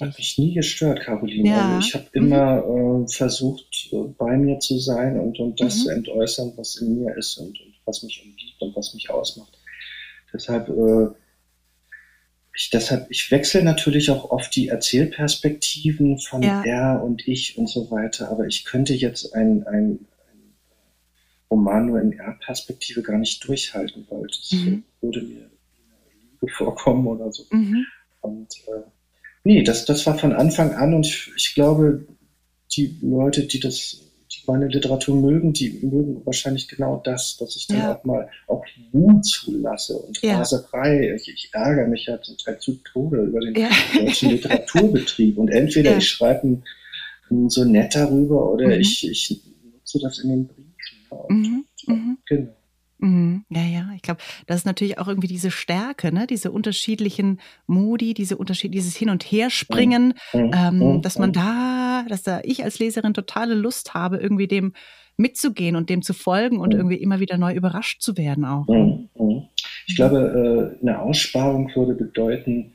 Hat 0.00 0.16
mich 0.16 0.38
nie 0.38 0.54
gestört, 0.54 1.00
Caroline. 1.00 1.48
Ja. 1.48 1.74
Also 1.74 1.88
ich 1.88 1.94
habe 1.94 2.06
mhm. 2.14 2.26
immer 2.26 3.04
äh, 3.04 3.08
versucht, 3.08 3.88
äh, 3.92 3.96
bei 4.16 4.36
mir 4.36 4.58
zu 4.60 4.78
sein 4.78 5.18
und, 5.18 5.40
und 5.40 5.60
das 5.60 5.78
mhm. 5.78 5.80
zu 5.80 5.88
entäußern, 5.90 6.52
was 6.56 6.76
in 6.76 7.00
mir 7.00 7.16
ist 7.16 7.36
und, 7.38 7.60
und 7.60 7.74
was 7.84 8.02
mich 8.02 8.22
umgibt 8.24 8.62
und 8.62 8.76
was 8.76 8.94
mich 8.94 9.10
ausmacht. 9.10 9.58
Deshalb 10.32 10.68
äh, 10.68 11.08
ich, 12.54 12.70
deshalb, 12.70 13.06
ich 13.10 13.30
wechsle 13.30 13.62
natürlich 13.62 14.10
auch 14.10 14.30
oft 14.30 14.54
die 14.54 14.68
Erzählperspektiven 14.68 16.18
von 16.18 16.42
ja. 16.42 16.62
er 16.64 17.02
und 17.02 17.26
ich 17.26 17.56
und 17.56 17.68
so 17.68 17.90
weiter, 17.90 18.30
aber 18.30 18.46
ich 18.46 18.64
könnte 18.64 18.94
jetzt 18.94 19.34
ein, 19.34 19.66
ein, 19.66 19.98
ein 20.30 20.54
Roman 21.50 21.86
nur 21.86 22.00
in 22.00 22.12
Er-Perspektive 22.12 23.02
gar 23.02 23.18
nicht 23.18 23.46
durchhalten, 23.46 24.06
weil 24.10 24.26
das 24.26 24.52
mhm. 24.52 24.84
würde 25.00 25.22
mir 25.22 25.50
Lüge 26.42 26.52
vorkommen 26.52 27.06
oder 27.06 27.32
so. 27.32 27.44
Mhm. 27.50 27.86
Und 28.20 28.54
äh, 28.68 28.82
nee, 29.44 29.62
das, 29.62 29.86
das 29.86 30.06
war 30.06 30.18
von 30.18 30.32
Anfang 30.32 30.74
an 30.74 30.94
und 30.94 31.06
ich, 31.06 31.32
ich 31.36 31.54
glaube, 31.54 32.06
die 32.76 32.98
Leute, 33.00 33.46
die 33.46 33.60
das 33.60 34.11
meine 34.46 34.66
Literatur 34.68 35.16
mögen, 35.16 35.52
die 35.52 35.80
mögen 35.82 36.24
wahrscheinlich 36.24 36.68
genau 36.68 37.00
das, 37.04 37.36
dass 37.36 37.56
ich 37.56 37.66
dann 37.66 37.78
ja. 37.78 37.96
auch 37.96 38.04
mal 38.04 38.28
auch 38.46 38.64
Wut 38.92 39.24
zulasse 39.24 39.96
und 39.96 40.20
ja. 40.22 40.38
Raserei. 40.38 41.14
Ich, 41.14 41.28
ich, 41.28 41.50
ärgere 41.52 41.86
mich 41.86 42.06
ja 42.06 42.20
zum 42.20 42.36
Teil 42.38 42.58
zu 42.58 42.74
Tode 42.84 43.22
über 43.22 43.40
den 43.40 43.54
ja. 43.54 43.70
deutschen 43.98 44.30
Literaturbetrieb. 44.30 45.38
Und 45.38 45.48
entweder 45.48 45.96
ich 45.96 46.08
schreibe 46.08 46.46
ein, 46.46 46.64
ein 47.30 47.50
Sonett 47.50 47.94
darüber 47.94 48.52
oder 48.52 48.66
mhm. 48.66 48.72
ich, 48.80 49.08
ich 49.08 49.42
nutze 49.72 49.98
das 50.00 50.18
in 50.20 50.30
den 50.30 50.46
Briefen. 50.46 50.74
Mhm. 51.28 51.64
Mhm. 51.86 52.18
Genau. 52.26 52.56
Mhm. 53.02 53.44
Ja, 53.48 53.62
ja, 53.62 53.90
ich 53.96 54.02
glaube, 54.02 54.20
das 54.46 54.58
ist 54.58 54.64
natürlich 54.64 54.98
auch 54.98 55.08
irgendwie 55.08 55.26
diese 55.26 55.50
Stärke, 55.50 56.12
ne? 56.12 56.28
diese 56.28 56.52
unterschiedlichen 56.52 57.40
Modi, 57.66 58.14
diese 58.14 58.36
Unterschied, 58.36 58.72
dieses 58.72 58.96
Hin- 58.96 59.10
und 59.10 59.24
Herspringen, 59.24 60.14
mhm. 60.32 60.50
ähm, 60.54 60.78
mhm. 60.78 61.02
dass 61.02 61.18
man 61.18 61.32
da, 61.32 62.04
dass 62.08 62.22
da 62.22 62.40
ich 62.44 62.62
als 62.62 62.78
Leserin 62.78 63.12
totale 63.12 63.54
Lust 63.54 63.94
habe, 63.94 64.18
irgendwie 64.18 64.46
dem 64.46 64.72
mitzugehen 65.16 65.74
und 65.74 65.90
dem 65.90 66.02
zu 66.02 66.14
folgen 66.14 66.58
und 66.58 66.74
mhm. 66.74 66.78
irgendwie 66.78 66.96
immer 66.96 67.18
wieder 67.18 67.38
neu 67.38 67.52
überrascht 67.52 68.02
zu 68.02 68.16
werden 68.16 68.44
auch. 68.44 68.68
Mhm. 68.68 69.08
Mhm. 69.18 69.48
Ich 69.88 69.96
glaube, 69.96 70.78
äh, 70.80 70.80
eine 70.80 71.00
Aussparung 71.00 71.72
würde 71.74 71.94
bedeuten, 71.94 72.72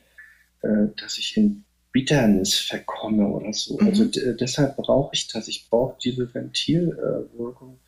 äh, 0.61 0.87
dass 1.01 1.17
ich 1.17 1.37
in 1.37 1.63
Bitternis 1.93 2.55
verkomme 2.55 3.29
oder 3.29 3.53
so. 3.53 3.79
Also 3.79 4.05
deshalb 4.05 4.75
brauche 4.75 5.11
ich 5.13 5.29
das. 5.29 5.47
Ich 5.47 5.69
brauche 5.69 5.95
diese 6.03 6.31
Ventilwirkung 6.31 7.79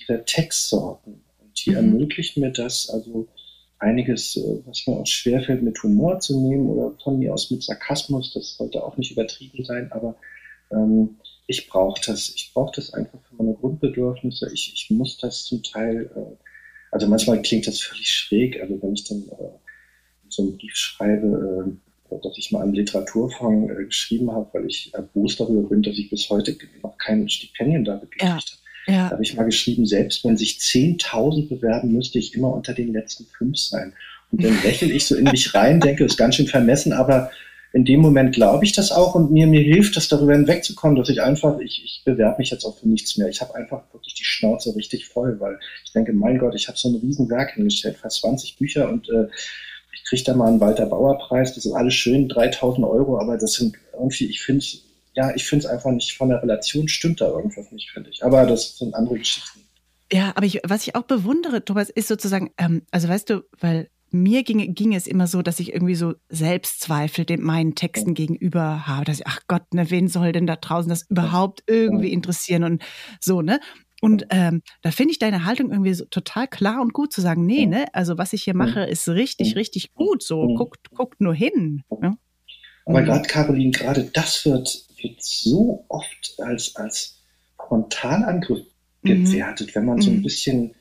dieser 0.00 0.24
Textsorten 0.24 1.25
die 1.58 1.70
mhm. 1.70 1.76
ermöglichen 1.76 2.40
mir 2.40 2.50
das, 2.50 2.90
also 2.90 3.28
einiges, 3.78 4.36
äh, 4.36 4.60
was 4.64 4.86
mir 4.86 4.94
auch 4.94 5.06
schwerfällt, 5.06 5.62
mit 5.62 5.82
Humor 5.82 6.20
zu 6.20 6.40
nehmen 6.40 6.68
oder 6.68 6.96
von 7.02 7.18
mir 7.18 7.32
aus 7.32 7.50
mit 7.50 7.62
Sarkasmus, 7.62 8.32
das 8.32 8.56
sollte 8.56 8.82
auch 8.82 8.96
nicht 8.96 9.12
übertrieben 9.12 9.64
sein, 9.64 9.90
aber 9.92 10.16
ähm, 10.72 11.16
ich 11.46 11.68
brauche 11.68 12.00
das. 12.04 12.32
Ich 12.34 12.52
brauche 12.52 12.72
das 12.74 12.92
einfach 12.92 13.18
für 13.28 13.36
meine 13.36 13.54
Grundbedürfnisse. 13.54 14.50
Ich, 14.52 14.72
ich 14.74 14.90
muss 14.90 15.16
das 15.18 15.44
zum 15.44 15.62
Teil, 15.62 16.10
äh, 16.16 16.36
also 16.90 17.06
manchmal 17.06 17.40
klingt 17.42 17.66
das 17.66 17.80
völlig 17.80 18.10
schräg, 18.10 18.60
also 18.60 18.80
wenn 18.82 18.94
ich 18.94 19.04
dann 19.04 19.22
äh, 19.28 19.50
so 20.28 20.42
einen 20.42 20.56
Brief 20.56 20.74
schreibe, 20.74 21.78
äh, 22.10 22.18
dass 22.22 22.38
ich 22.38 22.50
mal 22.52 22.62
einen 22.62 22.74
Literaturfonds 22.74 23.72
äh, 23.72 23.84
geschrieben 23.84 24.32
habe, 24.32 24.48
weil 24.52 24.66
ich 24.66 24.92
erbost 24.94 25.38
darüber 25.38 25.68
bin, 25.68 25.82
dass 25.82 25.98
ich 25.98 26.10
bis 26.10 26.28
heute 26.30 26.56
noch 26.82 26.96
kein 26.98 27.28
Stipendium 27.28 27.84
da 27.84 27.96
gekriegt 27.96 28.22
ja. 28.22 28.30
habe 28.30 28.42
ja. 28.86 29.06
Da 29.06 29.10
habe 29.12 29.22
ich 29.22 29.34
mal 29.34 29.44
geschrieben, 29.44 29.84
selbst 29.86 30.24
wenn 30.24 30.36
sich 30.36 30.58
10.000 30.58 31.48
bewerben, 31.48 31.92
müsste 31.92 32.18
ich 32.18 32.34
immer 32.34 32.52
unter 32.52 32.72
den 32.72 32.92
letzten 32.92 33.26
fünf 33.26 33.58
sein. 33.58 33.92
Und 34.30 34.44
dann 34.44 34.62
lächle 34.62 34.92
ich 34.92 35.06
so 35.06 35.16
in 35.16 35.24
mich 35.24 35.54
rein, 35.54 35.80
denke, 35.80 36.04
ist 36.04 36.16
ganz 36.16 36.36
schön 36.36 36.46
vermessen, 36.46 36.92
aber 36.92 37.30
in 37.72 37.84
dem 37.84 38.00
Moment 38.00 38.34
glaube 38.34 38.64
ich 38.64 38.72
das 38.72 38.90
auch 38.90 39.14
und 39.14 39.30
mir, 39.30 39.46
mir 39.46 39.60
hilft 39.60 39.96
das 39.96 40.08
darüber 40.08 40.32
hinwegzukommen, 40.32 40.96
dass 40.96 41.08
ich 41.08 41.22
einfach, 41.22 41.58
ich, 41.58 41.84
ich 41.84 42.02
bewerbe 42.04 42.38
mich 42.38 42.50
jetzt 42.50 42.64
auch 42.64 42.78
für 42.78 42.88
nichts 42.88 43.18
mehr. 43.18 43.28
Ich 43.28 43.40
habe 43.40 43.54
einfach 43.54 43.82
wirklich 43.92 44.14
die 44.14 44.24
Schnauze 44.24 44.74
richtig 44.74 45.06
voll, 45.06 45.38
weil 45.40 45.58
ich 45.84 45.92
denke, 45.92 46.12
mein 46.12 46.38
Gott, 46.38 46.54
ich 46.54 46.68
habe 46.68 46.78
so 46.78 46.88
ein 46.88 46.94
Riesenwerk 46.96 47.52
hingestellt, 47.54 47.98
fast 47.98 48.20
20 48.20 48.56
Bücher 48.56 48.88
und 48.88 49.08
äh, 49.10 49.26
ich 49.92 50.04
kriege 50.04 50.22
da 50.24 50.34
mal 50.34 50.48
einen 50.48 50.60
Walter 50.60 50.86
Bauer 50.86 51.18
Preis, 51.18 51.54
das 51.54 51.66
ist 51.66 51.72
alles 51.72 51.94
schön, 51.94 52.28
3000 52.28 52.86
Euro, 52.86 53.18
aber 53.20 53.36
das 53.36 53.54
sind 53.54 53.76
irgendwie, 53.92 54.26
ich 54.26 54.40
finde 54.40 54.64
ja, 55.16 55.34
ich 55.34 55.46
finde 55.46 55.64
es 55.64 55.70
einfach 55.70 55.90
nicht 55.90 56.16
von 56.16 56.28
der 56.28 56.42
Relation 56.42 56.88
stimmt 56.88 57.22
da 57.22 57.28
irgendwas 57.28 57.72
nicht, 57.72 57.90
finde 57.90 58.10
ich. 58.10 58.22
Aber 58.22 58.44
das 58.44 58.76
sind 58.76 58.94
andere 58.94 59.18
Geschichten. 59.18 59.60
Ja, 60.12 60.32
aber 60.36 60.46
ich, 60.46 60.60
was 60.64 60.86
ich 60.86 60.94
auch 60.94 61.02
bewundere, 61.02 61.64
Thomas, 61.64 61.88
ist 61.88 62.06
sozusagen, 62.06 62.50
ähm, 62.58 62.82
also 62.90 63.08
weißt 63.08 63.30
du, 63.30 63.42
weil 63.58 63.88
mir 64.10 64.44
ging, 64.44 64.74
ging 64.74 64.94
es 64.94 65.06
immer 65.06 65.26
so, 65.26 65.42
dass 65.42 65.58
ich 65.58 65.72
irgendwie 65.72 65.94
so 65.94 66.14
Selbstzweifel 66.28 67.24
dem 67.24 67.42
meinen 67.42 67.74
Texten 67.74 68.14
gegenüber 68.14 68.86
habe, 68.86 69.06
dass 69.06 69.20
ich, 69.20 69.26
ach 69.26 69.40
Gott, 69.48 69.74
ne, 69.74 69.90
wen 69.90 70.08
soll 70.08 70.32
denn 70.32 70.46
da 70.46 70.56
draußen 70.56 70.88
das 70.88 71.08
überhaupt 71.08 71.64
irgendwie 71.66 72.12
interessieren 72.12 72.62
und 72.62 72.82
so, 73.20 73.42
ne? 73.42 73.58
Und 74.02 74.26
ähm, 74.28 74.62
da 74.82 74.90
finde 74.90 75.12
ich 75.12 75.18
deine 75.18 75.46
Haltung 75.46 75.70
irgendwie 75.70 75.94
so 75.94 76.04
total 76.04 76.46
klar 76.46 76.82
und 76.82 76.92
gut 76.92 77.12
zu 77.12 77.22
sagen, 77.22 77.46
nee, 77.46 77.64
ne, 77.64 77.86
also 77.94 78.18
was 78.18 78.34
ich 78.34 78.44
hier 78.44 78.54
mache, 78.54 78.80
ist 78.84 79.08
richtig, 79.08 79.56
richtig 79.56 79.94
gut. 79.94 80.22
So, 80.22 80.54
guckt, 80.54 80.90
guckt 80.90 81.20
nur 81.22 81.34
hin. 81.34 81.82
Ne? 82.00 82.18
Aber 82.84 83.02
gerade, 83.02 83.26
Caroline, 83.26 83.70
gerade 83.70 84.04
das 84.12 84.44
wird 84.44 84.85
wird 85.02 85.22
so 85.22 85.84
oft 85.88 86.34
als, 86.38 86.74
als 86.76 87.22
Frontalangriff 87.56 88.64
mhm. 89.02 89.24
gewertet, 89.24 89.74
wenn 89.74 89.84
man 89.84 90.00
so 90.00 90.10
ein 90.10 90.18
mhm. 90.18 90.22
bisschen 90.22 90.74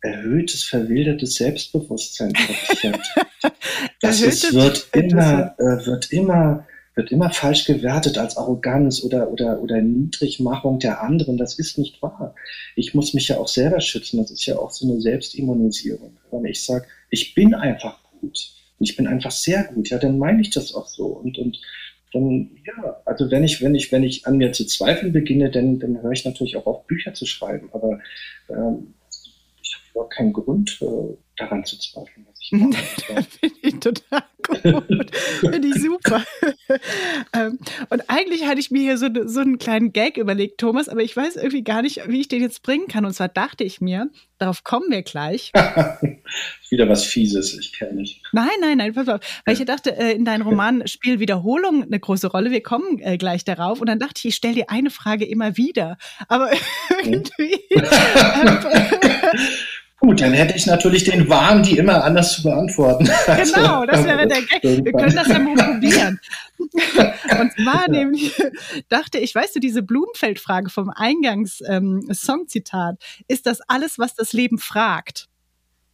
erhöhtes, 0.00 0.64
verwildertes 0.64 1.34
Selbstbewusstsein 1.36 2.32
hat. 2.34 3.52
das 4.00 4.20
ist, 4.20 4.52
wird 4.52 4.88
immer, 4.92 5.54
äh, 5.58 5.86
wird 5.86 6.12
immer, 6.12 6.66
wird 6.94 7.10
immer 7.10 7.30
falsch 7.30 7.64
gewertet 7.64 8.18
als 8.18 8.36
Arroganz 8.36 9.02
oder, 9.02 9.30
oder, 9.30 9.60
oder 9.60 9.80
Niedrigmachung 9.80 10.78
der 10.78 11.02
anderen. 11.02 11.38
Das 11.38 11.58
ist 11.58 11.78
nicht 11.78 12.02
wahr. 12.02 12.34
Ich 12.76 12.94
muss 12.94 13.14
mich 13.14 13.28
ja 13.28 13.38
auch 13.38 13.48
selber 13.48 13.80
schützen. 13.80 14.18
Das 14.18 14.30
ist 14.30 14.44
ja 14.44 14.58
auch 14.58 14.70
so 14.70 14.86
eine 14.86 15.00
Selbstimmunisierung. 15.00 16.16
Wenn 16.30 16.44
ich 16.44 16.62
sage, 16.62 16.86
ich 17.08 17.34
bin 17.34 17.54
einfach 17.54 17.98
gut. 18.20 18.50
Und 18.78 18.90
ich 18.90 18.96
bin 18.96 19.06
einfach 19.06 19.30
sehr 19.30 19.64
gut, 19.64 19.88
ja, 19.90 19.98
dann 19.98 20.18
meine 20.18 20.42
ich 20.42 20.50
das 20.50 20.74
auch 20.74 20.88
so. 20.88 21.06
Und, 21.06 21.38
und 21.38 21.60
dann 22.14 22.50
ja, 22.64 23.02
also 23.04 23.30
wenn 23.30 23.44
ich, 23.44 23.60
wenn 23.62 23.74
ich, 23.74 23.92
wenn 23.92 24.02
ich 24.02 24.26
an 24.26 24.36
mir 24.36 24.52
zu 24.52 24.66
zweifeln 24.66 25.12
beginne, 25.12 25.50
dann, 25.50 25.78
dann 25.78 26.02
höre 26.02 26.12
ich 26.12 26.24
natürlich 26.24 26.56
auch 26.56 26.66
auf, 26.66 26.86
Bücher 26.86 27.14
zu 27.14 27.26
schreiben. 27.26 27.68
Aber 27.72 27.98
ähm, 28.48 28.94
ich 29.62 29.74
habe 29.74 29.90
überhaupt 29.90 30.14
keinen 30.14 30.32
Grund, 30.32 30.78
äh, 30.80 31.16
daran 31.36 31.64
zu 31.64 31.78
zweifeln, 31.78 32.26
ich. 32.44 32.50
Finde 33.40 33.56
ich 33.62 33.80
total 33.80 34.22
gut. 34.46 35.16
Finde 35.40 35.68
ich 35.68 35.74
super. 35.74 36.24
ähm, 37.32 37.58
und 37.90 38.02
eigentlich 38.08 38.46
hatte 38.46 38.60
ich 38.60 38.70
mir 38.70 38.82
hier 38.82 38.98
so, 38.98 39.08
so 39.26 39.40
einen 39.40 39.58
kleinen 39.58 39.92
Gag 39.92 40.16
überlegt, 40.16 40.58
Thomas, 40.58 40.88
aber 40.88 41.02
ich 41.02 41.16
weiß 41.16 41.36
irgendwie 41.36 41.64
gar 41.64 41.82
nicht, 41.82 42.08
wie 42.08 42.20
ich 42.20 42.28
den 42.28 42.42
jetzt 42.42 42.62
bringen 42.62 42.88
kann. 42.88 43.04
Und 43.04 43.14
zwar 43.14 43.28
dachte 43.28 43.64
ich 43.64 43.80
mir, 43.80 44.10
darauf 44.38 44.64
kommen 44.64 44.90
wir 44.90 45.02
gleich. 45.02 45.52
Wieder 46.70 46.88
was 46.88 47.04
Fieses, 47.04 47.58
ich 47.58 47.72
kenne 47.72 47.94
nicht. 47.94 48.22
Nein, 48.32 48.48
nein, 48.60 48.78
nein, 48.78 48.94
pass 48.94 49.08
auf. 49.08 49.20
Weil 49.44 49.54
ich 49.54 49.64
dachte, 49.64 49.96
äh, 49.96 50.12
in 50.12 50.24
deinem 50.24 50.46
Roman 50.46 50.86
spielt 50.86 51.20
Wiederholung 51.20 51.84
eine 51.84 51.98
große 52.00 52.28
Rolle. 52.28 52.50
Wir 52.50 52.62
kommen 52.62 52.98
äh, 53.00 53.16
gleich 53.16 53.44
darauf. 53.44 53.80
Und 53.80 53.88
dann 53.88 53.98
dachte 53.98 54.14
ich, 54.18 54.26
ich 54.26 54.34
stelle 54.34 54.54
dir 54.54 54.70
eine 54.70 54.90
Frage 54.90 55.24
immer 55.24 55.56
wieder. 55.56 55.96
Aber 56.28 56.50
irgendwie. 57.04 57.60
Gut, 60.00 60.20
dann 60.20 60.32
hätte 60.32 60.56
ich 60.56 60.66
natürlich 60.66 61.04
den 61.04 61.28
Wahn, 61.28 61.62
die 61.62 61.78
immer 61.78 62.02
anders 62.04 62.32
zu 62.34 62.42
beantworten. 62.42 63.08
Genau, 63.26 63.86
das 63.86 64.04
wäre 64.04 64.26
der 64.26 64.42
Gag. 64.42 64.62
Wir 64.62 64.92
können 64.92 65.14
das 65.14 65.28
ja 65.28 65.38
mal 65.38 65.54
probieren. 65.54 66.20
Und 66.58 67.52
zwar 67.52 67.88
nämlich 67.88 68.34
dachte 68.88 69.18
ich, 69.18 69.34
weißt 69.34 69.56
du, 69.56 69.60
diese 69.60 69.82
Blumenfeld-Frage 69.82 70.70
vom 70.70 70.90
Eingangs-Songzitat, 70.90 72.96
ähm, 73.00 73.24
ist 73.28 73.46
das 73.46 73.60
alles, 73.66 73.98
was 73.98 74.14
das 74.14 74.32
Leben 74.32 74.58
fragt? 74.58 75.28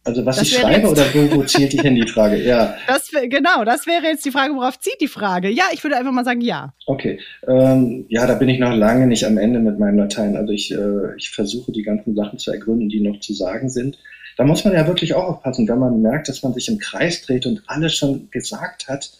Also 0.03 0.25
was 0.25 0.37
das 0.37 0.47
ich 0.47 0.57
schreibe 0.57 0.89
oder 0.89 1.03
wo, 1.13 1.35
wo 1.35 1.43
zielt 1.43 1.73
die 1.73 1.79
hin, 1.79 1.95
die 1.95 2.07
Frage? 2.07 2.43
Ja. 2.43 2.75
Das, 2.87 3.11
genau, 3.11 3.63
das 3.63 3.85
wäre 3.85 4.05
jetzt 4.05 4.25
die 4.25 4.31
Frage, 4.31 4.55
worauf 4.55 4.79
zieht 4.79 4.99
die 4.99 5.07
Frage? 5.07 5.49
Ja, 5.49 5.65
ich 5.73 5.83
würde 5.83 5.97
einfach 5.97 6.11
mal 6.11 6.25
sagen, 6.25 6.41
ja. 6.41 6.73
Okay. 6.87 7.19
Ähm, 7.47 8.05
ja, 8.09 8.25
da 8.25 8.33
bin 8.35 8.49
ich 8.49 8.59
noch 8.59 8.73
lange 8.73 9.05
nicht 9.05 9.25
am 9.25 9.37
Ende 9.37 9.59
mit 9.59 9.77
meinem 9.77 9.99
Latein. 9.99 10.35
Also 10.35 10.53
ich, 10.53 10.71
äh, 10.71 11.15
ich 11.17 11.29
versuche 11.29 11.71
die 11.71 11.83
ganzen 11.83 12.15
Sachen 12.15 12.39
zu 12.39 12.51
ergründen, 12.51 12.89
die 12.89 13.01
noch 13.01 13.19
zu 13.19 13.33
sagen 13.33 13.69
sind. 13.69 13.99
Da 14.37 14.43
muss 14.43 14.65
man 14.65 14.73
ja 14.73 14.87
wirklich 14.87 15.13
auch 15.13 15.25
aufpassen, 15.25 15.67
wenn 15.67 15.77
man 15.77 16.01
merkt, 16.01 16.29
dass 16.29 16.41
man 16.41 16.53
sich 16.53 16.67
im 16.67 16.79
Kreis 16.79 17.21
dreht 17.21 17.45
und 17.45 17.61
alles 17.67 17.95
schon 17.95 18.29
gesagt 18.31 18.87
hat, 18.87 19.11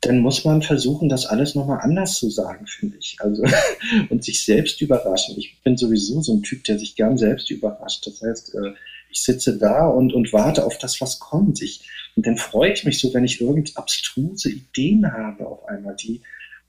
dann 0.00 0.20
muss 0.20 0.44
man 0.44 0.62
versuchen, 0.62 1.08
das 1.08 1.26
alles 1.26 1.54
nochmal 1.54 1.80
anders 1.82 2.14
zu 2.14 2.30
sagen, 2.30 2.66
finde 2.66 2.96
ich. 2.98 3.16
Also, 3.18 3.42
und 4.10 4.24
sich 4.24 4.44
selbst 4.44 4.80
überraschen. 4.80 5.36
Ich 5.36 5.60
bin 5.64 5.76
sowieso 5.76 6.22
so 6.22 6.34
ein 6.34 6.42
Typ, 6.42 6.64
der 6.64 6.78
sich 6.78 6.94
gern 6.94 7.18
selbst 7.18 7.50
überrascht. 7.50 8.06
Das 8.06 8.22
heißt, 8.22 8.54
äh, 8.54 8.72
ich 9.10 9.22
sitze 9.22 9.58
da 9.58 9.86
und, 9.86 10.12
und 10.12 10.32
warte 10.32 10.64
auf 10.64 10.78
das, 10.78 11.00
was 11.00 11.18
kommt. 11.18 11.62
Ich, 11.62 11.88
und 12.16 12.26
dann 12.26 12.36
freue 12.36 12.72
ich 12.72 12.84
mich 12.84 12.98
so, 12.98 13.12
wenn 13.14 13.24
ich 13.24 13.40
irgend 13.40 13.76
abstruse 13.76 14.50
Ideen 14.50 15.12
habe 15.12 15.46
auf 15.46 15.64
einmal, 15.66 15.96
die, 15.96 16.20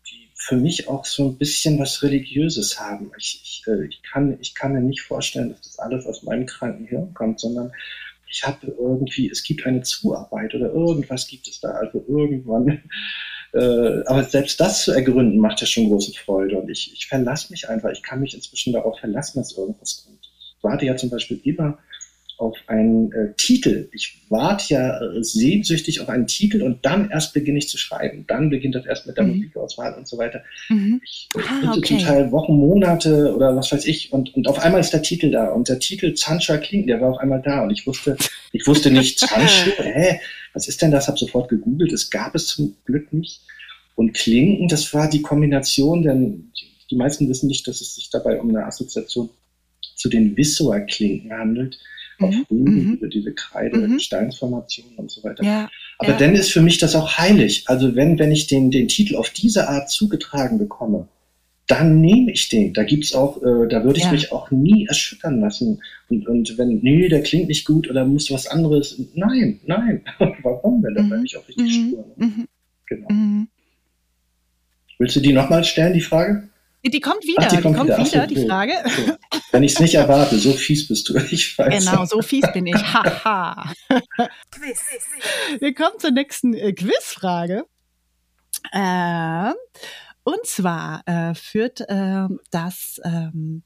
die 0.08 0.30
für 0.36 0.56
mich 0.56 0.88
auch 0.88 1.06
so 1.06 1.30
ein 1.30 1.38
bisschen 1.38 1.80
was 1.80 2.02
Religiöses 2.04 2.80
haben. 2.80 3.12
Ich, 3.18 3.42
ich, 3.44 3.64
äh, 3.68 3.86
ich, 3.88 4.02
kann, 4.04 4.38
ich 4.40 4.56
kann 4.56 4.74
mir 4.74 4.82
nicht 4.82 5.02
vorstellen, 5.02 5.50
dass 5.50 5.62
das 5.62 5.80
alles 5.80 6.06
aus 6.06 6.24
meinem 6.24 6.46
kranken 6.46 6.86
Hirn 6.86 7.14
kommt, 7.14 7.40
sondern 7.40 7.72
ich 8.32 8.44
habe 8.44 8.68
irgendwie, 8.68 9.30
es 9.30 9.44
gibt 9.44 9.66
eine 9.66 9.82
Zuarbeit 9.82 10.54
oder 10.54 10.72
irgendwas 10.72 11.28
gibt 11.28 11.48
es 11.48 11.60
da. 11.60 11.70
Also 11.72 12.06
irgendwann 12.08 12.84
äh, 13.54 14.04
aber 14.06 14.24
selbst 14.24 14.60
das 14.60 14.84
zu 14.84 14.92
ergründen, 14.92 15.40
macht 15.40 15.62
ja 15.62 15.68
schon 15.68 15.90
große 15.90 16.14
Freude. 16.14 16.58
Und 16.60 16.70
ich, 16.70 16.94
ich 16.94 17.08
verlasse 17.08 17.52
mich 17.52 17.68
einfach. 17.68 17.90
Ich 17.92 18.04
kann 18.04 18.20
mich 18.20 18.36
inzwischen 18.36 18.74
darauf 18.74 19.00
verlassen, 19.00 19.40
dass 19.40 19.58
irgendwas 19.58 20.04
kommt. 20.06 20.30
Ich 20.58 20.64
warte 20.64 20.86
ja 20.86 20.96
zum 20.96 21.10
Beispiel 21.10 21.40
immer 21.44 21.80
auf 22.40 22.58
einen 22.68 23.12
äh, 23.12 23.34
Titel. 23.36 23.90
Ich 23.92 24.22
warte 24.30 24.74
ja 24.74 25.02
äh, 25.02 25.22
sehnsüchtig 25.22 26.00
auf 26.00 26.08
einen 26.08 26.26
Titel 26.26 26.64
und 26.64 26.86
dann 26.86 27.10
erst 27.12 27.34
beginne 27.34 27.60
ich 27.60 27.68
zu 27.68 27.78
schreiben. 27.78 28.24
Dann 28.28 28.50
beginnt 28.50 28.76
das 28.76 28.86
erst 28.86 29.08
mit 29.08 29.18
der 29.18 29.26
mhm. 29.26 29.36
Musikauswahl 29.36 29.94
und 29.96 30.08
so 30.08 30.18
weiter. 30.18 30.42
Mhm. 30.70 31.02
Ich 31.04 31.28
ah, 31.36 31.74
okay. 31.76 31.98
zum 31.98 32.00
Teil 32.00 32.32
Wochen, 32.32 32.54
Monate 32.54 33.36
oder 33.36 33.56
was 33.56 33.72
weiß 33.72 33.86
ich 33.86 34.14
und, 34.14 34.34
und 34.36 34.48
auf 34.48 34.60
einmal 34.60 34.80
ist 34.80 34.94
der 34.94 35.02
Titel 35.02 35.32
da 35.32 35.50
und 35.50 35.68
der 35.68 35.80
Titel 35.80 36.14
Zanscha 36.14 36.58
King, 36.58 36.88
der 36.88 37.02
war 37.02 37.10
auf 37.10 37.18
einmal 37.18 37.42
da 37.42 37.62
und 37.62 37.72
ich 37.72 37.86
wusste, 37.86 38.16
ich 38.54 38.66
wusste 38.66 38.90
nicht 38.90 39.20
Zanscha, 39.28 39.72
hä, 39.84 40.20
was 40.54 40.70
ist 40.70 40.82
denn 40.82 40.92
das? 40.92 41.10
Hab 41.10 41.20
sofort 41.20 41.50
gegoogelt, 41.50 41.92
es 41.92 42.10
gab 42.10 42.36
es 42.36 42.48
zum 42.48 42.76
Glück 42.86 43.12
nicht. 43.12 43.42
Und 43.96 44.14
Klinken, 44.14 44.70
das 44.70 44.94
war 44.94 45.10
die 45.10 45.22
Kombination, 45.22 46.04
denn 46.04 46.52
die 46.90 46.96
meisten 46.96 47.28
wissen 47.28 47.48
nicht, 47.48 47.68
dass 47.68 47.82
es 47.82 47.96
sich 47.96 48.10
dabei 48.10 48.40
um 48.40 48.50
eine 48.50 48.66
Assoziation 48.66 49.30
zu 49.96 50.08
den 50.08 50.38
Wissower-Klinken 50.38 51.34
handelt 51.34 51.78
auf 52.20 52.34
mhm. 52.34 52.46
Rügen, 52.50 53.00
mhm. 53.02 53.10
diese 53.10 53.34
Kreide-Steinsformationen 53.34 54.94
mhm. 54.94 55.00
und 55.00 55.12
so 55.12 55.24
weiter. 55.24 55.44
Ja, 55.44 55.70
Aber 55.98 56.12
ja. 56.12 56.18
dann 56.18 56.36
ist 56.36 56.52
für 56.52 56.62
mich 56.62 56.78
das 56.78 56.96
auch 56.96 57.18
heilig. 57.18 57.64
Also 57.68 57.96
wenn, 57.96 58.20
wenn 58.20 58.32
ich 58.32 58.48
den, 58.48 58.72
den 58.72 58.88
Titel 58.88 59.16
auf 59.16 59.30
diese 59.30 59.70
Art 59.70 59.90
zugetragen 59.90 60.58
bekomme, 60.58 61.08
dann 61.70 62.02
nehme 62.02 62.32
ich 62.32 62.50
den. 62.50 62.74
Da 62.74 62.84
gibt's 62.84 63.14
auch, 63.14 63.38
äh, 63.44 63.68
da 63.68 63.84
würde 63.84 64.00
ich 64.00 64.06
ja. 64.06 64.12
mich 64.12 64.32
auch 64.32 64.50
nie 64.50 64.88
erschüttern 64.88 65.40
lassen. 65.40 65.82
Und, 66.10 66.28
und 66.28 66.58
wenn, 66.58 66.80
nee, 66.80 67.08
der 67.08 67.22
klingt 67.22 67.48
nicht 67.48 67.64
gut 67.64 67.88
oder 67.88 68.06
muss 68.06 68.32
was 68.32 68.48
anderes. 68.48 69.00
Nein, 69.14 69.60
nein. 69.66 70.02
Warum? 70.42 70.84
Wenn 70.84 70.96
da 70.96 71.04
mhm. 71.04 71.24
ich 71.24 71.38
auch 71.38 71.48
richtig 71.48 71.66
mhm. 71.66 71.88
spüren. 71.90 72.12
Mhm. 72.16 72.48
Genau. 72.88 73.08
Mhm. 73.12 73.48
Willst 74.98 75.16
du 75.16 75.20
die 75.20 75.32
nochmal 75.32 75.64
stellen, 75.64 75.94
die 75.94 76.02
Frage? 76.02 76.50
Die 76.86 77.00
kommt 77.02 77.24
wieder, 77.24 77.48
Ach, 77.48 77.50
die, 77.50 77.62
kommt, 77.62 77.76
die 77.76 77.78
kommt 77.78 77.90
wieder, 77.90 78.06
wieder 78.06 78.28
die 78.28 78.48
Frage. 78.48 78.74
So. 78.86 79.18
Wenn 79.52 79.64
ich 79.64 79.74
es 79.74 79.80
nicht 79.80 79.96
erwarte, 79.96 80.38
so 80.38 80.54
fies 80.54 80.88
bist 80.88 81.10
du. 81.10 81.18
Ich 81.32 81.58
weiß. 81.58 81.86
Genau, 81.86 82.06
so 82.06 82.22
fies 82.22 82.46
bin 82.54 82.68
ich. 82.68 82.76
Haha. 82.76 83.74
Quiz. 84.52 84.80
Wir 85.60 85.74
kommen 85.74 86.00
zur 86.00 86.12
nächsten 86.12 86.54
äh, 86.54 86.74
Quizfrage. 86.74 87.66
Äh, 88.72 89.52
und 90.24 90.46
zwar 90.46 91.02
äh, 91.06 91.36
führt 91.36 91.82
äh, 91.82 92.28
das 92.52 93.00
ähm, 93.04 93.64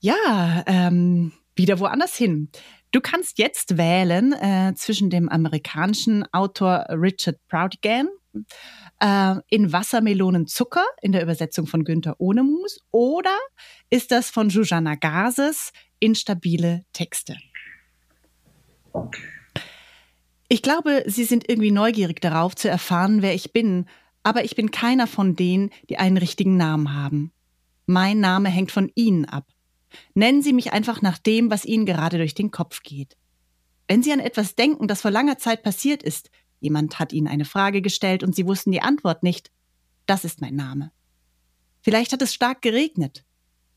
ja 0.00 0.62
ähm, 0.66 1.32
wieder 1.54 1.78
woanders 1.80 2.16
hin. 2.16 2.50
Du 2.90 3.00
kannst 3.00 3.38
jetzt 3.38 3.76
wählen 3.76 4.32
äh, 4.32 4.74
zwischen 4.74 5.10
dem 5.10 5.28
amerikanischen 5.28 6.24
Autor 6.32 6.86
Richard 6.90 7.36
Proudigan 7.48 8.08
äh, 9.00 9.36
in 9.48 9.72
Wassermelonenzucker 9.72 10.84
in 11.02 11.12
der 11.12 11.22
Übersetzung 11.22 11.66
von 11.66 11.84
Günther 11.84 12.16
Ohnemus 12.18 12.80
oder 12.90 13.36
ist 13.90 14.10
das 14.10 14.30
von 14.30 14.48
Jujana 14.48 14.94
Gazes 14.94 15.72
Instabile 16.00 16.84
Texte? 16.92 17.36
Okay. 18.92 19.22
Ich 20.48 20.62
glaube, 20.62 21.04
Sie 21.06 21.24
sind 21.24 21.48
irgendwie 21.48 21.70
neugierig 21.70 22.20
darauf 22.20 22.56
zu 22.56 22.68
erfahren, 22.70 23.20
wer 23.20 23.34
ich 23.34 23.52
bin, 23.52 23.86
aber 24.22 24.44
ich 24.44 24.56
bin 24.56 24.70
keiner 24.70 25.06
von 25.06 25.36
denen, 25.36 25.70
die 25.90 25.98
einen 25.98 26.16
richtigen 26.16 26.56
Namen 26.56 26.94
haben. 26.94 27.32
Mein 27.86 28.20
Name 28.20 28.48
hängt 28.48 28.72
von 28.72 28.90
Ihnen 28.94 29.26
ab. 29.26 29.46
Nennen 30.14 30.42
Sie 30.42 30.52
mich 30.52 30.72
einfach 30.72 31.02
nach 31.02 31.18
dem, 31.18 31.50
was 31.50 31.64
Ihnen 31.64 31.86
gerade 31.86 32.16
durch 32.16 32.34
den 32.34 32.50
Kopf 32.50 32.82
geht. 32.82 33.16
Wenn 33.88 34.02
Sie 34.02 34.12
an 34.12 34.20
etwas 34.20 34.54
denken, 34.54 34.88
das 34.88 35.02
vor 35.02 35.10
langer 35.10 35.38
Zeit 35.38 35.62
passiert 35.62 36.02
ist, 36.02 36.30
Jemand 36.60 36.98
hat 36.98 37.12
ihnen 37.12 37.28
eine 37.28 37.44
Frage 37.44 37.82
gestellt 37.82 38.22
und 38.22 38.34
sie 38.34 38.46
wussten 38.46 38.72
die 38.72 38.82
Antwort 38.82 39.22
nicht. 39.22 39.50
Das 40.06 40.24
ist 40.24 40.40
mein 40.40 40.56
Name. 40.56 40.92
Vielleicht 41.82 42.12
hat 42.12 42.22
es 42.22 42.34
stark 42.34 42.62
geregnet. 42.62 43.24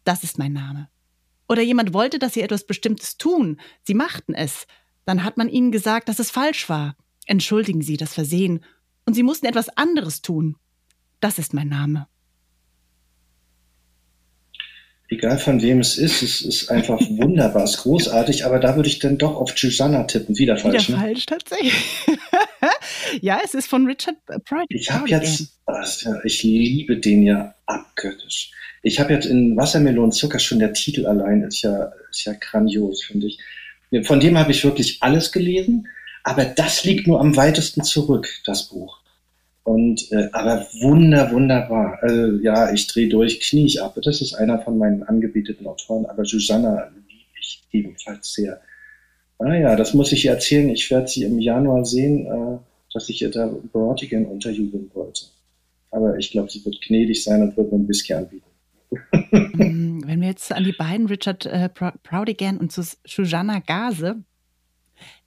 Das 0.04 0.24
ist 0.24 0.40
mein 0.40 0.54
Name. 0.54 0.90
Oder 1.48 1.62
jemand 1.62 1.94
wollte, 1.94 2.18
dass 2.18 2.34
sie 2.34 2.42
etwas 2.42 2.66
Bestimmtes 2.66 3.18
tun. 3.18 3.60
Sie 3.84 3.94
machten 3.94 4.34
es. 4.34 4.66
Dann 5.06 5.24
hat 5.24 5.38
man 5.38 5.50
ihnen 5.50 5.72
gesagt, 5.72 6.10
dass 6.10 6.20
es 6.20 6.32
falsch 6.32 6.70
war. 6.70 6.96
Entschuldigen 7.26 7.82
Sie 7.82 7.98
das 7.98 8.14
Versehen. 8.14 8.64
Und 9.06 9.14
sie 9.14 9.24
mussten 9.24 9.46
etwas 9.46 9.70
anderes 9.70 10.22
tun. 10.22 10.58
Das 11.20 11.38
ist 11.38 11.54
mein 11.54 11.68
Name 11.68 12.08
egal 15.12 15.38
von 15.38 15.62
wem 15.62 15.80
es 15.80 15.98
ist, 15.98 16.24
es 16.24 16.42
ist 16.42 16.72
einfach 16.72 17.00
wunderbar, 17.10 17.64
es 17.64 17.76
ist 17.76 17.84
großartig, 17.84 18.46
aber 18.46 18.60
da 18.60 18.76
würde 18.76 18.90
ich 18.90 19.00
dann 19.00 19.18
doch 19.18 19.36
auf 19.36 19.56
Susanna 19.56 20.06
tippen. 20.06 20.38
Wieder 20.38 20.58
falsch. 20.58 20.88
Wieder 20.88 20.98
ne? 20.98 21.04
falsch, 21.04 21.26
tatsächlich. 21.26 21.74
ja, 23.22 23.40
es 23.44 23.54
ist 23.54 23.68
von 23.68 23.86
Richard 23.86 24.18
Pride. 24.46 24.66
Ich 24.70 24.92
habe 24.92 25.10
jetzt, 25.10 25.58
ich 26.24 26.44
liebe 26.44 26.98
den 26.98 27.24
ja 27.24 27.56
abgöttisch. 27.66 28.52
Ich 28.84 29.00
habe 29.00 29.14
jetzt 29.14 29.26
in 29.26 29.56
Wassermelonen 29.56 30.12
Zucker 30.12 30.40
schon 30.40 30.60
der 30.60 30.74
Titel 30.74 31.06
allein 31.06 31.44
ist 31.44 31.62
ja, 31.62 31.92
ist 32.10 32.26
ja 32.26 32.34
grandios, 32.34 33.04
finde 33.04 33.28
ich. 33.28 33.40
Von 34.06 34.20
dem 34.20 34.38
habe 34.38 34.52
ich 34.52 34.64
wirklich 34.64 34.98
alles 35.02 35.32
gelesen, 35.32 35.88
aber 36.24 36.46
das 36.46 36.84
liegt 36.84 37.08
nur 37.08 37.20
am 37.20 37.36
weitesten 37.36 37.84
zurück, 37.84 38.28
das 38.46 38.70
Buch. 38.70 39.02
Und 39.64 40.12
äh, 40.12 40.30
aber 40.32 40.68
wunder, 40.80 41.32
wunderbar. 41.32 42.00
Also 42.02 42.38
ja, 42.42 42.72
ich 42.72 42.88
drehe 42.88 43.10
durch, 43.10 43.40
knie 43.42 43.66
ich 43.66 43.82
ab. 43.82 43.96
Das 44.04 44.22
ist 44.22 44.34
einer 44.34 44.60
von 44.60 44.78
meinen 44.78 45.04
angebieteten 45.04 45.68
Autoren, 45.68 46.06
aber 46.08 46.26
Susanna 46.26 46.90
liebe 47.08 47.40
ich 47.40 47.62
ebenfalls 47.72 48.34
sehr. 48.34 48.60
Ah 49.44 49.56
ja, 49.56 49.76
das 49.76 49.94
muss 49.94 50.12
ich 50.12 50.26
ihr 50.26 50.32
erzählen. 50.32 50.70
Ich 50.70 50.90
werde 50.92 51.08
sie 51.08 51.24
im 51.24 51.40
Januar 51.40 51.84
sehen, 51.86 52.26
äh, 52.26 52.58
dass 52.94 53.10
ich 53.10 53.22
ihr 53.22 53.32
da 53.32 53.50
Brotigan 53.72 54.26
unterjubeln 54.26 54.92
wollte. 54.94 55.26
Aber 55.90 56.18
ich 56.18 56.32
glaube, 56.32 56.50
sie 56.50 56.64
wird 56.64 56.82
gnädig 56.82 57.24
sein 57.24 57.42
und 57.42 57.58
wird 57.58 57.72
mir 57.72 57.80
ein 57.80 57.88
Whisky 57.88 58.14
anbieten. 58.14 58.46
Mm, 59.32 60.02
wenn 60.06 60.20
wir 60.20 60.28
jetzt 60.28 60.52
an 60.52 60.66
die 60.66 60.74
beiden, 60.74 61.08
Richard 61.08 61.46
äh, 61.46 61.70
Proudigan 61.70 62.58
und 62.58 62.74
Susanna 62.74 63.60
Gase, 63.60 64.24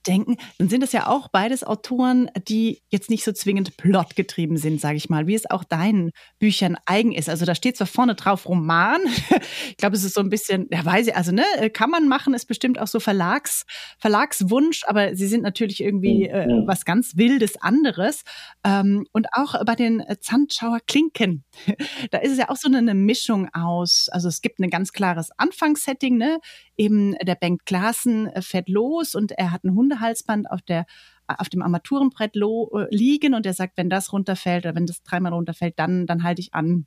denken, 0.06 0.36
dann 0.58 0.68
sind 0.68 0.82
es 0.82 0.92
ja 0.92 1.08
auch 1.08 1.28
beides 1.28 1.64
Autoren, 1.64 2.30
die 2.48 2.82
jetzt 2.90 3.10
nicht 3.10 3.24
so 3.24 3.32
zwingend 3.32 3.76
plotgetrieben 3.76 4.56
sind, 4.56 4.80
sage 4.80 4.96
ich 4.96 5.08
mal, 5.08 5.26
wie 5.26 5.34
es 5.34 5.50
auch 5.50 5.64
deinen 5.64 6.10
Büchern 6.38 6.76
eigen 6.86 7.12
ist. 7.12 7.28
Also 7.28 7.44
da 7.44 7.54
steht 7.54 7.76
zwar 7.76 7.86
vorne 7.86 8.14
drauf 8.14 8.48
Roman. 8.48 9.00
ich 9.68 9.76
glaube, 9.76 9.96
es 9.96 10.04
ist 10.04 10.14
so 10.14 10.20
ein 10.20 10.30
bisschen, 10.30 10.68
ja 10.70 10.84
weiß 10.84 11.08
ich, 11.08 11.16
also 11.16 11.32
ne, 11.32 11.44
kann 11.72 11.90
man 11.90 12.08
machen, 12.08 12.34
ist 12.34 12.46
bestimmt 12.46 12.78
auch 12.78 12.86
so 12.86 13.00
Verlags, 13.00 13.64
Verlagswunsch, 13.98 14.82
aber 14.86 15.16
sie 15.16 15.26
sind 15.26 15.42
natürlich 15.42 15.82
irgendwie 15.82 16.28
äh, 16.28 16.46
was 16.66 16.84
ganz 16.84 17.16
Wildes 17.16 17.60
anderes. 17.60 18.22
Ähm, 18.64 19.06
und 19.12 19.28
auch 19.32 19.64
bei 19.64 19.74
den 19.74 20.02
Zandschauer 20.20 20.78
Klinken, 20.86 21.44
da 22.10 22.18
ist 22.18 22.32
es 22.32 22.38
ja 22.38 22.50
auch 22.50 22.56
so 22.56 22.68
eine 22.68 22.94
Mischung 22.94 23.48
aus, 23.52 24.08
also 24.10 24.28
es 24.28 24.40
gibt 24.40 24.60
ein 24.60 24.70
ganz 24.70 24.92
klares 24.92 25.30
Anfangssetting, 25.36 26.16
ne? 26.16 26.38
Eben 26.76 27.14
der 27.22 27.36
Bengt 27.36 27.66
Klaassen 27.66 28.30
fährt 28.40 28.68
los 28.68 29.14
und 29.14 29.32
er 29.32 29.52
hat 29.52 29.64
ein 29.64 29.74
Hundehalsband 29.94 30.50
auf 30.50 30.62
der 30.62 30.86
auf 31.26 31.48
dem 31.48 31.62
Armaturenbrett 31.62 32.36
lo, 32.36 32.70
äh, 32.78 32.94
liegen 32.94 33.34
und 33.34 33.46
er 33.46 33.54
sagt, 33.54 33.78
wenn 33.78 33.88
das 33.88 34.12
runterfällt 34.12 34.66
oder 34.66 34.74
wenn 34.74 34.86
das 34.86 35.02
dreimal 35.02 35.32
runterfällt, 35.32 35.78
dann 35.78 36.06
dann 36.06 36.22
halte 36.22 36.40
ich 36.40 36.54
an. 36.54 36.86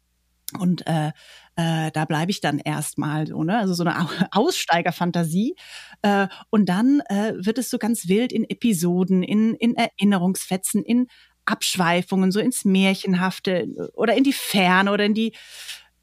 Und 0.57 0.87
äh, 0.87 1.11
äh, 1.57 1.91
da 1.91 2.05
bleibe 2.05 2.31
ich 2.31 2.39
dann 2.39 2.59
erstmal 2.59 3.27
so, 3.27 3.43
ne? 3.43 3.57
Also 3.57 3.73
so 3.73 3.83
eine 3.83 3.95
Aussteigerfantasie. 4.31 5.55
Äh, 6.03 6.27
und 6.51 6.69
dann 6.69 7.01
äh, 7.09 7.33
wird 7.35 7.57
es 7.57 7.69
so 7.69 7.77
ganz 7.77 8.07
wild 8.07 8.31
in 8.31 8.49
Episoden, 8.49 9.23
in, 9.23 9.55
in 9.55 9.75
Erinnerungsfetzen, 9.75 10.83
in 10.83 11.07
Abschweifungen, 11.45 12.31
so 12.31 12.39
ins 12.39 12.63
Märchenhafte 12.63 13.91
oder 13.93 14.15
in 14.15 14.23
die 14.23 14.33
Ferne 14.33 14.91
oder 14.91 15.05
in 15.05 15.13
die 15.13 15.33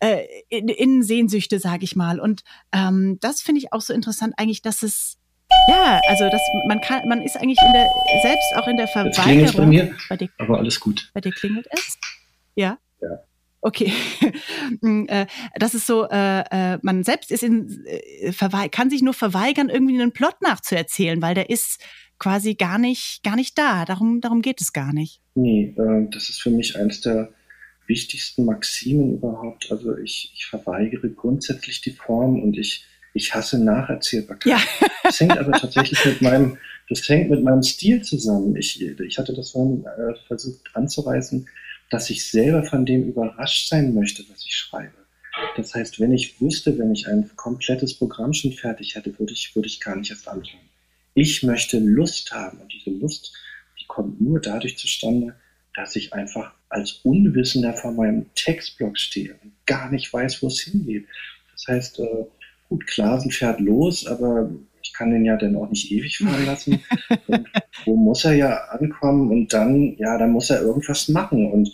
äh, 0.01 0.27
in, 0.51 0.69
in 0.69 1.03
Sehnsüchte, 1.03 1.59
sage 1.59 1.85
ich 1.85 1.97
mal. 1.97 2.21
Und 2.21 2.43
ähm, 2.73 3.19
das 3.21 3.41
finde 3.41 3.61
ich 3.61 3.73
auch 3.73 3.81
so 3.81 3.95
interessant, 3.95 4.35
eigentlich, 4.37 4.61
dass 4.61 4.83
es 4.83 5.19
ja, 5.69 6.01
also 6.09 6.29
das, 6.31 6.43
man 6.67 6.81
kann, 6.81 7.09
man 7.09 7.23
ist 7.23 7.37
eigentlich 7.37 7.59
in 7.65 7.73
der, 7.73 7.89
selbst 8.23 8.57
auch 8.57 8.69
in 8.69 8.77
der 8.77 8.89
Verweigerung. 8.89 9.57
bei 9.57 9.67
mir, 9.67 9.95
bei 10.09 10.17
dir, 10.17 10.29
aber 10.39 10.59
alles 10.59 10.81
gut. 10.81 11.11
Bei 11.15 11.21
dir 11.21 11.33
klingelt 11.33 11.67
es? 11.71 11.99
Ja. 12.55 12.79
Ja. 13.01 13.21
Okay, 13.67 13.91
mm, 14.83 15.07
äh, 15.09 15.27
das 15.59 15.75
ist 15.75 15.87
so, 15.87 16.07
äh, 16.11 16.41
äh, 16.51 16.79
man 16.83 17.03
selbst 17.03 17.31
ist 17.31 17.43
in, 17.43 17.87
kann 18.71 18.91
sich 18.91 19.01
nur 19.01 19.15
verweigern, 19.15 19.71
irgendwie 19.71 19.95
einen 19.95 20.13
Plot 20.13 20.43
nachzuerzählen, 20.43 21.23
weil 21.23 21.35
der 21.35 21.49
ist 21.49 21.83
quasi 22.19 22.57
gar 22.57 22.79
nicht, 22.79 23.23
gar 23.23 23.37
nicht 23.37 23.57
da. 23.57 23.87
Darum, 23.87 24.21
darum 24.21 24.43
geht 24.43 24.61
es 24.61 24.75
gar 24.75 24.93
nicht. 24.93 25.23
Nee, 25.35 25.75
das 26.11 26.29
ist 26.29 26.43
für 26.43 26.51
mich 26.51 26.77
eins 26.79 27.01
der 27.01 27.33
wichtigsten 27.87 28.45
Maximen 28.45 29.15
überhaupt. 29.15 29.71
Also 29.71 29.97
ich, 29.97 30.33
ich 30.35 30.47
verweigere 30.47 31.11
grundsätzlich 31.11 31.81
die 31.81 31.93
Form 31.93 32.43
und 32.43 32.59
ich, 32.59 32.85
ich 33.15 33.35
hasse 33.35 33.63
Nacherzählbarkeit. 33.63 34.53
Ja. 34.53 34.61
Das 35.03 35.21
hängt 35.21 35.39
aber 35.39 35.53
tatsächlich 35.53 36.05
mit 36.05 36.21
meinem, 36.21 36.59
das 36.89 37.09
hängt 37.09 37.31
mit 37.31 37.43
meinem 37.43 37.63
Stil 37.63 38.03
zusammen. 38.03 38.57
Ich, 38.57 38.83
ich 38.83 39.19
hatte 39.19 39.33
das 39.33 39.53
vorhin 39.53 39.85
äh, 39.87 40.15
versucht 40.27 40.71
anzureißen, 40.75 41.49
dass 41.91 42.11
ich 42.11 42.29
selber 42.29 42.65
von 42.65 42.85
dem 42.85 43.05
überrascht 43.05 43.69
sein 43.69 43.95
möchte, 43.95 44.25
was 44.31 44.45
ich 44.45 44.57
schreibe. 44.57 44.95
Das 45.57 45.75
heißt, 45.75 46.01
wenn 46.01 46.13
ich 46.13 46.41
wüsste, 46.41 46.77
wenn 46.79 46.93
ich 46.93 47.07
ein 47.07 47.31
komplettes 47.37 47.95
Programm 47.95 48.33
schon 48.33 48.53
fertig 48.53 48.95
hätte, 48.95 49.19
würde 49.19 49.33
ich, 49.33 49.55
würde 49.55 49.69
ich 49.69 49.81
gar 49.81 49.97
nicht 49.97 50.11
erst 50.11 50.29
anfangen. 50.29 50.69
Ich 51.15 51.43
möchte 51.43 51.79
Lust 51.79 52.33
haben 52.33 52.59
und 52.59 52.73
diese 52.73 52.91
Lust, 52.91 53.33
die 53.81 53.87
kommt 53.87 54.21
nur 54.21 54.41
dadurch 54.41 54.77
zustande, 54.77 55.35
dass 55.75 55.97
ich 55.97 56.13
einfach 56.13 56.53
als 56.69 57.01
Unwissender 57.05 57.75
vor 57.75 57.93
meinem 57.93 58.27
Textblock 58.35 58.99
stehe 58.99 59.35
und 59.43 59.53
gar 59.67 59.91
nicht 59.91 60.13
weiß, 60.13 60.43
wo 60.43 60.49
es 60.49 60.61
hingeht. 60.61 61.07
Das 61.53 61.67
heißt, 61.69 62.01
äh, 62.01 62.25
gut, 62.69 62.87
Klasen 62.87 63.31
fährt 63.31 63.61
los, 63.61 64.07
aber 64.07 64.51
ich 64.83 64.93
kann 64.93 65.11
den 65.11 65.25
ja 65.25 65.37
dann 65.37 65.57
auch 65.57 65.71
nicht 65.71 65.91
ewig 65.91 66.19
fahren 66.19 66.45
lassen. 66.47 66.81
und 67.27 67.49
wo 67.85 67.97
muss 67.97 68.25
er 68.25 68.35
ja 68.35 68.55
ankommen? 68.71 69.31
Und 69.31 69.53
dann, 69.53 69.97
ja, 69.97 70.19
dann 70.19 70.33
muss 70.33 70.51
er 70.51 70.63
irgendwas 70.63 71.09
machen. 71.09 71.51
Und 71.51 71.71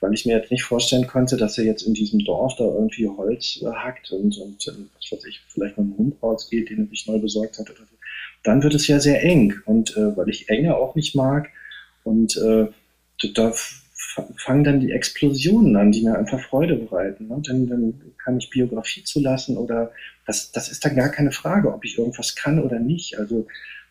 weil 0.00 0.14
ich 0.14 0.26
mir 0.26 0.36
jetzt 0.36 0.50
nicht 0.50 0.62
vorstellen 0.62 1.06
konnte, 1.06 1.36
dass 1.36 1.58
er 1.58 1.64
jetzt 1.64 1.82
in 1.82 1.94
diesem 1.94 2.24
Dorf 2.24 2.54
da 2.56 2.64
irgendwie 2.64 3.08
Holz 3.08 3.60
äh, 3.62 3.66
hackt 3.66 4.10
und, 4.12 4.36
und 4.38 4.68
äh, 4.68 4.72
was 4.94 5.12
weiß 5.12 5.24
ich, 5.26 5.40
vielleicht 5.48 5.78
mit 5.78 5.86
einem 5.86 5.98
Hund 5.98 6.22
rausgeht, 6.22 6.70
den 6.70 6.84
er 6.84 6.86
sich 6.86 7.06
neu 7.06 7.18
besorgt 7.18 7.58
hat 7.58 7.70
oder 7.70 7.80
so, 7.80 7.96
dann 8.42 8.62
wird 8.62 8.74
es 8.74 8.86
ja 8.86 9.00
sehr 9.00 9.22
eng. 9.22 9.54
Und 9.64 9.96
äh, 9.96 10.16
weil 10.16 10.28
ich 10.28 10.48
Enge 10.48 10.76
auch 10.76 10.94
nicht 10.94 11.14
mag 11.14 11.48
und 12.04 12.36
äh, 12.36 12.66
da 13.34 13.52
fangen 14.36 14.64
dann 14.64 14.80
die 14.80 14.92
Explosionen 14.92 15.76
an, 15.76 15.92
die 15.92 16.02
mir 16.02 16.18
einfach 16.18 16.40
Freude 16.40 16.76
bereiten. 16.76 17.28
Ne? 17.28 17.42
Dann, 17.46 17.66
dann 17.68 18.00
kann 18.22 18.38
ich 18.38 18.50
Biografie 18.50 19.02
zulassen 19.04 19.56
oder 19.56 19.92
das, 20.26 20.52
das 20.52 20.68
ist 20.68 20.84
dann 20.84 20.96
gar 20.96 21.08
keine 21.08 21.32
Frage, 21.32 21.72
ob 21.72 21.84
ich 21.84 21.98
irgendwas 21.98 22.34
kann 22.34 22.62
oder 22.62 22.78
nicht. 22.78 23.18
Also 23.18 23.46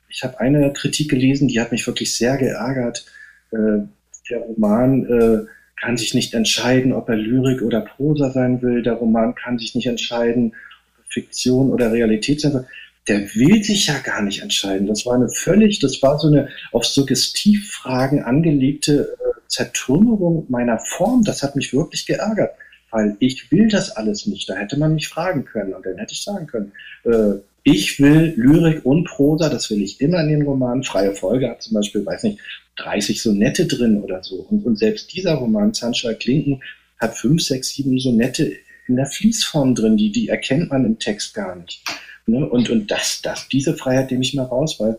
ich 0.09 0.23
habe 0.23 0.39
eine 0.39 0.71
Kritik 0.73 1.09
gelesen, 1.09 1.47
die 1.47 1.59
hat 1.59 1.71
mich 1.71 1.86
wirklich 1.86 2.13
sehr 2.15 2.38
geärgert. 2.38 3.05
Äh, 3.51 3.86
der 4.30 4.39
Roman 4.39 5.05
äh, 5.05 5.45
kann 5.80 5.97
sich 5.97 6.13
nicht 6.13 6.34
entscheiden, 6.34 6.93
ob 6.93 7.09
er 7.09 7.17
Lyrik 7.17 7.61
oder 7.61 7.82
Prosa 7.82 8.32
sein 8.32 8.61
will. 8.61 8.82
Der 8.82 8.93
Roman 8.93 9.36
kann 9.36 9.59
sich 9.59 9.76
nicht 9.76 9.88
entscheiden, 9.88 10.47
ob 10.47 11.05
er 11.05 11.11
Fiktion 11.11 11.71
oder 11.71 11.91
Realität 11.91 12.41
sein 12.41 12.53
will 12.53 12.65
der 13.07 13.36
will 13.36 13.63
sich 13.63 13.88
ja 13.88 13.99
gar 13.99 14.21
nicht 14.21 14.41
entscheiden. 14.41 14.88
Das 14.88 15.05
war 15.05 15.15
eine 15.15 15.30
völlig, 15.30 15.80
das 15.80 16.01
war 16.01 16.17
so 16.17 16.28
eine 16.28 16.49
auf 16.71 16.86
Suggestivfragen 16.86 18.23
angelegte 18.23 19.15
äh, 19.19 19.24
Zertrümmerung 19.47 20.45
meiner 20.49 20.79
Form. 20.79 21.23
Das 21.23 21.43
hat 21.43 21.55
mich 21.55 21.73
wirklich 21.73 22.05
geärgert, 22.05 22.51
weil 22.91 23.15
ich 23.19 23.51
will 23.51 23.67
das 23.67 23.91
alles 23.91 24.25
nicht. 24.25 24.49
Da 24.49 24.55
hätte 24.55 24.77
man 24.77 24.95
mich 24.95 25.07
fragen 25.07 25.45
können 25.45 25.73
und 25.73 25.85
dann 25.85 25.97
hätte 25.97 26.13
ich 26.13 26.23
sagen 26.23 26.47
können, 26.47 26.71
äh, 27.03 27.39
ich 27.67 27.99
will 27.99 28.33
Lyrik 28.37 28.85
und 28.85 29.05
Prosa, 29.05 29.49
das 29.49 29.71
will 29.71 29.81
ich 29.81 29.99
immer 29.99 30.21
in 30.21 30.29
den 30.29 30.41
Romanen. 30.43 30.83
Freie 30.83 31.15
Folge 31.15 31.49
hat 31.49 31.63
zum 31.63 31.73
Beispiel, 31.73 32.05
weiß 32.05 32.23
nicht, 32.23 32.39
30 32.75 33.21
Sonette 33.21 33.65
drin 33.65 34.01
oder 34.01 34.23
so. 34.23 34.35
Und, 34.35 34.65
und 34.65 34.77
selbst 34.77 35.11
dieser 35.13 35.33
Roman, 35.33 35.73
Zahnschall 35.73 36.15
Klinken, 36.15 36.61
hat 36.99 37.17
fünf, 37.17 37.41
sechs, 37.41 37.69
sieben 37.69 37.99
Sonette 37.99 38.53
in 38.87 38.95
der 38.95 39.07
Fließform 39.07 39.73
drin, 39.73 39.97
die, 39.97 40.11
die 40.11 40.29
erkennt 40.29 40.69
man 40.69 40.85
im 40.85 40.99
Text 40.99 41.33
gar 41.33 41.55
nicht. 41.55 41.83
Ne? 42.27 42.47
Und, 42.47 42.69
und 42.69 42.91
das, 42.91 43.21
das, 43.21 43.47
diese 43.49 43.75
Freiheit 43.75 44.11
nehme 44.11 44.23
ich 44.23 44.33
mal 44.33 44.43
raus, 44.43 44.79
weil 44.79 44.97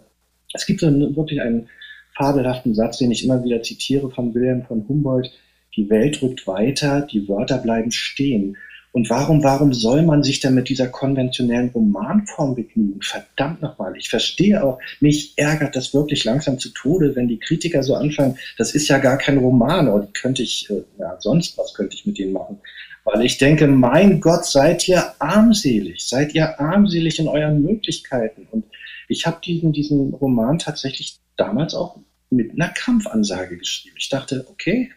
es 0.53 0.67
gibt 0.67 0.81
so 0.81 0.89
wirklich 0.89 1.41
einen 1.41 1.69
fabelhaften 2.17 2.75
Satz, 2.75 2.99
den 2.99 3.11
ich 3.11 3.25
immer 3.25 3.45
wieder 3.45 3.63
zitiere 3.63 4.11
von 4.11 4.35
Wilhelm 4.35 4.65
von 4.65 4.87
Humboldt. 4.89 5.31
Die 5.77 5.91
Welt 5.91 6.23
rückt 6.23 6.47
weiter, 6.47 7.03
die 7.03 7.29
Wörter 7.29 7.59
bleiben 7.59 7.91
stehen. 7.91 8.57
Und 8.97 9.11
warum, 9.11 9.45
warum 9.45 9.75
soll 9.75 10.01
man 10.05 10.23
sich 10.23 10.41
denn 10.41 10.55
mit 10.55 10.71
dieser 10.71 10.89
konventionellen 10.89 11.69
Romanform 11.69 12.55
begnügen? 12.55 13.03
Verdammt 13.03 13.61
nochmal, 13.61 13.95
ich 13.99 14.09
verstehe 14.09 14.65
auch, 14.65 14.79
mich 15.01 15.35
ärgert 15.37 15.77
das 15.77 15.93
wirklich 15.93 16.25
langsam 16.25 16.59
zu 16.59 16.71
Tode, 16.71 17.15
wenn 17.15 17.29
die 17.29 17.39
Kritiker 17.39 17.83
so 17.83 17.95
anfangen, 17.95 18.39
das 18.57 18.75
ist 18.75 18.89
ja 18.89 18.97
gar 18.97 19.19
kein 19.19 19.37
Roman, 19.37 19.89
oder 19.89 20.09
könnte 20.15 20.43
ich, 20.43 20.71
äh, 20.71 20.83
ja, 20.99 21.19
sonst 21.21 21.59
was 21.59 21.75
könnte 21.75 21.95
ich 21.95 22.07
mit 22.07 22.17
denen 22.17 22.33
machen. 22.33 22.59
Weil 23.05 23.23
ich 23.27 23.37
denke, 23.37 23.67
mein 23.67 24.19
Gott, 24.19 24.47
seid 24.47 24.89
ihr 24.89 25.13
armselig, 25.19 26.09
seid 26.09 26.35
ihr 26.35 26.59
armselig 26.59 27.19
in 27.19 27.29
euren 27.29 27.63
Möglichkeiten. 27.63 28.49
Und 28.51 28.65
ich 29.09 29.27
habe 29.27 29.37
diesen, 29.45 29.73
diesen 29.73 30.15
Roman 30.15 30.59
tatsächlich 30.59 31.19
damals 31.37 31.75
auch 31.75 31.99
mit 32.31 32.53
einer 32.53 32.69
Kampfansage 32.69 33.57
geschrieben. 33.57 33.97
Ich 33.99 34.09
dachte, 34.09 34.47
okay, 34.49 34.91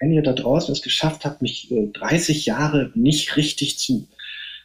wenn 0.00 0.12
ihr 0.12 0.22
da 0.22 0.32
draußen 0.32 0.72
es 0.72 0.82
geschafft 0.82 1.24
habt, 1.24 1.40
mich 1.40 1.72
30 1.94 2.46
äh, 2.46 2.50
Jahre 2.50 2.92
nicht 2.94 3.36
richtig 3.36 3.78
zu 3.78 4.08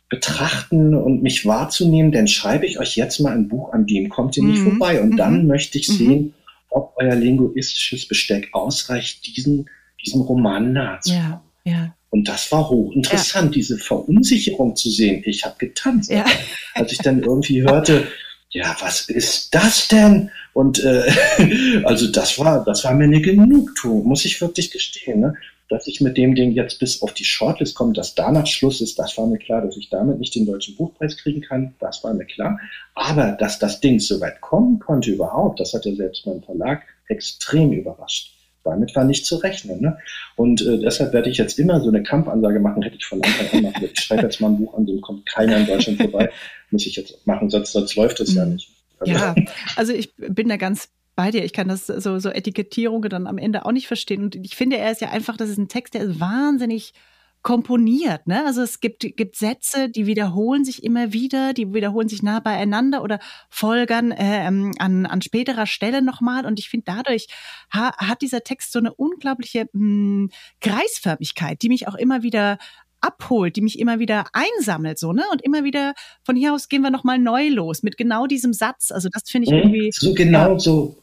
betrachten 0.09 0.95
und 0.95 1.21
mich 1.21 1.45
wahrzunehmen, 1.45 2.11
dann 2.11 2.27
schreibe 2.27 2.65
ich 2.65 2.79
euch 2.79 2.95
jetzt 2.95 3.19
mal 3.19 3.33
ein 3.33 3.47
Buch, 3.47 3.71
an 3.73 3.85
dem 3.85 4.09
kommt 4.09 4.35
ihr 4.37 4.43
nicht 4.43 4.61
mhm. 4.61 4.71
vorbei. 4.71 5.01
Und 5.01 5.11
mhm. 5.11 5.17
dann 5.17 5.47
möchte 5.47 5.77
ich 5.77 5.87
mhm. 5.89 5.93
sehen, 5.93 6.33
ob 6.69 6.93
euer 6.97 7.15
linguistisches 7.15 8.07
Besteck 8.07 8.49
ausreicht, 8.53 9.25
diesen, 9.25 9.69
diesem 10.03 10.21
Roman 10.21 10.73
nahe 10.73 10.99
zu 10.99 11.13
kommen. 11.13 11.39
Ja, 11.65 11.71
ja. 11.71 11.95
Und 12.09 12.27
das 12.27 12.51
war 12.51 12.69
hochinteressant, 12.69 13.51
ja. 13.51 13.51
diese 13.51 13.77
Verunsicherung 13.77 14.75
zu 14.75 14.89
sehen. 14.89 15.21
Ich 15.25 15.45
habe 15.45 15.55
getanzt, 15.59 16.09
ja. 16.09 16.25
als 16.73 16.91
ich 16.91 16.97
dann 16.97 17.21
irgendwie 17.21 17.61
hörte, 17.61 18.07
ja, 18.51 18.75
was 18.79 19.09
ist 19.09 19.53
das 19.53 19.87
denn? 19.87 20.31
Und 20.53 20.83
äh, 20.83 21.81
also 21.83 22.11
das 22.11 22.39
war, 22.39 22.63
das 22.63 22.83
war 22.83 22.93
mir 22.93 23.05
eine 23.05 23.21
Genugtuung, 23.21 24.05
muss 24.05 24.25
ich 24.25 24.41
wirklich 24.41 24.71
gestehen. 24.71 25.19
Ne? 25.19 25.35
Dass 25.69 25.85
ich 25.85 26.01
mit 26.01 26.17
dem 26.17 26.33
Ding 26.33 26.51
jetzt 26.53 26.79
bis 26.79 27.01
auf 27.03 27.13
die 27.13 27.25
Shortlist 27.25 27.75
komme, 27.75 27.93
dass 27.93 28.15
danach 28.15 28.47
Schluss 28.47 28.81
ist, 28.81 28.97
das 28.97 29.15
war 29.19 29.27
mir 29.27 29.37
klar, 29.37 29.61
dass 29.61 29.77
ich 29.77 29.89
damit 29.89 30.19
nicht 30.19 30.33
den 30.33 30.47
deutschen 30.47 30.75
Buchpreis 30.75 31.15
kriegen 31.17 31.41
kann, 31.41 31.75
das 31.79 32.03
war 32.03 32.13
mir 32.13 32.25
klar. 32.25 32.59
Aber 32.95 33.33
dass 33.33 33.59
das 33.59 33.79
Ding 33.79 33.99
so 33.99 34.19
weit 34.19 34.41
kommen 34.41 34.79
konnte 34.79 35.11
überhaupt, 35.11 35.59
das 35.59 35.73
hat 35.73 35.85
ja 35.85 35.93
selbst 35.93 36.25
mein 36.25 36.41
Verlag 36.41 36.83
extrem 37.07 37.71
überrascht 37.71 38.38
damit 38.69 38.95
war 38.95 39.03
nicht 39.03 39.25
zu 39.25 39.37
rechnen. 39.37 39.81
Ne? 39.81 39.97
Und 40.35 40.61
äh, 40.61 40.79
deshalb 40.79 41.13
werde 41.13 41.29
ich 41.29 41.37
jetzt 41.37 41.59
immer 41.59 41.81
so 41.81 41.89
eine 41.89 42.03
Kampfansage 42.03 42.59
machen, 42.59 42.81
hätte 42.81 42.95
ich 42.95 43.05
von 43.05 43.21
Anfang 43.21 43.57
an 43.57 43.71
machen. 43.71 43.89
Ich 43.91 43.99
schreibe 43.99 44.23
jetzt 44.23 44.41
mal 44.41 44.49
ein 44.49 44.57
Buch 44.57 44.73
an, 44.75 44.85
dem 44.85 45.01
kommt 45.01 45.25
keiner 45.25 45.57
in 45.57 45.65
Deutschland 45.65 46.01
vorbei. 46.01 46.29
Muss 46.71 46.85
ich 46.85 46.95
jetzt 46.95 47.25
machen, 47.25 47.49
sonst, 47.49 47.71
sonst 47.71 47.95
läuft 47.95 48.19
es 48.19 48.33
ja 48.33 48.45
mhm. 48.45 48.53
nicht. 48.53 48.69
Also. 48.99 49.13
Ja, 49.13 49.35
also 49.75 49.93
ich 49.93 50.13
bin 50.15 50.49
da 50.49 50.57
ganz 50.57 50.89
bei 51.15 51.31
dir. 51.31 51.43
Ich 51.43 51.53
kann 51.53 51.67
das 51.67 51.87
so, 51.87 52.19
so 52.19 52.29
Etikettierungen 52.29 53.09
dann 53.09 53.27
am 53.27 53.37
Ende 53.37 53.65
auch 53.65 53.71
nicht 53.71 53.87
verstehen. 53.87 54.23
Und 54.23 54.35
ich 54.35 54.55
finde, 54.55 54.77
er 54.77 54.91
ist 54.91 55.01
ja 55.01 55.09
einfach, 55.09 55.35
das 55.35 55.49
ist 55.49 55.57
ein 55.57 55.67
Text, 55.67 55.93
der 55.93 56.01
ist 56.03 56.19
wahnsinnig 56.19 56.93
komponiert. 57.41 58.27
Ne? 58.27 58.45
Also 58.45 58.61
es 58.61 58.79
gibt, 58.79 59.01
gibt 59.15 59.35
Sätze, 59.35 59.89
die 59.89 60.05
wiederholen 60.05 60.65
sich 60.65 60.83
immer 60.83 61.13
wieder, 61.13 61.53
die 61.53 61.73
wiederholen 61.73 62.09
sich 62.09 62.21
nah 62.21 62.39
beieinander 62.39 63.01
oder 63.01 63.19
folgern 63.49 64.11
äh, 64.11 64.43
an, 64.45 65.05
an 65.05 65.21
späterer 65.21 65.65
Stelle 65.65 66.01
nochmal. 66.01 66.45
Und 66.45 66.59
ich 66.59 66.69
finde, 66.69 66.85
dadurch 66.87 67.27
ha, 67.73 67.95
hat 67.97 68.21
dieser 68.21 68.43
Text 68.43 68.73
so 68.73 68.79
eine 68.79 68.93
unglaubliche 68.93 69.69
mh, 69.71 69.79
hm, 69.79 70.29
Kreisförmigkeit, 70.59 71.61
die 71.61 71.69
mich 71.69 71.87
auch 71.87 71.95
immer 71.95 72.23
wieder 72.23 72.57
abholt, 73.01 73.55
die 73.55 73.61
mich 73.61 73.79
immer 73.79 73.99
wieder 73.99 74.25
einsammelt, 74.33 74.99
so, 74.99 75.13
ne? 75.13 75.23
Und 75.31 75.41
immer 75.41 75.63
wieder 75.63 75.93
von 76.23 76.35
hier 76.35 76.53
aus 76.53 76.67
gehen 76.67 76.81
wir 76.81 76.89
nochmal 76.89 77.17
neu 77.17 77.47
los 77.47 77.81
mit 77.81 77.95
genau 77.95 78.27
diesem 78.27 78.51
Satz. 78.51 78.91
Also 78.91 79.07
das 79.09 79.29
finde 79.29 79.45
ich 79.45 79.51
mhm. 79.51 79.57
irgendwie. 79.59 79.91
So 79.93 80.13
genau 80.13 80.53
ja. 80.53 80.59
so 80.59 80.97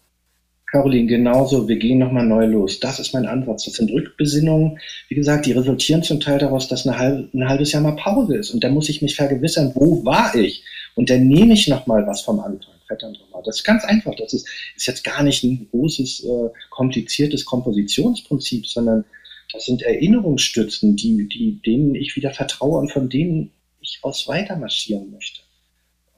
Caroline, 0.76 1.06
genauso, 1.06 1.66
wir 1.68 1.76
gehen 1.76 1.98
nochmal 1.98 2.26
neu 2.26 2.44
los. 2.44 2.80
Das 2.80 2.98
ist 2.98 3.14
mein 3.14 3.24
Ansatz. 3.24 3.64
Das 3.64 3.74
sind 3.74 3.90
Rückbesinnungen. 3.90 4.78
Wie 5.08 5.14
gesagt, 5.14 5.46
die 5.46 5.52
resultieren 5.52 6.02
zum 6.02 6.20
Teil 6.20 6.38
daraus, 6.38 6.68
dass 6.68 6.84
halbe, 6.84 7.30
ein 7.32 7.48
halbes 7.48 7.72
Jahr 7.72 7.82
mal 7.82 7.96
Pause 7.96 8.36
ist. 8.36 8.50
Und 8.50 8.62
da 8.62 8.68
muss 8.68 8.90
ich 8.90 9.00
mich 9.00 9.16
vergewissern, 9.16 9.72
wo 9.74 10.04
war 10.04 10.34
ich? 10.34 10.64
Und 10.94 11.08
dann 11.08 11.28
nehme 11.28 11.54
ich 11.54 11.66
nochmal 11.66 12.06
was 12.06 12.20
vom 12.20 12.40
Anfang. 12.40 12.74
Das 12.88 13.56
ist 13.56 13.64
ganz 13.64 13.84
einfach. 13.84 14.14
Das 14.16 14.34
ist, 14.34 14.46
ist 14.76 14.86
jetzt 14.86 15.02
gar 15.02 15.22
nicht 15.22 15.42
ein 15.44 15.66
großes, 15.70 16.24
äh, 16.24 16.50
kompliziertes 16.68 17.46
Kompositionsprinzip, 17.46 18.66
sondern 18.66 19.04
das 19.52 19.64
sind 19.64 19.80
Erinnerungsstützen, 19.82 20.94
die, 20.94 21.26
die, 21.26 21.60
denen 21.64 21.94
ich 21.94 22.16
wieder 22.16 22.32
vertraue 22.32 22.80
und 22.80 22.92
von 22.92 23.08
denen 23.08 23.50
ich 23.80 23.98
aus 24.02 24.28
weiter 24.28 24.56
marschieren 24.56 25.10
möchte. 25.10 25.40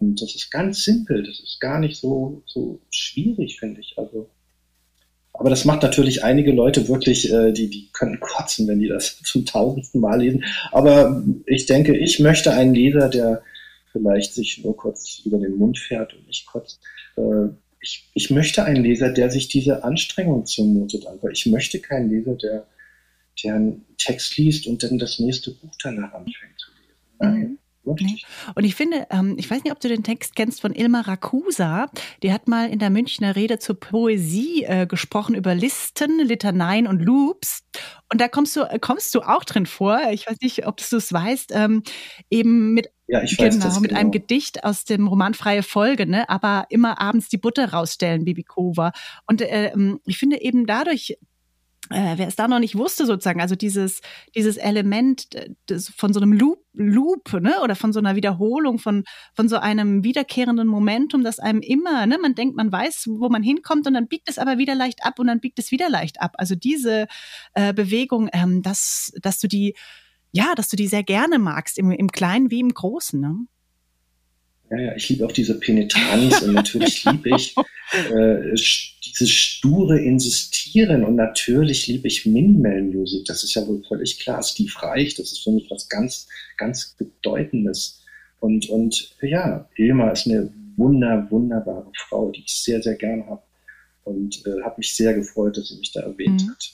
Und 0.00 0.20
das 0.20 0.34
ist 0.34 0.50
ganz 0.50 0.82
simpel. 0.82 1.22
Das 1.22 1.38
ist 1.38 1.60
gar 1.60 1.78
nicht 1.78 1.96
so, 1.96 2.42
so 2.46 2.80
schwierig, 2.90 3.58
finde 3.60 3.80
ich. 3.80 3.94
Also, 3.96 4.28
aber 5.38 5.50
das 5.50 5.64
macht 5.64 5.82
natürlich 5.82 6.24
einige 6.24 6.50
Leute 6.50 6.88
wirklich, 6.88 7.32
äh, 7.32 7.52
die, 7.52 7.70
die 7.70 7.88
können 7.92 8.18
kotzen, 8.18 8.66
wenn 8.66 8.80
die 8.80 8.88
das 8.88 9.18
zum 9.24 9.46
tausendsten 9.46 10.00
Mal 10.00 10.20
lesen. 10.20 10.44
Aber 10.72 11.22
ich 11.46 11.66
denke, 11.66 11.96
ich 11.96 12.18
möchte 12.18 12.52
einen 12.52 12.74
Leser, 12.74 13.08
der 13.08 13.42
vielleicht 13.92 14.34
sich 14.34 14.62
nur 14.64 14.76
kurz 14.76 15.22
über 15.24 15.38
den 15.38 15.56
Mund 15.56 15.78
fährt 15.78 16.12
und 16.14 16.26
nicht 16.26 16.46
kotzt. 16.46 16.80
Äh, 17.16 17.50
ich, 17.80 18.10
ich 18.14 18.30
möchte 18.30 18.64
einen 18.64 18.82
Leser, 18.82 19.10
der 19.10 19.30
sich 19.30 19.46
diese 19.46 19.84
Anstrengung 19.84 20.44
zumutet. 20.44 21.06
Aber 21.06 21.30
ich 21.30 21.46
möchte 21.46 21.78
keinen 21.78 22.10
Leser, 22.10 22.34
der, 22.34 22.66
der 23.42 23.54
einen 23.54 23.86
Text 23.96 24.36
liest 24.36 24.66
und 24.66 24.82
dann 24.82 24.98
das 24.98 25.20
nächste 25.20 25.52
Buch 25.52 25.70
danach 25.80 26.12
anfängt 26.14 26.58
zu 26.58 26.70
lesen. 26.72 26.98
Nein. 27.20 27.57
Und 28.54 28.64
ich 28.64 28.74
finde, 28.74 29.06
ähm, 29.10 29.36
ich 29.38 29.50
weiß 29.50 29.64
nicht, 29.64 29.72
ob 29.72 29.80
du 29.80 29.88
den 29.88 30.02
Text 30.02 30.36
kennst 30.36 30.60
von 30.60 30.74
Ilma 30.74 31.00
Rakusa. 31.02 31.86
Die 32.22 32.32
hat 32.32 32.48
mal 32.48 32.68
in 32.68 32.78
der 32.78 32.90
Münchner 32.90 33.36
Rede 33.36 33.58
zur 33.58 33.78
Poesie 33.78 34.64
äh, 34.64 34.86
gesprochen 34.86 35.34
über 35.34 35.54
Listen, 35.54 36.20
Litaneien 36.20 36.86
und 36.86 37.00
Loops. 37.00 37.64
Und 38.10 38.20
da 38.20 38.28
kommst 38.28 38.56
du, 38.56 38.62
äh, 38.62 38.78
kommst 38.78 39.14
du 39.14 39.20
auch 39.20 39.44
drin 39.44 39.66
vor. 39.66 40.00
Ich 40.12 40.26
weiß 40.26 40.38
nicht, 40.40 40.66
ob 40.66 40.76
du 40.78 40.96
es 40.96 41.12
weißt, 41.12 41.52
ähm, 41.54 41.82
eben 42.30 42.74
mit 42.74 42.90
ja, 43.10 43.22
ich 43.22 43.38
weiß 43.38 43.54
genau, 43.54 43.64
das 43.64 43.80
mit 43.80 43.90
genau. 43.90 44.00
einem 44.02 44.10
Gedicht 44.10 44.64
aus 44.64 44.84
dem 44.84 45.08
Roman 45.08 45.32
Freie 45.32 45.62
Folge, 45.62 46.06
ne? 46.06 46.28
aber 46.28 46.66
immer 46.68 47.00
abends 47.00 47.30
die 47.30 47.38
Butter 47.38 47.72
rausstellen, 47.72 48.26
Bibikova. 48.26 48.92
Und 49.26 49.40
äh, 49.40 49.68
ähm, 49.72 50.00
ich 50.04 50.18
finde 50.18 50.42
eben 50.42 50.66
dadurch 50.66 51.16
äh, 51.90 52.14
wer 52.16 52.28
es 52.28 52.36
da 52.36 52.48
noch 52.48 52.58
nicht 52.58 52.76
wusste, 52.76 53.06
sozusagen, 53.06 53.40
also 53.40 53.54
dieses, 53.54 54.00
dieses 54.34 54.56
Element 54.56 55.28
des, 55.68 55.88
von 55.90 56.12
so 56.12 56.20
einem 56.20 56.32
Loop, 56.32 56.64
Loop, 56.74 57.32
ne, 57.32 57.60
oder 57.62 57.74
von 57.74 57.92
so 57.92 57.98
einer 57.98 58.14
Wiederholung, 58.14 58.78
von, 58.78 59.04
von 59.34 59.48
so 59.48 59.58
einem 59.58 60.04
wiederkehrenden 60.04 60.68
Momentum, 60.68 61.24
das 61.24 61.38
einem 61.38 61.60
immer, 61.60 62.06
ne, 62.06 62.18
man 62.18 62.34
denkt, 62.34 62.56
man 62.56 62.70
weiß, 62.70 63.06
wo 63.18 63.28
man 63.28 63.42
hinkommt 63.42 63.86
und 63.86 63.94
dann 63.94 64.08
biegt 64.08 64.28
es 64.28 64.38
aber 64.38 64.58
wieder 64.58 64.74
leicht 64.74 65.04
ab 65.04 65.18
und 65.18 65.26
dann 65.26 65.40
biegt 65.40 65.58
es 65.58 65.70
wieder 65.70 65.88
leicht 65.88 66.20
ab. 66.20 66.32
Also 66.38 66.54
diese 66.54 67.06
äh, 67.54 67.72
Bewegung, 67.74 68.28
ähm, 68.32 68.62
dass, 68.62 69.12
dass 69.22 69.40
du 69.40 69.48
die, 69.48 69.74
ja, 70.32 70.54
dass 70.54 70.68
du 70.68 70.76
die 70.76 70.88
sehr 70.88 71.02
gerne 71.02 71.38
magst, 71.38 71.78
im, 71.78 71.90
im 71.90 72.12
Kleinen 72.12 72.50
wie 72.50 72.60
im 72.60 72.72
Großen, 72.72 73.20
ne? 73.20 73.46
Ja, 74.70 74.78
ja, 74.78 74.96
ich 74.96 75.08
liebe 75.08 75.24
auch 75.24 75.32
diese 75.32 75.58
Penetranz 75.58 76.42
und 76.42 76.52
natürlich 76.52 77.04
liebe 77.10 77.30
ich 77.36 77.54
äh, 77.56 78.54
dieses 79.04 79.30
sture 79.30 79.98
Insistieren 79.98 81.04
und 81.04 81.16
natürlich 81.16 81.86
liebe 81.86 82.06
ich 82.06 82.26
Minimal 82.26 82.82
Music. 82.82 83.24
Das 83.24 83.42
ist 83.44 83.54
ja 83.54 83.66
wohl 83.66 83.82
völlig 83.88 84.18
klar. 84.18 84.42
Steve 84.42 84.72
Reich, 84.76 85.14
das 85.14 85.32
ist 85.32 85.42
für 85.42 85.52
mich 85.52 85.70
was 85.70 85.88
ganz, 85.88 86.28
ganz 86.56 86.94
Bedeutendes. 86.98 88.02
Und, 88.40 88.68
und 88.68 89.16
ja, 89.22 89.68
Ilma 89.76 90.10
ist 90.10 90.26
eine 90.26 90.52
wunder, 90.76 91.26
wunderbare 91.30 91.90
Frau, 91.96 92.30
die 92.30 92.42
ich 92.44 92.52
sehr, 92.52 92.82
sehr 92.82 92.94
gern 92.94 93.26
habe. 93.26 93.42
Und 94.04 94.46
äh, 94.46 94.62
habe 94.64 94.76
mich 94.78 94.94
sehr 94.94 95.14
gefreut, 95.14 95.56
dass 95.56 95.68
sie 95.68 95.78
mich 95.78 95.92
da 95.92 96.00
erwähnt 96.00 96.42
mhm. 96.42 96.50
hat. 96.50 96.72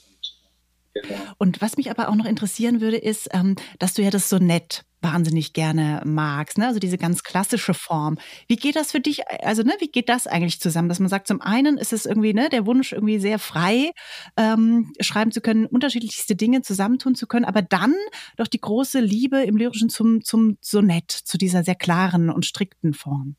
Genau. 0.95 1.19
Und 1.37 1.61
was 1.61 1.75
mich 1.75 1.91
aber 1.91 2.07
auch 2.07 2.15
noch 2.15 2.25
interessieren 2.25 2.79
würde, 2.79 2.97
ist, 2.97 3.29
ähm, 3.33 3.55
dass 3.79 3.93
du 3.93 4.01
ja 4.01 4.09
das 4.09 4.29
Sonett 4.29 4.85
wahnsinnig 5.01 5.53
gerne 5.53 6.01
magst, 6.05 6.57
ne? 6.57 6.67
also 6.67 6.79
diese 6.79 6.97
ganz 6.97 7.23
klassische 7.23 7.73
Form. 7.75 8.17
Wie 8.47 8.55
geht 8.55 8.75
das 8.75 8.91
für 8.91 9.01
dich, 9.01 9.27
also 9.43 9.61
ne, 9.61 9.73
wie 9.79 9.89
geht 9.89 10.09
das 10.09 10.25
eigentlich 10.25 10.59
zusammen, 10.59 10.89
dass 10.89 10.99
man 10.99 11.09
sagt, 11.09 11.27
zum 11.27 11.41
einen 11.41 11.77
ist 11.77 11.93
es 11.93 12.05
irgendwie 12.07 12.33
ne, 12.33 12.49
der 12.49 12.65
Wunsch, 12.65 12.91
irgendwie 12.91 13.19
sehr 13.19 13.37
frei 13.37 13.91
ähm, 14.35 14.93
schreiben 14.99 15.31
zu 15.31 15.41
können, 15.41 15.67
unterschiedlichste 15.67 16.35
Dinge 16.35 16.63
zusammentun 16.63 17.13
zu 17.13 17.27
können, 17.27 17.45
aber 17.45 17.61
dann 17.61 17.93
doch 18.37 18.47
die 18.47 18.61
große 18.61 18.99
Liebe 18.99 19.43
im 19.43 19.57
Lyrischen 19.57 19.89
zum, 19.89 20.23
zum 20.23 20.57
Sonett, 20.61 21.11
zu 21.11 21.37
dieser 21.37 21.63
sehr 21.63 21.75
klaren 21.75 22.31
und 22.31 22.45
strikten 22.45 22.93
Form. 22.93 23.35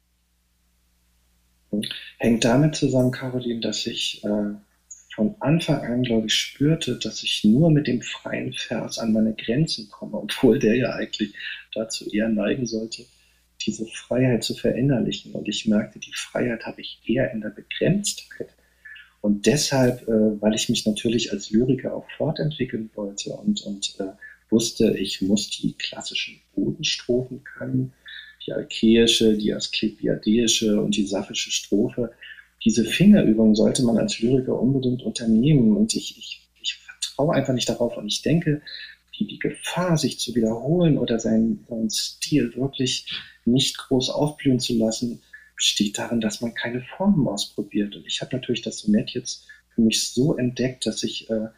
Hängt 2.18 2.44
damit 2.44 2.76
zusammen, 2.76 3.10
Caroline, 3.10 3.60
dass 3.60 3.86
ich 3.86 4.22
äh, 4.24 4.54
von 5.16 5.34
Anfang 5.40 5.80
an, 5.80 6.02
glaube 6.02 6.26
ich, 6.26 6.34
spürte, 6.34 6.98
dass 6.98 7.22
ich 7.22 7.42
nur 7.42 7.70
mit 7.70 7.86
dem 7.86 8.02
freien 8.02 8.52
Vers 8.52 8.98
an 8.98 9.14
meine 9.14 9.32
Grenzen 9.32 9.88
komme, 9.88 10.18
obwohl 10.18 10.58
der 10.58 10.76
ja 10.76 10.92
eigentlich 10.92 11.32
dazu 11.74 12.08
eher 12.10 12.28
neigen 12.28 12.66
sollte, 12.66 13.06
diese 13.62 13.86
Freiheit 13.86 14.44
zu 14.44 14.54
verinnerlichen. 14.54 15.32
Und 15.32 15.48
ich 15.48 15.66
merkte, 15.66 15.98
die 15.98 16.12
Freiheit 16.12 16.66
habe 16.66 16.82
ich 16.82 17.00
eher 17.06 17.32
in 17.32 17.40
der 17.40 17.48
Begrenztheit. 17.48 18.50
Und 19.22 19.46
deshalb, 19.46 20.02
äh, 20.02 20.40
weil 20.42 20.54
ich 20.54 20.68
mich 20.68 20.84
natürlich 20.84 21.32
als 21.32 21.50
Lyriker 21.50 21.94
auch 21.94 22.08
fortentwickeln 22.18 22.90
wollte 22.94 23.30
und, 23.30 23.62
und 23.62 23.96
äh, 23.98 24.12
wusste, 24.50 24.98
ich 24.98 25.22
muss 25.22 25.48
die 25.48 25.72
klassischen 25.72 26.40
Bodenstrophen 26.54 27.42
können, 27.42 27.94
die 28.46 28.52
alkeische, 28.52 29.34
die 29.38 29.54
asklepiadeische 29.54 30.78
und 30.78 30.94
die 30.94 31.06
saphische 31.06 31.50
Strophe, 31.50 32.12
diese 32.64 32.84
Fingerübung 32.84 33.54
sollte 33.54 33.84
man 33.84 33.98
als 33.98 34.18
Lyriker 34.20 34.58
unbedingt 34.58 35.02
unternehmen. 35.02 35.76
Und 35.76 35.94
ich, 35.94 36.18
ich, 36.18 36.48
ich 36.60 36.74
vertraue 36.74 37.34
einfach 37.34 37.54
nicht 37.54 37.68
darauf. 37.68 37.96
Und 37.96 38.06
ich 38.06 38.22
denke, 38.22 38.62
die, 39.18 39.26
die 39.26 39.38
Gefahr, 39.38 39.96
sich 39.96 40.18
zu 40.18 40.34
wiederholen 40.34 40.98
oder 40.98 41.18
seinen, 41.18 41.64
seinen 41.68 41.90
Stil 41.90 42.54
wirklich 42.56 43.06
nicht 43.44 43.78
groß 43.78 44.10
aufblühen 44.10 44.60
zu 44.60 44.76
lassen, 44.76 45.22
besteht 45.56 45.98
darin, 45.98 46.20
dass 46.20 46.40
man 46.40 46.54
keine 46.54 46.82
Formen 46.96 47.26
ausprobiert. 47.28 47.96
Und 47.96 48.06
ich 48.06 48.20
habe 48.20 48.36
natürlich 48.36 48.62
das 48.62 48.78
Sonett 48.78 49.10
jetzt 49.10 49.46
für 49.74 49.80
mich 49.80 50.08
so 50.08 50.36
entdeckt, 50.36 50.86
dass 50.86 51.02
ich 51.02 51.30
äh, 51.30 51.48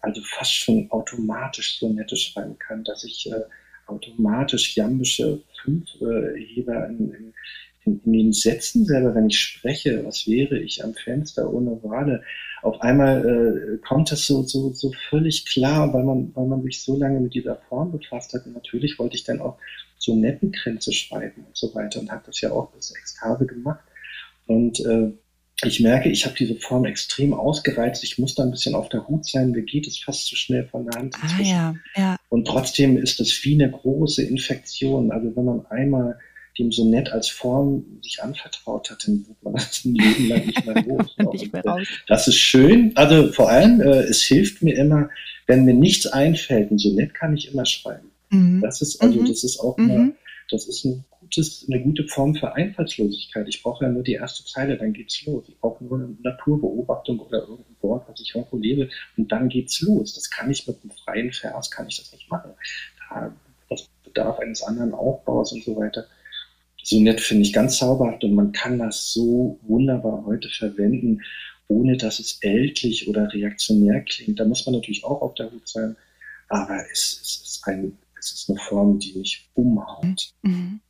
also 0.00 0.22
fast 0.22 0.54
schon 0.54 0.90
automatisch 0.90 1.78
Sonette 1.78 2.16
schreiben 2.16 2.58
kann, 2.58 2.84
dass 2.84 3.04
ich 3.04 3.30
äh, 3.30 3.42
automatisch 3.86 4.76
jambische 4.76 5.42
Fünfheber 5.62 6.86
äh, 6.86 6.90
in, 6.90 7.12
in, 7.12 7.34
in, 7.84 8.00
in 8.04 8.12
den 8.12 8.32
Sätzen 8.32 8.84
selber, 8.84 9.14
wenn 9.14 9.28
ich 9.28 9.38
spreche, 9.38 10.04
was 10.04 10.26
wäre 10.26 10.58
ich 10.58 10.82
am 10.84 10.94
Fenster 10.94 11.52
ohne 11.52 11.78
Wale, 11.82 12.22
auf 12.62 12.80
einmal 12.80 13.24
äh, 13.24 13.86
kommt 13.86 14.10
das 14.10 14.26
so, 14.26 14.42
so, 14.42 14.72
so 14.72 14.90
völlig 15.10 15.44
klar, 15.44 15.92
weil 15.92 16.02
man, 16.02 16.34
weil 16.34 16.46
man 16.46 16.62
sich 16.62 16.82
so 16.82 16.96
lange 16.96 17.20
mit 17.20 17.34
dieser 17.34 17.56
Form 17.68 17.92
befasst 17.92 18.32
hat. 18.32 18.46
Und 18.46 18.54
natürlich 18.54 18.98
wollte 18.98 19.16
ich 19.16 19.24
dann 19.24 19.40
auch 19.40 19.58
so 19.98 20.16
Nettenkränze 20.16 20.92
schreiben 20.92 21.44
und 21.46 21.56
so 21.56 21.74
weiter 21.74 22.00
und 22.00 22.10
habe 22.10 22.22
das 22.26 22.40
ja 22.40 22.50
auch 22.52 22.70
bis 22.70 22.94
Ekstase 22.96 23.44
gemacht. 23.44 23.84
Und 24.46 24.80
äh, 24.80 25.12
ich 25.62 25.80
merke, 25.80 26.08
ich 26.08 26.24
habe 26.24 26.34
diese 26.36 26.56
Form 26.56 26.86
extrem 26.86 27.34
ausgereizt. 27.34 28.02
Ich 28.02 28.18
muss 28.18 28.34
da 28.34 28.42
ein 28.42 28.50
bisschen 28.50 28.74
auf 28.74 28.88
der 28.88 29.06
Hut 29.08 29.26
sein. 29.26 29.50
Mir 29.50 29.62
geht 29.62 29.86
es 29.86 29.98
fast 29.98 30.26
zu 30.26 30.34
schnell 30.34 30.66
von 30.66 30.86
der 30.86 30.98
Hand. 30.98 31.16
Ah, 31.20 31.42
ja, 31.42 31.74
ja. 31.96 32.16
Und 32.30 32.46
trotzdem 32.46 32.96
ist 32.96 33.20
es 33.20 33.44
wie 33.44 33.54
eine 33.54 33.70
große 33.70 34.22
Infektion. 34.22 35.12
Also 35.12 35.36
wenn 35.36 35.44
man 35.44 35.66
einmal 35.66 36.18
dem 36.58 36.70
so 36.70 36.88
nett 36.88 37.12
als 37.12 37.28
Form 37.28 37.84
sich 38.02 38.22
anvertraut 38.22 38.90
hat, 38.90 39.06
dann 39.06 39.26
wird 39.26 39.42
man 39.42 39.54
das 39.54 39.84
ein 39.84 39.94
Leben 39.94 40.28
lang 40.28 40.46
nicht 40.46 40.66
mehr 40.66 40.82
los. 40.86 41.16
nicht 41.32 41.52
mehr 41.52 41.64
raus. 41.64 41.86
Das 42.06 42.28
ist 42.28 42.36
schön. 42.36 42.92
Also 42.94 43.32
vor 43.32 43.50
allem, 43.50 43.80
äh, 43.80 44.02
es 44.02 44.22
hilft 44.22 44.62
mir 44.62 44.76
immer, 44.76 45.08
wenn 45.46 45.64
mir 45.64 45.74
nichts 45.74 46.06
einfällt, 46.06 46.70
und 46.70 46.78
so 46.78 46.92
nett 46.92 47.14
kann 47.14 47.36
ich 47.36 47.52
immer 47.52 47.66
schreiben. 47.66 48.10
Mhm. 48.30 48.60
Das 48.60 48.80
ist 48.82 49.00
also, 49.02 49.20
mhm. 49.20 49.28
das 49.28 49.42
ist 49.42 49.58
auch 49.58 49.76
mhm. 49.76 49.90
eine, 49.90 50.12
das 50.50 50.66
ist 50.66 50.84
ein 50.84 51.04
gutes, 51.20 51.66
eine 51.68 51.82
gute 51.82 52.06
Form 52.06 52.36
für 52.36 52.54
Einfallslosigkeit. 52.54 53.48
Ich 53.48 53.62
brauche 53.62 53.84
ja 53.84 53.90
nur 53.90 54.04
die 54.04 54.14
erste 54.14 54.44
Zeile, 54.44 54.76
dann 54.76 54.92
geht's 54.92 55.24
los. 55.26 55.44
Ich 55.48 55.58
brauche 55.58 55.82
nur 55.82 55.98
eine 55.98 56.16
Naturbeobachtung 56.22 57.18
oder 57.18 57.40
irgendein 57.40 57.76
Wort, 57.80 58.08
was 58.08 58.20
ich 58.20 58.32
irgendwo 58.34 58.58
lebe, 58.58 58.88
und 59.16 59.32
dann 59.32 59.48
geht's 59.48 59.80
los. 59.80 60.14
Das 60.14 60.30
kann 60.30 60.50
ich 60.50 60.66
mit 60.68 60.78
einem 60.82 60.92
freien 60.92 61.32
Vers, 61.32 61.70
kann 61.70 61.88
ich 61.88 61.96
das 61.98 62.12
nicht 62.12 62.30
machen. 62.30 62.52
Da, 63.10 63.34
das 63.68 63.88
bedarf 64.04 64.38
eines 64.38 64.62
anderen 64.62 64.94
Aufbaus 64.94 65.52
und 65.52 65.64
so 65.64 65.74
weiter 65.76 66.06
so 66.84 67.00
nett 67.00 67.20
finde 67.20 67.42
ich 67.42 67.52
ganz 67.52 67.78
zauberhaft 67.78 68.22
und 68.24 68.34
man 68.34 68.52
kann 68.52 68.78
das 68.78 69.12
so 69.12 69.58
wunderbar 69.62 70.24
heute 70.26 70.48
verwenden, 70.50 71.22
ohne 71.66 71.96
dass 71.96 72.18
es 72.18 72.38
ältlich 72.42 73.08
oder 73.08 73.32
reaktionär 73.32 74.02
klingt. 74.02 74.38
Da 74.38 74.44
muss 74.44 74.66
man 74.66 74.74
natürlich 74.74 75.02
auch 75.04 75.22
auf 75.22 75.34
der 75.34 75.50
Hut 75.50 75.66
sein. 75.66 75.96
aber 76.48 76.76
es, 76.92 77.18
es, 77.22 77.42
ist, 77.42 77.66
ein, 77.66 77.96
es 78.18 78.32
ist 78.32 78.50
eine 78.50 78.58
Form, 78.58 78.98
die 78.98 79.14
mich 79.14 79.48
umhaut. 79.54 80.34
Mhm. 80.42 80.80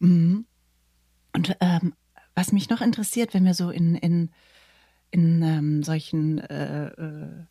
Mhm. 0.00 0.44
Und 1.32 1.56
ähm, 1.60 1.94
was 2.34 2.52
mich 2.52 2.68
noch 2.68 2.80
interessiert, 2.80 3.32
wenn 3.32 3.44
wir 3.44 3.54
so 3.54 3.70
in, 3.70 3.94
in, 3.94 4.30
in 5.12 5.42
ähm, 5.42 5.82
solchen 5.84 6.38
äh, 6.38 6.86
äh, 6.88 7.46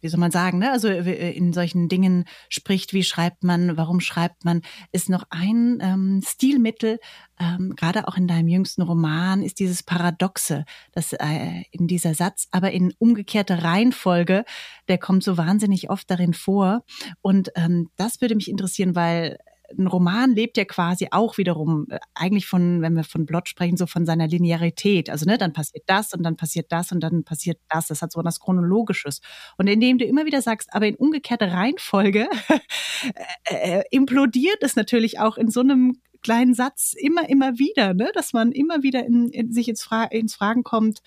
wie 0.00 0.08
soll 0.08 0.20
man 0.20 0.30
sagen, 0.30 0.58
ne? 0.58 0.72
also 0.72 0.88
äh, 0.88 1.30
in 1.32 1.52
solchen 1.52 1.88
Dingen 1.88 2.24
spricht, 2.48 2.92
wie 2.92 3.02
schreibt 3.02 3.44
man, 3.44 3.76
warum 3.76 4.00
schreibt 4.00 4.44
man, 4.44 4.62
ist 4.92 5.08
noch 5.08 5.24
ein 5.30 5.78
ähm, 5.80 6.22
Stilmittel, 6.24 6.98
ähm, 7.38 7.74
gerade 7.76 8.06
auch 8.08 8.16
in 8.16 8.26
deinem 8.26 8.48
jüngsten 8.48 8.82
Roman, 8.82 9.42
ist 9.42 9.58
dieses 9.58 9.82
Paradoxe, 9.82 10.64
dass 10.92 11.12
äh, 11.12 11.62
in 11.70 11.86
dieser 11.86 12.14
Satz, 12.14 12.48
aber 12.50 12.72
in 12.72 12.92
umgekehrter 12.98 13.62
Reihenfolge, 13.62 14.44
der 14.88 14.98
kommt 14.98 15.24
so 15.24 15.36
wahnsinnig 15.36 15.90
oft 15.90 16.10
darin 16.10 16.34
vor. 16.34 16.84
Und 17.22 17.50
ähm, 17.56 17.88
das 17.96 18.20
würde 18.20 18.34
mich 18.34 18.50
interessieren, 18.50 18.94
weil 18.94 19.38
ein 19.78 19.86
Roman 19.86 20.34
lebt 20.34 20.56
ja 20.56 20.64
quasi 20.64 21.08
auch 21.10 21.38
wiederum 21.38 21.86
äh, 21.90 21.98
eigentlich 22.14 22.46
von, 22.46 22.82
wenn 22.82 22.94
wir 22.94 23.04
von 23.04 23.26
Blot 23.26 23.48
sprechen, 23.48 23.76
so 23.76 23.86
von 23.86 24.06
seiner 24.06 24.26
Linearität. 24.26 25.10
Also 25.10 25.26
ne, 25.26 25.38
dann 25.38 25.52
passiert 25.52 25.84
das 25.86 26.12
und 26.14 26.22
dann 26.22 26.36
passiert 26.36 26.72
das 26.72 26.92
und 26.92 27.00
dann 27.00 27.24
passiert 27.24 27.58
das. 27.68 27.88
Das 27.88 28.02
hat 28.02 28.12
so 28.12 28.20
was 28.24 28.40
Chronologisches. 28.40 29.20
Und 29.58 29.66
indem 29.66 29.98
du 29.98 30.04
immer 30.04 30.26
wieder 30.26 30.42
sagst, 30.42 30.72
aber 30.72 30.86
in 30.86 30.96
umgekehrter 30.96 31.52
Reihenfolge 31.52 32.28
äh, 33.50 33.78
äh, 33.78 33.82
implodiert 33.90 34.58
es 34.62 34.76
natürlich 34.76 35.18
auch 35.18 35.36
in 35.36 35.50
so 35.50 35.60
einem 35.60 35.98
kleinen 36.22 36.54
Satz 36.54 36.94
immer, 36.96 37.28
immer 37.28 37.58
wieder, 37.58 37.94
ne? 37.94 38.10
dass 38.14 38.32
man 38.32 38.52
immer 38.52 38.82
wieder 38.82 39.04
in, 39.06 39.28
in 39.30 39.52
sich 39.52 39.68
ins, 39.68 39.82
Fra 39.82 40.04
ins 40.04 40.34
Fragen 40.34 40.64
kommt, 40.64 41.00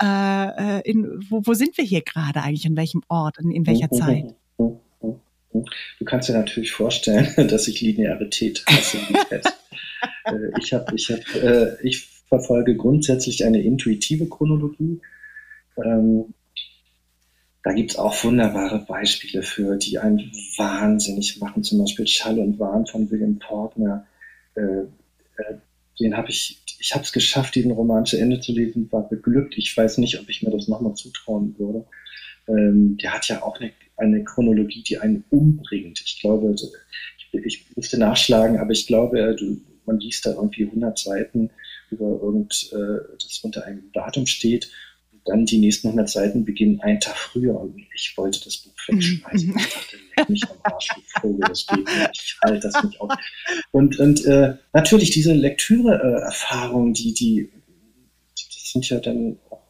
äh, 0.00 0.06
äh 0.78 0.80
in, 0.88 1.24
wo, 1.28 1.42
wo 1.44 1.54
sind 1.54 1.76
wir 1.76 1.84
hier 1.84 2.02
gerade 2.02 2.42
eigentlich, 2.42 2.66
in 2.66 2.76
welchem 2.76 3.02
Ort, 3.08 3.38
in, 3.38 3.50
in 3.50 3.66
welcher 3.66 3.90
Zeit. 3.90 4.36
Du 5.52 6.04
kannst 6.04 6.28
dir 6.28 6.34
natürlich 6.34 6.72
vorstellen, 6.72 7.28
dass 7.48 7.68
ich 7.68 7.80
Linearität 7.80 8.64
hasse. 8.66 8.98
Äh, 10.24 10.50
ich, 10.58 10.72
hab, 10.72 10.90
ich, 10.94 11.10
hab, 11.10 11.18
äh, 11.34 11.76
ich 11.82 12.06
verfolge 12.26 12.74
grundsätzlich 12.74 13.44
eine 13.44 13.60
intuitive 13.60 14.28
Chronologie. 14.28 15.00
Ähm, 15.76 16.32
da 17.62 17.72
gibt 17.72 17.90
es 17.90 17.98
auch 17.98 18.24
wunderbare 18.24 18.78
Beispiele 18.86 19.42
für, 19.42 19.76
die 19.76 19.98
einen 19.98 20.30
wahnsinnig 20.56 21.38
machen. 21.38 21.62
Zum 21.62 21.80
Beispiel 21.80 22.06
Schall 22.06 22.38
und 22.38 22.58
Wahn 22.58 22.86
von 22.86 23.10
William 23.10 23.38
Faulkner. 23.40 24.06
Äh, 24.54 24.62
äh, 24.62 25.54
den 25.98 26.16
habe 26.16 26.30
ich, 26.30 26.62
ich 26.78 26.94
habe 26.94 27.04
es 27.04 27.12
geschafft, 27.12 27.54
diesen 27.54 27.72
Roman 27.72 28.06
zu 28.06 28.16
Ende 28.16 28.40
zu 28.40 28.52
lesen, 28.52 28.90
war 28.90 29.06
beglückt. 29.06 29.58
Ich 29.58 29.76
weiß 29.76 29.98
nicht, 29.98 30.18
ob 30.18 30.30
ich 30.30 30.42
mir 30.42 30.50
das 30.50 30.68
nochmal 30.68 30.94
zutrauen 30.94 31.54
würde. 31.58 31.84
Ähm, 32.48 32.96
der 32.96 33.12
hat 33.12 33.28
ja 33.28 33.42
auch 33.42 33.60
eine 33.60 33.72
eine 34.00 34.24
Chronologie, 34.24 34.82
die 34.82 34.98
einen 34.98 35.24
umbringt. 35.30 36.02
Ich 36.04 36.20
glaube, 36.20 36.54
ich, 37.32 37.44
ich 37.44 37.76
müsste 37.76 37.98
nachschlagen, 37.98 38.58
aber 38.58 38.72
ich 38.72 38.86
glaube, 38.86 39.36
man 39.86 40.00
liest 40.00 40.26
da 40.26 40.32
irgendwie 40.32 40.64
100 40.64 40.98
Seiten 40.98 41.50
über 41.90 42.20
irgend, 42.22 42.70
äh, 42.72 43.16
das 43.22 43.40
unter 43.42 43.64
einem 43.64 43.90
Datum 43.92 44.26
steht. 44.26 44.70
Und 45.12 45.20
dann 45.24 45.46
die 45.46 45.58
nächsten 45.58 45.88
100 45.88 46.08
Seiten 46.08 46.44
beginnen 46.44 46.80
einen 46.80 47.00
Tag 47.00 47.16
früher 47.16 47.60
und 47.60 47.76
ich 47.94 48.16
wollte 48.16 48.42
das 48.44 48.58
Buch 48.58 48.72
mhm. 48.88 48.96
wegschmeißen. 48.96 49.54
Ich 49.56 49.74
dachte, 49.74 49.96
leck 50.16 50.28
mich 50.30 50.44
am 50.44 50.56
Arsch, 50.62 50.88
wie 50.96 51.20
Vogel, 51.20 51.48
das 51.48 51.66
geht 51.66 51.78
nicht. 51.78 52.10
Ich 52.12 52.38
halte 52.42 52.70
das 52.70 52.82
nicht 52.84 53.00
auf. 53.00 53.12
Und, 53.72 53.98
und 53.98 54.24
äh, 54.24 54.54
natürlich 54.72 55.10
diese 55.10 55.32
Lektüre-Erfahrungen, 55.32 56.94
die, 56.94 57.12
die, 57.12 57.50
das 58.34 58.72
sind 58.72 58.88
ja 58.88 59.00
dann 59.00 59.38
auch 59.50 59.60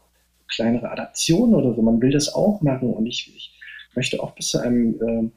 kleinere 0.55 0.91
Adaptionen 0.91 1.55
oder 1.55 1.75
so. 1.75 1.83
Man 1.83 2.03
will 2.03 2.11
das 2.11 2.35
auch 2.35 2.61
machen 2.61 2.93
und 2.93 3.07
ich, 3.07 3.33
ich 3.35 3.50
möchte 3.95 4.23
auch 4.23 4.35
bis 4.35 4.49
zu 4.49 4.59
einem 4.59 5.33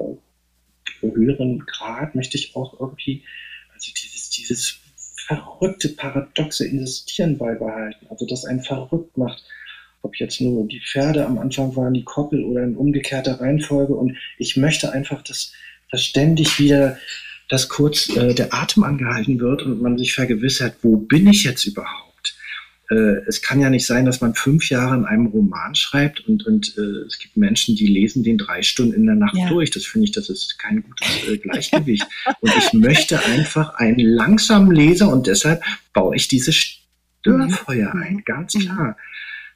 äh, 0.00 0.04
äh, 0.04 1.12
höheren 1.12 1.60
Grad, 1.60 2.14
möchte 2.14 2.36
ich 2.36 2.56
auch 2.56 2.78
irgendwie, 2.80 3.24
also 3.74 3.90
dieses, 3.92 4.30
dieses 4.30 4.78
verrückte, 5.26 5.90
paradoxe 5.90 6.66
Insistieren 6.66 7.38
beibehalten, 7.38 8.06
also 8.08 8.26
das 8.26 8.44
einen 8.44 8.62
verrückt 8.62 9.16
macht, 9.16 9.44
ob 10.02 10.16
jetzt 10.16 10.40
nur 10.40 10.66
die 10.66 10.80
Pferde 10.80 11.26
am 11.26 11.38
Anfang 11.38 11.76
waren, 11.76 11.94
die 11.94 12.04
Koppel 12.04 12.44
oder 12.44 12.62
in 12.62 12.76
umgekehrter 12.76 13.40
Reihenfolge. 13.40 13.94
Und 13.94 14.16
ich 14.38 14.56
möchte 14.56 14.92
einfach, 14.92 15.22
dass, 15.22 15.52
dass 15.90 16.02
ständig 16.02 16.58
wieder 16.58 16.98
dass 17.48 17.68
kurz 17.68 18.14
äh, 18.14 18.34
der 18.34 18.52
Atem 18.52 18.84
angehalten 18.84 19.40
wird 19.40 19.62
und 19.62 19.80
man 19.80 19.98
sich 19.98 20.14
vergewissert, 20.14 20.76
wo 20.82 20.96
bin 20.96 21.26
ich 21.28 21.44
jetzt 21.44 21.64
überhaupt? 21.64 22.07
Äh, 22.90 23.20
es 23.26 23.42
kann 23.42 23.60
ja 23.60 23.68
nicht 23.68 23.86
sein, 23.86 24.06
dass 24.06 24.20
man 24.20 24.34
fünf 24.34 24.70
Jahre 24.70 24.94
in 24.94 25.04
einem 25.04 25.26
Roman 25.26 25.74
schreibt 25.74 26.26
und, 26.26 26.46
und 26.46 26.76
äh, 26.78 27.06
es 27.06 27.18
gibt 27.18 27.36
Menschen, 27.36 27.76
die 27.76 27.86
lesen 27.86 28.22
den 28.22 28.38
drei 28.38 28.62
Stunden 28.62 28.94
in 28.94 29.04
der 29.04 29.14
Nacht 29.14 29.36
ja. 29.36 29.48
durch. 29.48 29.70
Das 29.70 29.84
finde 29.84 30.06
ich, 30.06 30.12
das 30.12 30.30
ist 30.30 30.58
kein 30.58 30.82
gutes 30.82 31.28
äh, 31.28 31.36
Gleichgewicht. 31.38 32.06
und 32.40 32.52
ich 32.56 32.72
möchte 32.72 33.22
einfach 33.24 33.74
einen 33.74 33.98
langsamen 34.00 34.70
Leser 34.70 35.12
und 35.12 35.26
deshalb 35.26 35.62
baue 35.92 36.16
ich 36.16 36.28
diese 36.28 36.52
Störfeuer 36.52 37.94
mhm. 37.94 38.02
ein, 38.02 38.22
ganz 38.24 38.54
mhm. 38.54 38.60
klar. 38.60 38.96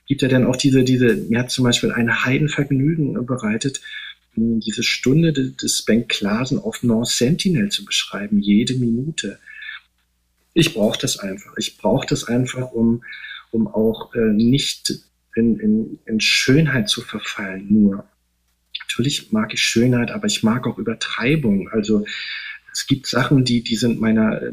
Gibt 0.06 0.20
ja 0.20 0.28
dann 0.28 0.44
auch 0.44 0.56
diese, 0.56 0.84
diese, 0.84 1.14
mir 1.14 1.38
hat 1.38 1.50
zum 1.50 1.64
Beispiel 1.64 1.92
ein 1.92 2.24
Heidenvergnügen 2.24 3.24
bereitet, 3.24 3.80
diese 4.34 4.82
Stunde 4.82 5.32
des 5.32 5.82
Ben 5.82 6.08
Klasen 6.08 6.58
auf 6.58 6.82
Non 6.82 7.04
Sentinel 7.04 7.70
zu 7.70 7.84
beschreiben, 7.84 8.40
jede 8.40 8.74
Minute. 8.74 9.38
Ich 10.54 10.74
brauche 10.74 10.98
das 10.98 11.18
einfach. 11.18 11.56
Ich 11.56 11.78
brauche 11.78 12.06
das 12.06 12.24
einfach, 12.24 12.72
um, 12.72 13.02
um 13.50 13.66
auch 13.68 14.14
äh, 14.14 14.32
nicht 14.32 14.92
in, 15.34 15.58
in, 15.58 15.98
in 16.04 16.20
Schönheit 16.20 16.88
zu 16.88 17.00
verfallen, 17.00 17.66
nur. 17.68 18.04
Natürlich 18.80 19.32
mag 19.32 19.54
ich 19.54 19.62
Schönheit, 19.62 20.10
aber 20.10 20.26
ich 20.26 20.42
mag 20.42 20.66
auch 20.66 20.78
Übertreibung. 20.78 21.68
Also 21.70 22.04
es 22.72 22.86
gibt 22.86 23.06
Sachen, 23.06 23.44
die, 23.44 23.62
die 23.62 23.76
sind 23.76 24.00
meiner, 24.00 24.52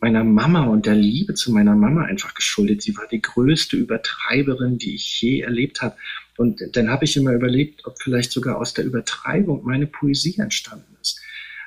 meiner 0.00 0.24
Mama 0.24 0.66
und 0.66 0.84
der 0.84 0.94
Liebe 0.94 1.34
zu 1.34 1.52
meiner 1.52 1.74
Mama 1.74 2.04
einfach 2.04 2.34
geschuldet. 2.34 2.82
Sie 2.82 2.96
war 2.96 3.06
die 3.08 3.22
größte 3.22 3.76
Übertreiberin, 3.76 4.76
die 4.76 4.94
ich 4.94 5.20
je 5.20 5.40
erlebt 5.40 5.80
habe. 5.80 5.96
Und 6.36 6.62
dann 6.72 6.90
habe 6.90 7.04
ich 7.04 7.16
immer 7.16 7.32
überlegt, 7.32 7.86
ob 7.86 8.00
vielleicht 8.02 8.32
sogar 8.32 8.58
aus 8.58 8.74
der 8.74 8.84
Übertreibung 8.84 9.64
meine 9.64 9.86
Poesie 9.86 10.38
entstanden 10.38 10.96
ist. 11.00 11.22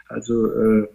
Also 0.08 0.52
äh, 0.52 0.88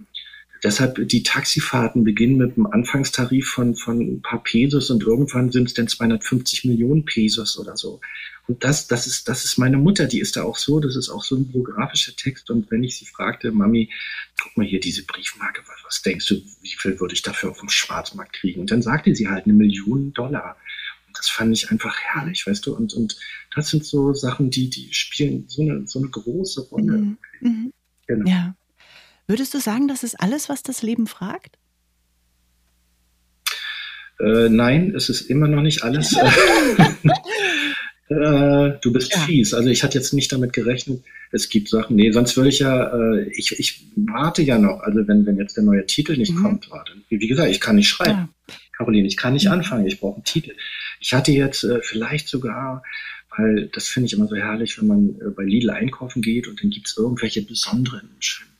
Deshalb 0.62 1.08
die 1.08 1.24
Taxifahrten 1.24 2.04
beginnen 2.04 2.36
mit 2.36 2.56
einem 2.56 2.66
Anfangstarif 2.66 3.48
von, 3.48 3.74
von 3.74 3.98
ein 4.00 4.22
paar 4.22 4.42
Pesos 4.44 4.90
und 4.90 5.02
irgendwann 5.02 5.50
sind 5.50 5.66
es 5.68 5.74
dann 5.74 5.88
250 5.88 6.64
Millionen 6.66 7.04
Pesos 7.04 7.58
oder 7.58 7.76
so. 7.76 8.00
Und 8.46 8.62
das, 8.62 8.86
das 8.86 9.06
ist, 9.06 9.28
das 9.28 9.44
ist 9.44 9.58
meine 9.58 9.78
Mutter, 9.78 10.06
die 10.06 10.20
ist 10.20 10.36
da 10.36 10.44
auch 10.44 10.56
so, 10.56 10.78
das 10.78 10.94
ist 10.94 11.08
auch 11.08 11.24
so 11.24 11.36
ein 11.36 11.46
biografischer 11.48 12.14
Text. 12.14 12.50
Und 12.50 12.70
wenn 12.70 12.84
ich 12.84 12.96
sie 12.96 13.06
fragte, 13.06 13.50
Mami, 13.50 13.90
guck 14.40 14.56
mal 14.56 14.66
hier 14.66 14.80
diese 14.80 15.04
Briefmarke, 15.04 15.62
was, 15.66 15.84
was 15.84 16.02
denkst 16.02 16.26
du, 16.26 16.36
wie 16.60 16.76
viel 16.76 16.98
würde 17.00 17.14
ich 17.14 17.22
dafür 17.22 17.50
auf 17.50 17.60
dem 17.60 17.68
Schwarzmarkt 17.68 18.32
kriegen? 18.32 18.60
Und 18.60 18.70
dann 18.70 18.82
sagte 18.82 19.14
sie 19.14 19.28
halt 19.28 19.44
eine 19.44 19.54
Million 19.54 20.12
Dollar. 20.12 20.56
Und 21.06 21.18
das 21.18 21.28
fand 21.28 21.52
ich 21.56 21.70
einfach 21.70 21.96
herrlich, 21.98 22.46
weißt 22.46 22.66
du? 22.66 22.74
Und, 22.74 22.94
und 22.94 23.16
das 23.54 23.68
sind 23.68 23.84
so 23.84 24.12
Sachen, 24.12 24.50
die, 24.50 24.70
die 24.70 24.92
spielen 24.92 25.44
so 25.48 25.62
eine, 25.62 25.86
so 25.86 26.00
eine 26.00 26.08
große 26.08 26.68
Rolle. 26.68 26.98
Mhm. 26.98 27.18
Mhm. 27.40 27.72
Genau. 28.06 28.28
Ja. 28.28 28.54
Würdest 29.26 29.54
du 29.54 29.60
sagen, 29.60 29.88
das 29.88 30.02
ist 30.02 30.20
alles, 30.20 30.48
was 30.48 30.62
das 30.62 30.82
Leben 30.82 31.06
fragt? 31.06 31.58
Äh, 34.20 34.48
nein, 34.48 34.94
es 34.94 35.08
ist 35.08 35.22
immer 35.22 35.48
noch 35.48 35.62
nicht 35.62 35.82
alles. 35.82 36.12
äh, 38.08 38.70
du 38.80 38.92
bist 38.92 39.14
ja. 39.14 39.20
fies. 39.20 39.54
Also 39.54 39.68
ich 39.68 39.82
hatte 39.82 39.98
jetzt 39.98 40.12
nicht 40.12 40.32
damit 40.32 40.52
gerechnet, 40.52 41.02
es 41.30 41.48
gibt 41.48 41.68
Sachen. 41.68 41.96
Nee, 41.96 42.12
sonst 42.12 42.36
würde 42.36 42.50
ich 42.50 42.58
ja, 42.58 42.94
äh, 42.94 43.28
ich, 43.30 43.58
ich 43.58 43.86
warte 43.96 44.42
ja 44.42 44.58
noch. 44.58 44.80
Also 44.80 45.06
wenn, 45.08 45.24
wenn 45.24 45.38
jetzt 45.38 45.56
der 45.56 45.64
neue 45.64 45.86
Titel 45.86 46.16
nicht 46.16 46.34
mhm. 46.34 46.42
kommt, 46.42 46.70
warte. 46.70 46.92
Wie, 47.08 47.20
wie, 47.20 47.28
gesagt, 47.28 47.50
ich 47.50 47.60
kann 47.60 47.76
nicht 47.76 47.88
schreiben. 47.88 48.28
Ja. 48.48 48.54
Caroline, 48.76 49.06
ich 49.06 49.16
kann 49.16 49.32
nicht 49.32 49.46
mhm. 49.46 49.52
anfangen. 49.52 49.86
Ich 49.86 49.98
brauche 50.00 50.16
einen 50.16 50.24
Titel. 50.24 50.54
Ich 51.00 51.14
hatte 51.14 51.32
jetzt 51.32 51.64
äh, 51.64 51.80
vielleicht 51.82 52.28
sogar 52.28 52.82
weil 53.36 53.68
das 53.68 53.88
finde 53.88 54.06
ich 54.06 54.12
immer 54.12 54.28
so 54.28 54.36
herrlich, 54.36 54.78
wenn 54.78 54.88
man 54.88 55.08
äh, 55.20 55.30
bei 55.34 55.44
Lidl 55.44 55.70
einkaufen 55.70 56.22
geht 56.22 56.48
und 56.48 56.62
dann 56.62 56.70
gibt 56.70 56.88
es 56.88 56.96
irgendwelche 56.96 57.42
besonderen, 57.42 58.10
schönen 58.20 58.51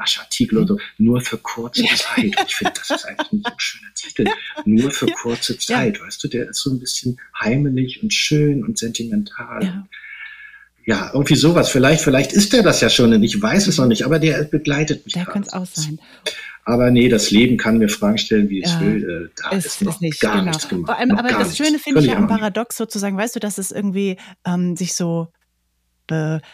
Artikel 0.00 0.58
oder 0.58 0.66
so, 0.66 0.78
nur 0.98 1.20
für 1.20 1.38
kurze 1.38 1.84
Zeit. 1.84 2.24
Und 2.24 2.46
ich 2.46 2.54
finde, 2.54 2.72
das 2.76 2.90
ist 2.90 3.04
eigentlich 3.04 3.32
ein 3.32 3.42
so 3.44 3.52
schöner 3.56 3.94
Titel. 3.94 4.24
Nur 4.64 4.90
für 4.90 5.06
kurze 5.06 5.58
Zeit, 5.58 6.00
weißt 6.00 6.22
du, 6.24 6.28
der 6.28 6.48
ist 6.50 6.60
so 6.60 6.70
ein 6.70 6.78
bisschen 6.78 7.18
heimelig 7.38 8.02
und 8.02 8.12
schön 8.12 8.64
und 8.64 8.78
sentimental. 8.78 9.84
Ja. 10.86 11.10
irgendwie 11.14 11.36
sowas. 11.36 11.70
Vielleicht, 11.70 12.02
vielleicht 12.02 12.32
ist 12.32 12.52
der 12.52 12.62
das 12.62 12.80
ja 12.80 12.90
schon 12.90 13.12
und 13.12 13.22
ich 13.22 13.40
weiß 13.40 13.66
es 13.66 13.78
noch 13.78 13.86
nicht, 13.86 14.04
aber 14.04 14.18
der 14.18 14.44
begleitet 14.44 15.04
mich. 15.04 15.14
Der 15.14 15.24
könnte 15.24 15.48
es 15.48 15.52
auch 15.52 15.66
sein. 15.66 16.00
Aber 16.64 16.90
nee, 16.90 17.08
das 17.08 17.30
Leben 17.30 17.56
kann 17.56 17.78
mir 17.78 17.88
Fragen 17.88 18.18
stellen, 18.18 18.48
wie 18.48 18.62
es 18.62 18.72
ja, 18.72 18.80
will. 18.80 19.30
Äh, 19.34 19.42
da 19.42 19.56
ist, 19.56 19.66
ist 19.66 19.82
noch 19.82 20.00
nicht, 20.00 20.20
gar 20.20 20.36
genau. 20.36 20.50
nichts 20.50 20.68
gemacht. 20.68 20.98
Aber, 21.00 21.18
aber 21.18 21.28
das 21.28 21.56
Schöne 21.56 21.78
finde 21.78 22.00
ich 22.00 22.06
ja 22.06 22.16
am 22.16 22.28
Paradox 22.28 22.76
sozusagen, 22.76 23.16
weißt 23.16 23.36
du, 23.36 23.40
dass 23.40 23.58
es 23.58 23.70
irgendwie 23.72 24.16
ähm, 24.44 24.76
sich 24.76 24.94
so 24.94 25.28
be, 26.06 26.40
äh, 26.42 26.46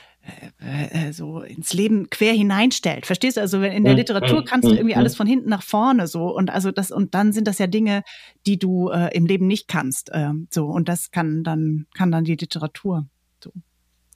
so 1.12 1.40
ins 1.40 1.72
Leben 1.72 2.10
quer 2.10 2.32
hineinstellt. 2.32 3.06
Verstehst 3.06 3.36
du? 3.36 3.40
Also 3.40 3.62
in 3.62 3.84
der 3.84 3.94
Literatur 3.94 4.44
kannst 4.44 4.68
du 4.68 4.74
irgendwie 4.74 4.96
alles 4.96 5.16
von 5.16 5.26
hinten 5.26 5.48
nach 5.48 5.62
vorne 5.62 6.06
so 6.06 6.34
und 6.34 6.50
also 6.50 6.72
das 6.72 6.90
und 6.90 7.14
dann 7.14 7.32
sind 7.32 7.46
das 7.46 7.58
ja 7.58 7.66
Dinge, 7.66 8.02
die 8.46 8.58
du 8.58 8.88
äh, 8.90 9.14
im 9.14 9.26
Leben 9.26 9.46
nicht 9.46 9.68
kannst. 9.68 10.10
Äh, 10.10 10.30
so 10.50 10.66
und 10.66 10.88
das 10.88 11.10
kann 11.10 11.44
dann 11.44 11.86
kann 11.94 12.10
dann 12.10 12.24
die 12.24 12.34
Literatur. 12.36 13.06
So. 13.42 13.52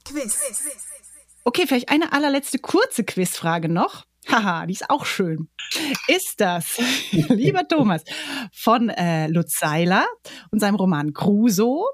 Quiz. 0.05 0.39
Okay, 1.45 1.67
vielleicht 1.67 1.89
eine 1.89 2.13
allerletzte 2.13 2.59
kurze 2.59 3.05
Quizfrage 3.05 3.69
noch. 3.69 4.05
Haha, 4.29 4.67
die 4.67 4.75
ist 4.75 4.91
auch 4.91 5.07
schön. 5.07 5.49
Ist 6.09 6.41
das, 6.41 6.79
lieber 7.11 7.67
Thomas, 7.67 8.05
von 8.53 8.91
äh, 8.91 9.29
Lutz 9.29 9.59
Seiler 9.59 10.07
und 10.51 10.61
seinem 10.61 10.75
Roman 10.75 11.13
Crusoe, 11.13 11.87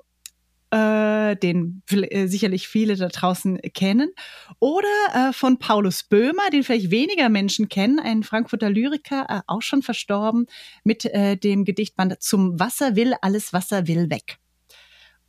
äh, 0.70 1.36
den 1.36 1.82
äh, 1.90 2.26
sicherlich 2.26 2.68
viele 2.68 2.96
da 2.96 3.08
draußen 3.08 3.58
kennen, 3.74 4.10
oder 4.58 4.88
äh, 5.14 5.32
von 5.32 5.58
Paulus 5.58 6.02
Böhmer, 6.04 6.50
den 6.52 6.64
vielleicht 6.64 6.90
weniger 6.90 7.28
Menschen 7.28 7.68
kennen, 7.68 7.98
ein 7.98 8.22
Frankfurter 8.22 8.70
Lyriker, 8.70 9.26
äh, 9.28 9.40
auch 9.46 9.62
schon 9.62 9.82
verstorben, 9.82 10.46
mit 10.84 11.04
äh, 11.04 11.36
dem 11.36 11.64
Gedichtband 11.64 12.22
Zum 12.22 12.58
Wasser 12.58 12.96
will, 12.96 13.14
alles 13.20 13.52
Wasser 13.52 13.86
will 13.86 14.10
weg. 14.10 14.38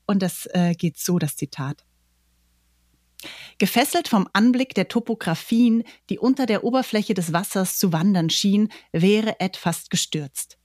Und 0.06 0.22
das 0.22 0.48
äh, 0.54 0.74
geht 0.74 0.98
so, 0.98 1.20
das 1.20 1.36
Zitat. 1.36 1.84
Gefesselt 3.58 4.08
vom 4.08 4.28
Anblick 4.34 4.76
der 4.76 4.88
Topographien, 4.88 5.84
die 6.10 6.20
unter 6.20 6.46
der 6.46 6.64
Oberfläche 6.64 7.14
des 7.14 7.34
Wassers 7.34 7.78
zu 7.78 7.92
wandern 7.92 8.30
schien, 8.30 8.70
wäre 8.92 9.40
Ed 9.40 9.58
fast 9.58 9.90
gestürzt. 9.90 10.58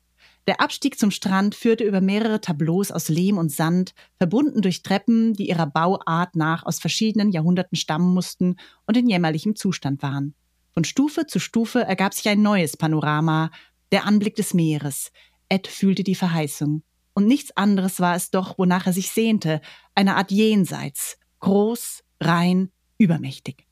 Der 0.49 0.61
Abstieg 0.61 0.99
zum 0.99 1.13
Strand 1.13 1.55
führte 1.55 1.85
über 1.85 2.01
mehrere 2.01 2.41
Tableaus 2.41 2.91
aus 2.91 3.09
Lehm 3.09 3.39
und 3.39 3.53
Sand, 3.53 3.95
verbunden 4.19 4.61
durch 4.61 4.83
Treppen, 4.83 5.35
die 5.35 5.49
ihrer 5.49 5.67
Bauart 5.67 6.35
nach 6.35 6.65
aus 6.65 6.81
verschiedenen 6.81 7.31
Jahrhunderten 7.31 7.77
stammen 7.77 8.13
mussten 8.13 8.57
und 8.87 8.97
in 8.97 9.09
jämmerlichem 9.09 9.55
Zustand 9.55 10.03
waren. 10.03 10.35
Von 10.73 10.85
Stufe 10.85 11.27
zu 11.27 11.39
Stufe 11.39 11.83
ergab 11.83 12.13
sich 12.13 12.29
ein 12.29 12.43
neues 12.43 12.77
Panorama, 12.77 13.51
der 13.93 14.05
Anblick 14.05 14.35
des 14.35 14.53
Meeres. 14.53 15.13
Ed 15.49 15.69
fühlte 15.69 16.03
die 16.03 16.15
Verheißung. 16.15 16.83
Und 17.15 17.27
nichts 17.27 17.57
anderes 17.57 18.01
war 18.01 18.17
es 18.17 18.31
doch, 18.31 18.59
wonach 18.59 18.87
er 18.87 18.93
sich 18.95 19.11
sehnte, 19.11 19.61
eine 19.95 20.17
Art 20.17 20.31
Jenseits, 20.31 21.19
groß, 21.41 22.03
rein, 22.21 22.71
übermächtig. 22.99 23.67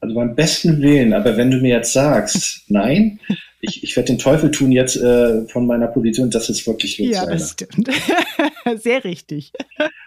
Also 0.00 0.14
beim 0.14 0.34
besten 0.34 0.80
Willen, 0.80 1.12
aber 1.12 1.36
wenn 1.36 1.50
du 1.50 1.58
mir 1.58 1.76
jetzt 1.76 1.92
sagst, 1.92 2.62
nein, 2.68 3.20
ich, 3.68 3.82
ich 3.82 3.96
werde 3.96 4.08
den 4.08 4.18
Teufel 4.18 4.50
tun 4.50 4.72
jetzt 4.72 4.96
äh, 4.96 5.46
von 5.48 5.66
meiner 5.66 5.86
Position, 5.88 6.30
das 6.30 6.48
ist 6.48 6.66
wirklich 6.66 6.98
Lutz 6.98 7.14
Ja, 7.14 7.26
das 7.26 7.52
stimmt. 7.52 7.90
Sehr 8.82 9.04
richtig. 9.04 9.52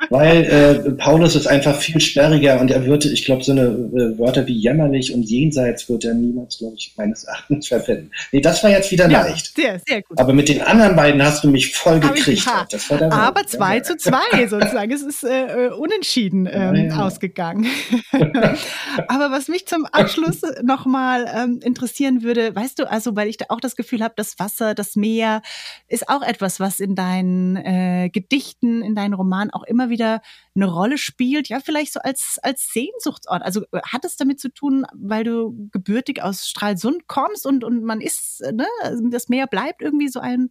Weil 0.10 0.43
äh, 0.45 0.91
Paulus 0.91 1.36
ist 1.36 1.47
einfach 1.47 1.80
viel 1.80 1.99
sperriger 2.01 2.60
und 2.60 2.72
er 2.72 2.86
wird, 2.86 3.05
ich 3.05 3.26
glaube, 3.26 3.43
so 3.43 3.51
eine 3.51 3.62
äh, 3.62 4.18
Wörter 4.18 4.47
wie 4.47 4.53
jämmerlich 4.53 5.14
und 5.14 5.24
jenseits 5.24 5.88
wird 5.88 6.05
er 6.05 6.16
niemals, 6.16 6.57
glaube 6.57 6.76
ich, 6.78 6.93
meines 6.97 7.26
Erachtens 7.26 7.68
verwenden. 7.68 8.12
Nee, 8.32 8.41
das 8.41 8.64
war 8.64 8.72
jetzt 8.72 8.91
wieder 8.91 9.10
ja, 9.10 9.22
leicht. 9.22 9.55
Sehr, 9.55 9.80
sehr 9.88 10.01
gut. 10.01 10.18
Aber 10.18 10.34
mit 10.34 10.49
den 10.49 10.62
anderen 10.62 10.95
beiden 10.95 11.22
hast 11.24 11.43
du 11.43 11.49
mich 11.49 11.74
voll 11.74 11.99
gekriegt. 11.99 12.45
war 12.45 12.97
der 12.97 13.14
Aber 13.14 13.45
zwei 13.45 13.78
ja. 13.78 13.84
zu 13.84 13.97
zwei 13.97 14.47
sozusagen. 14.47 14.91
es 14.91 15.03
ist 15.03 15.24
äh, 15.24 15.68
äh 15.68 15.70
unentschieden 15.70 16.49
ähm, 16.51 16.89
ja, 16.89 17.05
ausgegangen. 17.05 17.68
Aber 19.07 19.32
was 19.32 19.47
mich 19.47 19.68
zum 19.68 19.86
Abschluss 19.86 20.41
nochmal 20.64 21.28
ähm, 21.36 21.60
interessieren 21.64 22.24
würde, 22.24 22.55
weißt 22.55 22.80
du, 22.80 22.89
also 22.89 23.16
weil 23.16 23.28
ich 23.28 23.38
da 23.38 23.45
auch 23.49 23.60
das 23.60 23.76
Gefühl 23.76 24.01
habe, 24.01 24.14
das 24.18 24.39
Wasser, 24.39 24.74
das 24.74 24.95
Meer 24.95 25.41
ist 25.88 26.10
auch 26.10 26.24
etwas, 26.24 26.60
was 26.60 26.80
in 26.80 26.95
deinen 26.95 27.55
äh, 27.57 28.10
Gedichten, 28.12 28.82
in 28.82 28.95
deinen 28.95 29.14
Romanen 29.14 29.51
auch 29.51 29.64
immer 29.64 29.89
wieder 29.89 29.99
eine 30.04 30.66
Rolle 30.66 30.97
spielt. 30.97 31.50
Ja, 31.50 31.60
vielleicht 31.60 31.93
so 31.93 32.00
als, 32.00 32.38
als 32.41 32.72
Sehnsuchtsort. 32.72 33.41
Also 33.41 33.64
äh, 33.72 33.82
hat 33.84 34.06
es 34.06 34.16
damit 34.16 34.39
zu 34.39 34.50
tun, 34.50 34.86
weil 34.93 35.24
du 35.24 35.70
gebürtig 35.72 36.22
aus 36.22 36.47
Stralsund 36.47 37.08
kommst 37.08 37.45
und, 37.45 37.64
und 37.64 37.84
man 37.84 38.02
ist, 38.02 38.41
ne, 38.41 38.68
das 39.12 39.30
Meer 39.30 39.47
bleibt 39.47 39.82
irgendwie 39.82 40.10
so 40.10 40.20
ein, 40.20 40.50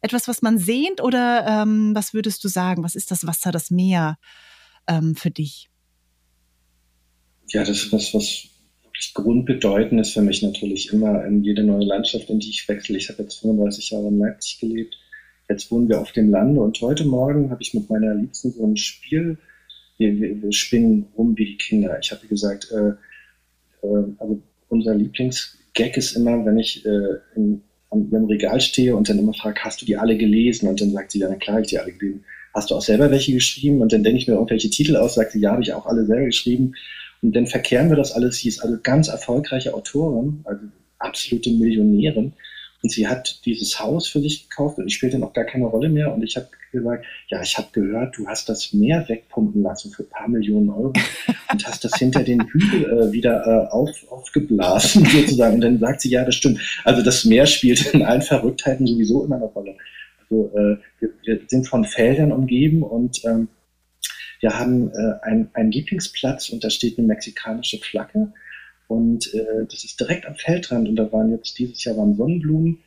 etwas, 0.00 0.28
was 0.28 0.42
man 0.42 0.58
sehnt 0.58 1.02
oder 1.02 1.46
ähm, 1.46 1.92
was 1.94 2.12
würdest 2.12 2.44
du 2.44 2.48
sagen? 2.48 2.84
Was 2.84 2.94
ist 2.94 3.10
das 3.10 3.26
Wasser, 3.26 3.52
das 3.52 3.70
Meer 3.70 4.18
ähm, 4.86 5.14
für 5.14 5.30
dich? 5.30 5.70
Ja, 7.48 7.64
das 7.64 7.84
ist 7.84 7.92
was, 7.92 8.14
was 8.14 8.48
grundbedeutend 9.14 10.00
ist 10.00 10.12
für 10.12 10.22
mich 10.22 10.42
natürlich 10.42 10.92
immer 10.92 11.24
in 11.24 11.42
jede 11.42 11.64
neue 11.64 11.84
Landschaft, 11.84 12.30
in 12.30 12.38
die 12.38 12.50
ich 12.50 12.68
wechsle. 12.68 12.96
Ich 12.96 13.08
habe 13.08 13.22
jetzt 13.22 13.40
35 13.40 13.90
Jahre 13.90 14.08
in 14.08 14.18
Leipzig 14.18 14.60
gelebt. 14.60 14.98
Jetzt 15.48 15.70
wohnen 15.70 15.88
wir 15.88 16.00
auf 16.00 16.12
dem 16.12 16.30
Lande 16.30 16.60
und 16.60 16.80
heute 16.80 17.04
Morgen 17.04 17.50
habe 17.50 17.62
ich 17.62 17.74
mit 17.74 17.90
meiner 17.90 18.14
Liebsten 18.14 18.52
so 18.52 18.64
ein 18.64 18.76
Spiel. 18.76 19.36
Wir, 19.98 20.18
wir, 20.18 20.42
wir 20.42 20.52
spinnen 20.52 21.06
rum 21.16 21.36
wie 21.36 21.44
die 21.44 21.58
Kinder. 21.58 21.98
Ich 22.00 22.10
habe 22.12 22.26
gesagt, 22.26 22.72
äh, 22.72 23.86
äh, 23.86 24.04
also 24.18 24.40
unser 24.68 24.94
Lieblingsgag 24.94 25.96
ist 25.96 26.16
immer, 26.16 26.44
wenn 26.46 26.58
ich 26.58 26.84
äh, 26.86 27.18
in, 27.36 27.62
an 27.90 28.10
ihrem 28.10 28.24
Regal 28.24 28.60
stehe 28.60 28.96
und 28.96 29.08
dann 29.08 29.18
immer 29.18 29.34
frage, 29.34 29.60
hast 29.62 29.82
du 29.82 29.86
die 29.86 29.96
alle 29.96 30.16
gelesen? 30.16 30.68
Und 30.68 30.80
dann 30.80 30.90
sagt 30.90 31.12
sie, 31.12 31.18
ja, 31.20 31.28
na 31.28 31.36
klar, 31.36 31.60
ich 31.60 31.68
die 31.68 31.78
alle 31.78 31.92
gelesen. 31.92 32.24
Hast 32.54 32.70
du 32.70 32.76
auch 32.76 32.82
selber 32.82 33.10
welche 33.10 33.32
geschrieben? 33.32 33.82
Und 33.82 33.92
dann 33.92 34.02
denke 34.02 34.18
ich 34.18 34.26
mir 34.26 34.34
irgendwelche 34.34 34.70
Titel 34.70 34.96
aus, 34.96 35.14
sagt 35.14 35.32
sie, 35.32 35.40
ja, 35.40 35.52
habe 35.52 35.62
ich 35.62 35.74
auch 35.74 35.86
alle 35.86 36.06
selber 36.06 36.24
geschrieben. 36.24 36.74
Und 37.20 37.36
dann 37.36 37.46
verkehren 37.46 37.90
wir 37.90 37.96
das 37.96 38.12
alles. 38.12 38.38
Sie 38.38 38.48
ist 38.48 38.60
also 38.60 38.78
ganz 38.82 39.08
erfolgreiche 39.08 39.74
Autorin, 39.74 40.40
also 40.44 40.64
absolute 40.98 41.50
Millionärin. 41.50 42.32
Und 42.84 42.90
sie 42.90 43.08
hat 43.08 43.40
dieses 43.46 43.80
Haus 43.80 44.06
für 44.08 44.20
sich 44.20 44.46
gekauft 44.50 44.76
und 44.76 44.88
ich 44.88 44.96
spielte 44.96 45.18
noch 45.18 45.32
gar 45.32 45.44
keine 45.44 45.64
Rolle 45.64 45.88
mehr. 45.88 46.12
Und 46.12 46.22
ich 46.22 46.36
habe 46.36 46.48
gesagt, 46.70 47.06
ja, 47.28 47.40
ich 47.40 47.56
habe 47.56 47.68
gehört, 47.72 48.18
du 48.18 48.26
hast 48.26 48.46
das 48.50 48.74
Meer 48.74 49.08
wegpumpen 49.08 49.62
lassen 49.62 49.90
für 49.90 50.02
ein 50.02 50.10
paar 50.10 50.28
Millionen 50.28 50.68
Euro 50.68 50.92
und 51.50 51.66
hast 51.66 51.82
das 51.82 51.94
hinter 51.96 52.22
den 52.22 52.42
Hügel 52.42 52.84
äh, 52.84 53.10
wieder 53.10 53.42
äh, 53.46 53.72
auf, 53.72 53.90
aufgeblasen 54.10 55.02
sozusagen. 55.10 55.54
Und 55.54 55.60
dann 55.62 55.78
sagt 55.78 56.02
sie, 56.02 56.10
ja, 56.10 56.26
das 56.26 56.34
stimmt. 56.34 56.60
Also 56.84 57.00
das 57.00 57.24
Meer 57.24 57.46
spielt 57.46 57.94
in 57.94 58.02
allen 58.02 58.20
Verrücktheiten 58.20 58.86
sowieso 58.86 59.24
immer 59.24 59.36
eine 59.36 59.46
Rolle. 59.46 59.76
Also 60.20 60.52
äh, 60.54 60.76
wir, 61.00 61.10
wir, 61.22 61.40
sind 61.46 61.66
von 61.66 61.86
Feldern 61.86 62.32
umgeben 62.32 62.82
und 62.82 63.24
ähm, 63.24 63.48
wir 64.40 64.58
haben 64.58 64.90
äh, 64.90 65.22
einen, 65.22 65.48
einen 65.54 65.72
Lieblingsplatz 65.72 66.50
und 66.50 66.62
da 66.62 66.68
steht 66.68 66.98
eine 66.98 67.06
mexikanische 67.06 67.78
Flagge. 67.78 68.34
Und 68.88 69.32
äh, 69.34 69.64
das 69.70 69.84
ist 69.84 69.98
direkt 69.98 70.26
am 70.26 70.34
Feldrand 70.34 70.88
und 70.88 70.96
da 70.96 71.10
waren 71.12 71.30
jetzt 71.30 71.58
dieses 71.58 71.82
Jahr 71.84 71.96
waren 71.96 72.16
Sonnenblumen. 72.16 72.78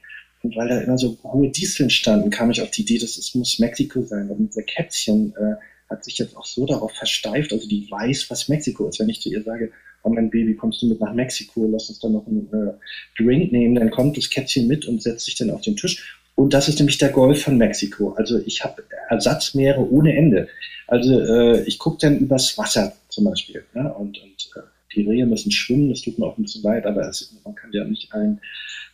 Und 0.43 0.55
weil 0.55 0.69
da 0.69 0.79
immer 0.79 0.97
so 0.97 1.17
hohe 1.23 1.49
Disteln 1.49 1.89
standen, 1.89 2.29
kam 2.29 2.51
ich 2.51 2.61
auf 2.61 2.69
die 2.69 2.83
Idee, 2.83 2.99
das 2.99 3.33
muss 3.33 3.59
Mexiko 3.59 4.03
sein. 4.03 4.29
Und 4.29 4.39
unser 4.39 4.61
Kätzchen 4.61 5.33
äh, 5.35 5.55
hat 5.89 6.03
sich 6.03 6.17
jetzt 6.17 6.37
auch 6.37 6.45
so 6.45 6.65
darauf 6.65 6.91
versteift, 6.91 7.53
also 7.53 7.67
die 7.67 7.89
weiß, 7.89 8.29
was 8.29 8.47
Mexiko 8.47 8.87
ist. 8.87 8.99
Wenn 8.99 9.09
ich 9.09 9.21
zu 9.21 9.29
ihr 9.29 9.43
sage, 9.43 9.71
oh 10.03 10.09
mein 10.09 10.29
Baby, 10.29 10.55
kommst 10.55 10.81
du 10.81 10.87
mit 10.87 10.99
nach 10.99 11.13
Mexiko, 11.13 11.67
lass 11.67 11.89
uns 11.89 11.99
da 11.99 12.09
noch 12.09 12.27
einen 12.27 12.47
äh, 12.53 12.73
Drink 13.21 13.51
nehmen, 13.51 13.75
dann 13.75 13.89
kommt 13.89 14.17
das 14.17 14.29
Kätzchen 14.29 14.67
mit 14.67 14.85
und 14.85 15.01
setzt 15.01 15.25
sich 15.25 15.35
dann 15.35 15.49
auf 15.49 15.61
den 15.61 15.75
Tisch. 15.75 16.19
Und 16.35 16.53
das 16.53 16.69
ist 16.69 16.77
nämlich 16.77 16.99
der 16.99 17.09
Golf 17.09 17.41
von 17.41 17.57
Mexiko. 17.57 18.11
Also 18.11 18.39
ich 18.45 18.63
habe 18.63 18.83
Ersatzmeere 19.09 19.89
ohne 19.89 20.15
Ende. 20.15 20.47
Also 20.85 21.19
äh, 21.19 21.63
ich 21.63 21.79
gucke 21.79 21.97
dann 22.01 22.19
übers 22.19 22.57
Wasser 22.57 22.95
zum 23.09 23.25
Beispiel. 23.25 23.63
Ne? 23.73 23.91
Und, 23.93 24.19
und 24.21 24.49
äh, 24.55 24.59
die 24.97 25.07
Rehe 25.07 25.25
müssen 25.25 25.51
schwimmen, 25.51 25.89
das 25.89 26.01
tut 26.01 26.17
mir 26.17 26.25
auch 26.25 26.37
ein 26.37 26.43
bisschen 26.43 26.63
leid, 26.63 26.85
aber 26.85 27.07
es, 27.07 27.33
man 27.43 27.55
kann 27.55 27.71
ja 27.71 27.83
nicht 27.85 28.11
allen 28.13 28.41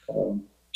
äh, 0.07 0.13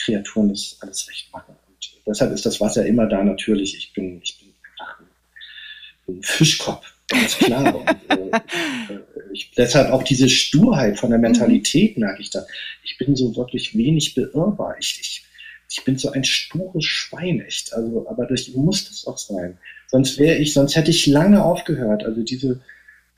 Kreaturen 0.02 0.50
das 0.50 0.78
alles 0.80 1.08
recht 1.10 1.32
machen. 1.34 1.56
Und 1.68 1.92
deshalb 2.06 2.32
ist 2.32 2.46
das 2.46 2.62
Wasser 2.62 2.86
immer 2.86 3.06
da 3.08 3.24
natürlich. 3.24 3.78
Ich 3.78 3.94
bin, 3.94 4.22
ich 4.24 4.40
bin 4.40 4.54
einfach 4.80 5.00
ein, 5.00 6.16
ein 6.16 6.24
Fischkopf, 6.24 6.94
ganz 7.08 7.38
klar. 7.38 7.76
und, 8.10 8.10
äh, 8.10 8.94
äh, 8.94 9.00
ich, 9.34 9.52
deshalb 9.58 9.92
auch 9.92 10.04
diese 10.04 10.30
Sturheit 10.30 10.98
von 10.98 11.10
der 11.10 11.20
Mentalität 11.20 11.98
mhm. 11.98 12.04
merke 12.04 12.22
ich 12.22 12.30
da. 12.30 12.46
Ich 12.84 12.98
bin 12.98 13.16
so 13.16 13.36
wirklich 13.36 13.78
wenig 13.78 14.16
beirrbar. 14.16 14.78
Ich, 14.80 15.00
ich, 15.02 15.26
ich 15.70 15.84
bin 15.84 15.98
so 15.98 16.12
ein 16.12 16.24
stures 16.24 16.86
Schwein, 16.86 17.42
echt. 17.42 17.74
Also, 17.74 18.08
aber 18.10 18.26
das 18.26 18.48
muss 18.50 18.88
das 18.88 19.06
auch 19.06 19.18
sein. 19.18 19.58
Sonst 19.88 20.18
wäre 20.18 20.38
ich, 20.38 20.54
sonst 20.54 20.76
hätte 20.76 20.92
ich 20.92 21.06
lange 21.06 21.44
aufgehört. 21.44 22.06
Also 22.06 22.24
diese, 22.24 22.62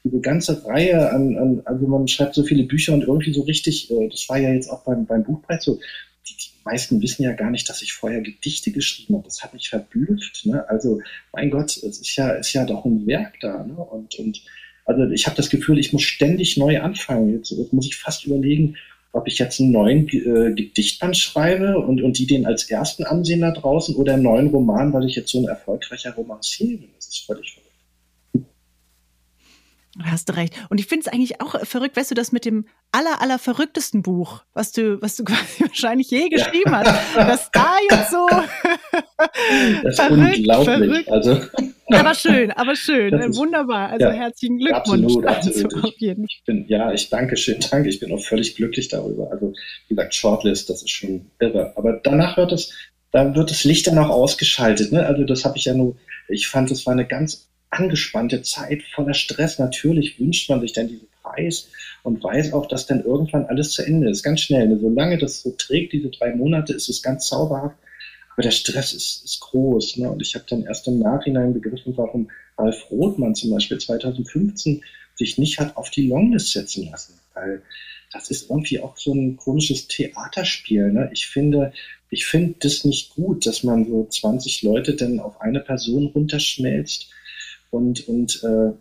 diese 0.04 0.20
ganze 0.22 0.66
Reihe 0.66 1.12
an, 1.12 1.38
an, 1.38 1.62
also 1.66 1.88
man 1.88 2.08
schreibt 2.08 2.36
so 2.36 2.43
viele 2.43 2.64
Bücher 2.64 2.93
und 2.93 3.02
irgendwie 3.02 3.34
so 3.34 3.41
richtig, 3.41 3.91
äh, 3.91 4.10
das 4.10 4.28
war 4.30 4.38
ja 4.38 4.54
jetzt 4.54 4.70
auch 4.70 4.84
beim, 4.84 5.06
beim 5.06 5.24
Buchpreis 5.24 5.64
so, 5.64 5.80
die, 6.28 6.36
die 6.36 6.64
meisten 6.64 7.02
wissen 7.02 7.24
ja 7.24 7.34
gar 7.34 7.52
nicht, 7.52 7.68
dass 7.70 7.82
ich 7.82 7.93
vorher 7.93 8.22
Gedichte 8.22 8.72
geschrieben 8.72 9.16
habe. 9.16 9.26
Das 9.26 9.43
hat 9.43 9.54
mich 9.54 9.70
verblüfft. 9.70 10.45
Ne? 10.45 10.68
Also, 10.70 11.02
mein 11.34 11.50
Gott, 11.50 11.72
es 11.78 12.00
ist 12.00 12.16
ja, 12.16 12.30
ist 12.32 12.54
ja 12.54 12.66
doch 12.66 12.86
ein 12.86 13.06
Werk 13.08 13.39
da. 13.41 13.64
Ne? 13.64 13.74
Und, 13.74 14.16
und 14.20 14.41
also 14.86 15.10
ich 15.12 15.26
habe 15.26 15.36
das 15.36 15.50
Gefühl, 15.50 15.80
ich 15.80 15.93
muss 15.93 16.04
ständig 16.04 16.58
neu 16.58 16.82
anfangen. 16.82 17.34
Jetzt, 17.34 17.52
jetzt 17.52 17.74
muss 17.74 17.86
ich 17.86 17.95
fast 17.95 18.26
überlegen, 18.26 18.76
ob 19.12 19.28
ich 19.28 19.39
jetzt 19.39 19.60
einen 19.60 19.72
neuen 19.72 20.08
äh, 20.08 20.54
Gedichtband 20.54 21.18
schreibe 21.18 21.80
und, 21.80 22.02
und 22.02 22.18
die 22.18 22.28
den 22.28 22.45
als 22.45 22.70
ersten 22.70 23.04
ansehen 23.04 23.41
da 23.41 23.52
draußen 23.52 23.95
oder 23.95 24.14
einen 24.14 24.24
neuen 24.24 24.47
Roman, 24.47 24.93
weil 24.93 25.06
ich 25.06 25.16
jetzt 25.16 25.32
so 25.32 25.39
ein 25.39 25.47
erfolgreicher 25.47 26.14
Romancier 26.14 26.78
bin. 26.78 26.89
Das 26.95 27.08
ist 27.08 27.26
völlig. 27.26 27.59
Hast 30.04 30.30
du 30.30 30.36
recht. 30.36 30.54
Und 30.70 30.80
ich 30.80 30.88
finde 30.88 31.06
es 31.08 31.14
eigentlich 31.14 31.41
auch 31.41 31.60
verrückt, 31.66 31.97
weißt 31.97 32.12
du, 32.12 32.16
das 32.16 32.32
mit 32.32 32.45
dem 32.45 32.66
aller, 32.91 33.22
aller 33.22 33.39
verrücktesten 33.39 34.02
Buch, 34.02 34.43
was 34.54 34.72
du, 34.72 35.02
was 35.02 35.16
du 35.16 35.24
quasi 35.26 35.64
wahrscheinlich 35.64 36.10
je 36.10 36.30
geschrieben 36.30 36.72
ja. 36.72 36.84
hast, 36.84 37.16
dass 37.16 37.52
da 37.52 37.76
jetzt 37.89 38.12
so 38.12 38.28
das 39.84 39.93
ist 39.93 40.02
verrückt, 40.02 40.38
unglaublich. 40.38 40.66
Verrückt. 40.66 41.10
Also 41.10 41.41
aber 41.88 42.16
schön, 42.16 42.52
aber 42.52 42.76
schön, 42.76 43.14
ist, 43.14 43.38
wunderbar. 43.38 43.89
Also 43.89 44.06
ja, 44.06 44.12
herzlichen 44.12 44.60
Glückwunsch. 44.60 45.04
Absolut, 45.04 45.26
absolut. 45.26 45.84
Auf 45.84 45.97
jeden. 45.97 46.26
Ich, 46.26 46.38
ich 46.39 46.43
bin, 46.45 46.66
ja, 46.68 46.91
ich 46.91 47.10
danke 47.10 47.36
schön, 47.36 47.60
danke. 47.70 47.89
Ich 47.89 48.00
bin 48.00 48.12
auch 48.14 48.24
völlig 48.24 48.56
glücklich 48.56 48.88
darüber. 48.88 49.32
Also 49.32 49.54
wie 49.88 49.95
gesagt, 49.95 50.16
Shortlist, 50.16 50.70
das 50.70 50.82
ist 50.82 50.91
schon 50.91 51.30
irre. 51.39 51.74
Aber 51.76 51.93
danach 52.04 52.38
wird 52.38 52.52
es, 52.52 52.74
da 53.12 53.36
wird 53.36 53.50
das 53.50 53.64
Licht 53.64 53.88
dann 53.88 53.97
auch 53.97 54.10
ausgeschaltet. 54.10 54.91
Ne? 54.91 55.06
Also 55.06 55.24
das 55.24 55.45
habe 55.45 55.58
ich 55.58 55.66
ja 55.66 55.74
nur, 55.74 55.95
ich 56.28 56.47
fand, 56.47 56.72
das 56.72 56.86
war 56.86 56.93
eine 56.93 57.06
ganz 57.06 57.49
angespannte 57.70 58.42
Zeit 58.42 58.84
voller 58.84 59.14
Stress. 59.14 59.60
Natürlich 59.60 60.20
wünscht 60.20 60.50
man 60.50 60.62
sich 60.62 60.74
dann 60.74 60.88
diesen 60.88 61.08
Preis 61.22 61.70
und 62.04 62.24
weiß 62.24 62.54
auch, 62.54 62.68
dass 62.68 62.88
dann 62.88 63.04
irgendwann 63.04 63.46
alles 63.46 63.72
zu 63.72 63.84
Ende 63.84 64.10
ist. 64.10 64.24
Ganz 64.24 64.42
schnell. 64.42 64.78
Solange 64.80 65.18
das 65.18 65.42
so 65.42 65.52
trägt, 65.58 65.94
diese 65.94 66.10
drei 66.10 66.36
Monate, 66.36 66.74
ist 66.74 66.90
es 66.90 67.02
ganz 67.02 67.28
zauberhaft. 67.28 67.76
Aber 68.34 68.44
der 68.44 68.52
Stress 68.52 68.94
ist, 68.94 69.26
ist 69.26 69.40
groß. 69.42 69.98
Ne? 69.98 70.10
Und 70.10 70.22
ich 70.22 70.34
habe 70.36 70.46
dann 70.50 70.64
erst 70.64 70.88
im 70.88 71.00
Nachhinein 71.00 71.54
begriffen, 71.54 71.94
warum 71.98 72.30
Ralf 72.58 72.90
Rothmann 72.90 73.36
zum 73.36 73.52
Beispiel 73.52 73.78
2015 73.78 74.84
sich 75.16 75.38
nicht 75.38 75.60
hat 75.60 75.76
auf 75.76 75.90
die 75.90 76.08
Longlist 76.08 76.52
setzen 76.54 76.90
lassen. 76.90 77.20
Weil 77.34 77.62
das 78.14 78.32
ist 78.32 78.50
irgendwie 78.50 78.80
auch 78.80 78.98
so 78.98 79.14
ein 79.14 79.38
komisches 79.38 79.88
Theaterspiel. 79.88 80.92
Ne? 80.92 81.10
Ich 81.14 81.28
finde, 81.28 81.74
ich 82.10 82.26
finde 82.26 82.56
das 82.60 82.86
nicht 82.86 83.14
gut, 83.16 83.46
dass 83.46 83.64
man 83.64 83.86
so 83.86 84.08
20 84.10 84.64
Leute 84.64 84.96
dann 84.96 85.20
auf 85.20 85.42
eine 85.42 85.60
Person 85.60 86.08
runterschmelzt 86.08 87.10
und, 87.70 88.08
und 88.08 88.44
äh, 88.44 88.74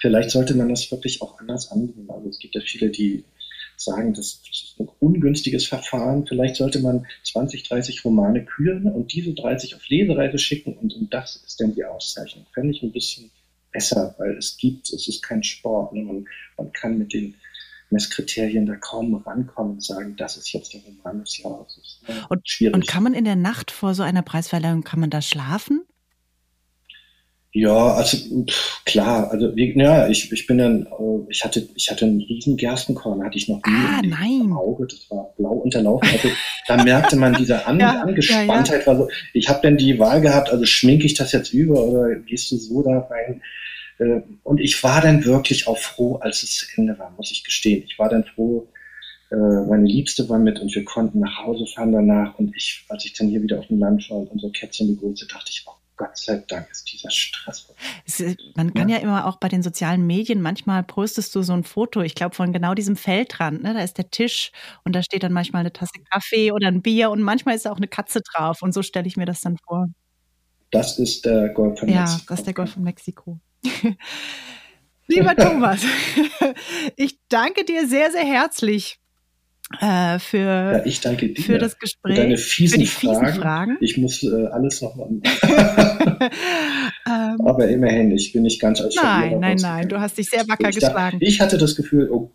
vielleicht 0.00 0.30
sollte 0.30 0.54
man 0.54 0.68
das 0.68 0.90
wirklich 0.90 1.22
auch 1.22 1.38
anders 1.38 1.70
angehen. 1.70 2.08
Also 2.10 2.28
es 2.28 2.38
gibt 2.38 2.54
ja 2.54 2.60
viele, 2.60 2.90
die 2.90 3.24
sagen, 3.76 4.14
das, 4.14 4.40
ist 4.50 4.76
ein 4.78 4.88
ungünstiges 5.00 5.66
Verfahren. 5.66 6.26
Vielleicht 6.26 6.56
sollte 6.56 6.80
man 6.80 7.06
20, 7.24 7.64
30 7.64 8.04
Romane 8.04 8.44
küren 8.44 8.86
und 8.86 9.12
diese 9.12 9.34
30 9.34 9.74
auf 9.74 9.88
Lesereise 9.88 10.38
schicken 10.38 10.74
und, 10.74 10.94
und 10.94 11.12
das 11.12 11.36
ist 11.36 11.60
dann 11.60 11.74
die 11.74 11.84
Auszeichnung. 11.84 12.46
Fände 12.52 12.70
ich 12.70 12.82
ein 12.82 12.92
bisschen 12.92 13.30
besser, 13.72 14.14
weil 14.18 14.36
es 14.36 14.56
gibt, 14.56 14.92
es 14.92 15.08
ist 15.08 15.22
kein 15.22 15.42
Sport. 15.42 15.92
Ne? 15.92 16.02
Man, 16.02 16.26
man 16.56 16.72
kann 16.72 16.98
mit 16.98 17.12
den 17.12 17.34
Messkriterien 17.90 18.66
da 18.66 18.76
kaum 18.76 19.14
rankommen 19.14 19.74
und 19.74 19.84
sagen, 19.84 20.16
das 20.16 20.36
ist 20.36 20.52
jetzt 20.52 20.72
der 20.72 20.80
Roman 20.82 21.20
des 21.20 21.38
Jahres. 21.38 22.00
Und, 22.28 22.74
und 22.74 22.86
kann 22.86 23.02
man 23.02 23.14
in 23.14 23.24
der 23.24 23.36
Nacht 23.36 23.70
vor 23.70 23.94
so 23.94 24.02
einer 24.02 24.22
Preisverleihung, 24.22 24.82
kann 24.82 25.00
man 25.00 25.10
da 25.10 25.20
schlafen? 25.20 25.82
Ja, 27.56 27.94
also 27.94 28.16
pff, 28.16 28.82
klar, 28.84 29.30
also 29.30 29.54
wie, 29.54 29.78
ja, 29.78 30.08
ich, 30.08 30.32
ich 30.32 30.44
bin 30.48 30.58
dann, 30.58 30.86
äh, 30.86 31.30
ich 31.30 31.44
hatte, 31.44 31.68
ich 31.76 31.88
hatte 31.88 32.04
einen 32.04 32.20
riesen 32.20 32.56
Gerstenkorn, 32.56 33.22
hatte 33.22 33.38
ich 33.38 33.48
noch 33.48 33.58
nie 33.58 33.62
ah, 33.72 34.02
nein. 34.04 34.40
im 34.46 34.52
Auge, 34.52 34.88
das 34.88 35.08
war 35.08 35.32
blau 35.36 35.52
unterlaufen. 35.52 36.08
Also 36.10 36.30
da 36.66 36.82
merkte 36.82 37.14
man 37.14 37.32
diese 37.34 37.64
An 37.66 37.78
ja, 37.78 38.02
Angespanntheit, 38.02 38.68
ja, 38.68 38.80
ja. 38.80 38.86
war 38.86 38.96
so, 38.96 39.08
ich 39.32 39.48
habe 39.48 39.60
dann 39.62 39.76
die 39.76 40.00
Wahl 40.00 40.20
gehabt, 40.20 40.50
also 40.50 40.64
schminke 40.64 41.06
ich 41.06 41.14
das 41.14 41.30
jetzt 41.30 41.54
über 41.54 41.80
oder 41.84 42.16
gehst 42.16 42.50
du 42.50 42.56
so 42.56 42.82
da 42.82 43.06
rein? 43.08 43.40
Äh, 44.00 44.22
und 44.42 44.60
ich 44.60 44.82
war 44.82 45.00
dann 45.00 45.24
wirklich 45.24 45.68
auch 45.68 45.78
froh, 45.78 46.16
als 46.16 46.42
es 46.42 46.56
zu 46.56 46.66
Ende 46.76 46.98
war, 46.98 47.12
muss 47.16 47.30
ich 47.30 47.44
gestehen. 47.44 47.84
Ich 47.86 48.00
war 48.00 48.08
dann 48.08 48.24
froh, 48.24 48.66
äh, 49.30 49.36
meine 49.36 49.86
Liebste 49.86 50.28
war 50.28 50.40
mit 50.40 50.58
und 50.58 50.74
wir 50.74 50.84
konnten 50.84 51.20
nach 51.20 51.44
Hause 51.44 51.68
fahren 51.68 51.92
danach 51.92 52.36
und 52.36 52.56
ich, 52.56 52.84
als 52.88 53.04
ich 53.04 53.12
dann 53.12 53.28
hier 53.28 53.44
wieder 53.44 53.60
auf 53.60 53.68
dem 53.68 53.78
Land 53.78 54.10
war 54.10 54.18
und 54.18 54.32
unser 54.32 54.50
Kätzchen 54.50 54.88
begrüßte, 54.88 55.28
dachte 55.28 55.50
ich, 55.50 55.62
oh 55.68 55.83
Gott 55.96 56.16
sei 56.16 56.42
Dank 56.48 56.68
ist 56.70 56.92
dieser 56.92 57.10
Stress. 57.10 57.72
man 58.56 58.74
kann 58.74 58.88
ja. 58.88 58.96
ja. 58.96 59.02
immer 59.02 59.26
auch 59.26 59.36
bei 59.36 59.48
den 59.48 59.62
sozialen 59.62 60.06
Medien, 60.06 60.42
manchmal 60.42 60.82
postest 60.82 61.34
du 61.34 61.42
so 61.42 61.52
ein 61.52 61.62
Foto, 61.62 62.02
ich 62.02 62.16
glaube 62.16 62.34
von 62.34 62.52
genau 62.52 62.74
diesem 62.74 62.96
Feldrand, 62.96 63.62
ne? 63.62 63.74
da 63.74 63.80
ist 63.80 63.96
der 63.98 64.10
Tisch 64.10 64.50
und 64.84 64.94
da 64.94 65.02
steht 65.02 65.22
dann 65.22 65.32
manchmal 65.32 65.60
eine 65.60 65.72
Tasse 65.72 66.00
Kaffee 66.10 66.50
oder 66.50 66.66
ein 66.68 66.82
Bier 66.82 67.10
und 67.10 67.22
manchmal 67.22 67.54
ist 67.54 67.64
da 67.64 67.72
auch 67.72 67.76
eine 67.76 67.86
Katze 67.86 68.20
drauf 68.22 68.62
und 68.62 68.74
so 68.74 68.82
stelle 68.82 69.06
ich 69.06 69.16
mir 69.16 69.26
das 69.26 69.40
dann 69.40 69.56
vor. 69.58 69.86
Das 70.70 70.98
ist 70.98 71.24
der 71.24 71.50
Golf 71.50 71.78
von 71.78 71.88
ja, 71.88 72.00
Mexiko. 72.00 72.20
Ja, 72.20 72.26
das 72.28 72.38
ist 72.40 72.46
der 72.46 72.54
Golf 72.54 72.72
von 72.72 72.82
Mexiko. 72.82 73.38
Lieber 75.06 75.36
Thomas, 75.36 75.82
ich 76.96 77.20
danke 77.28 77.64
dir 77.64 77.86
sehr, 77.86 78.10
sehr 78.10 78.24
herzlich 78.24 78.98
äh, 79.80 80.18
für, 80.18 80.38
ja, 80.38 80.84
ich 80.84 81.00
danke 81.00 81.28
dir 81.28 81.42
für 81.42 81.58
das 81.58 81.78
Gespräch. 81.78 82.16
Für 82.16 82.22
deine 82.22 82.36
fiesen, 82.36 82.74
für 82.74 82.78
die 82.80 82.86
fiesen 82.86 83.16
Fragen. 83.16 83.40
Fragen. 83.40 83.76
Ich 83.80 83.96
muss 83.96 84.22
äh, 84.22 84.46
alles 84.46 84.82
nochmal. 84.82 85.08
ähm, 87.06 87.40
Aber 87.46 87.68
immerhin, 87.68 88.10
ich 88.12 88.32
bin 88.32 88.42
nicht 88.42 88.60
ganz 88.60 88.80
als 88.80 88.94
Nein, 88.96 89.40
nein, 89.40 89.56
nein, 89.60 89.88
du 89.88 90.00
hast 90.00 90.18
dich 90.18 90.28
sehr 90.28 90.46
wacker 90.48 90.68
ich 90.68 90.76
geschlagen. 90.76 91.18
Da, 91.18 91.26
ich 91.26 91.40
hatte 91.40 91.58
das 91.58 91.76
Gefühl, 91.76 92.10
oh, 92.10 92.30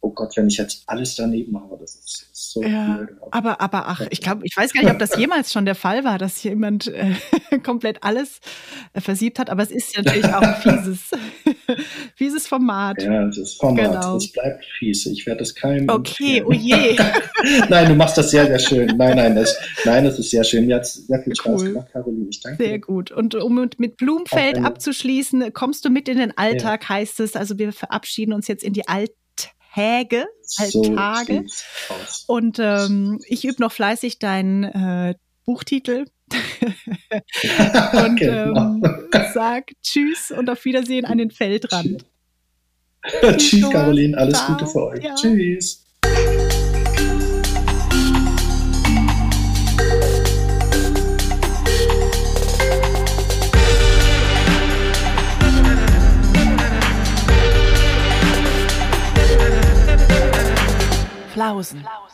oh 0.00 0.10
Gott, 0.10 0.36
wenn 0.36 0.48
ich 0.48 0.56
jetzt 0.56 0.82
alles 0.86 1.14
daneben 1.14 1.58
habe, 1.58 1.78
das 1.78 1.94
ist 1.94 2.28
so 2.52 2.62
ja, 2.62 2.96
blöd. 2.96 3.10
Aber, 3.30 3.60
aber 3.60 3.88
ach, 3.88 4.02
ich 4.10 4.20
glaube, 4.20 4.42
ich 4.44 4.56
weiß 4.56 4.72
gar 4.72 4.82
nicht, 4.82 4.92
ob 4.92 4.98
das 4.98 5.16
jemals 5.16 5.52
schon 5.52 5.64
der 5.64 5.74
Fall 5.74 6.04
war, 6.04 6.18
dass 6.18 6.42
jemand 6.42 6.88
äh, 6.88 7.14
komplett 7.62 8.02
alles 8.02 8.40
äh, 8.92 9.00
versiebt 9.00 9.38
hat, 9.38 9.50
aber 9.50 9.62
es 9.62 9.70
ist 9.70 9.96
natürlich 9.96 10.24
auch 10.26 10.42
ein 10.42 10.54
fieses, 10.62 11.10
fieses 12.16 12.46
Format. 12.46 13.02
Ja, 13.02 13.26
das 13.26 13.54
Format, 13.54 13.92
genau. 13.92 14.16
es 14.16 14.30
bleibt 14.32 14.64
fies. 14.78 15.06
Ich 15.06 15.26
werde 15.26 15.40
das 15.40 15.54
keinem. 15.54 15.88
Okay, 15.88 16.42
oh 16.46 16.52
je. 16.52 16.96
nein, 17.68 17.88
du 17.88 17.94
machst 17.94 18.18
das 18.18 18.30
sehr, 18.30 18.46
sehr 18.46 18.58
schön. 18.58 18.86
Nein, 18.96 19.16
nein, 19.16 19.34
das, 19.34 19.56
nein, 19.84 20.04
das 20.04 20.18
ist 20.18 20.30
sehr 20.30 20.44
schön. 20.44 20.66
Mir 20.66 20.76
hat 20.76 20.86
sehr 20.86 21.22
viel 21.22 21.34
Spaß 21.34 21.62
cool. 21.62 21.68
gemacht, 21.68 21.88
Caroline. 21.92 22.26
Ich 22.30 22.40
danke 22.40 22.62
Sehr 22.62 22.78
gut. 22.78 23.10
Und 23.10 23.34
um 23.34 23.68
mit 23.78 23.96
Blumenfeld 23.96 24.58
abzuschließen, 24.58 25.52
kommst 25.52 25.84
du 25.84 25.90
mit 25.90 26.08
in 26.08 26.18
den 26.18 26.36
Alltag, 26.36 26.82
ja. 26.84 26.88
heißt 26.90 27.20
es. 27.20 27.36
Also 27.36 27.58
wir 27.58 27.72
verabschieden 27.72 28.32
uns 28.32 28.48
jetzt 28.48 28.62
in 28.62 28.72
die 28.72 28.88
Alt 28.88 29.12
Häge, 29.74 30.26
Alltage. 30.58 31.44
So 31.46 32.32
und 32.34 32.58
ähm, 32.58 33.18
ich 33.26 33.46
übe 33.46 33.62
noch 33.62 33.72
fleißig 33.72 34.18
deinen 34.18 34.64
äh, 34.64 35.14
Buchtitel. 35.46 36.04
und 37.92 38.16
genau. 38.16 38.54
ähm, 38.54 38.82
sag 39.32 39.72
Tschüss 39.82 40.30
und 40.30 40.50
auf 40.50 40.64
Wiedersehen 40.66 41.06
an 41.06 41.16
den 41.16 41.30
Feldrand. 41.30 42.04
Tschüss, 43.38 43.70
Caroline. 43.70 44.16
Alles 44.16 44.38
Ciao. 44.38 44.52
Gute 44.52 44.66
für 44.66 44.86
euch. 44.88 45.02
Ja. 45.04 45.14
Tschüss. 45.14 45.84
Flausen. 61.42 61.80
Flausen. 61.80 62.11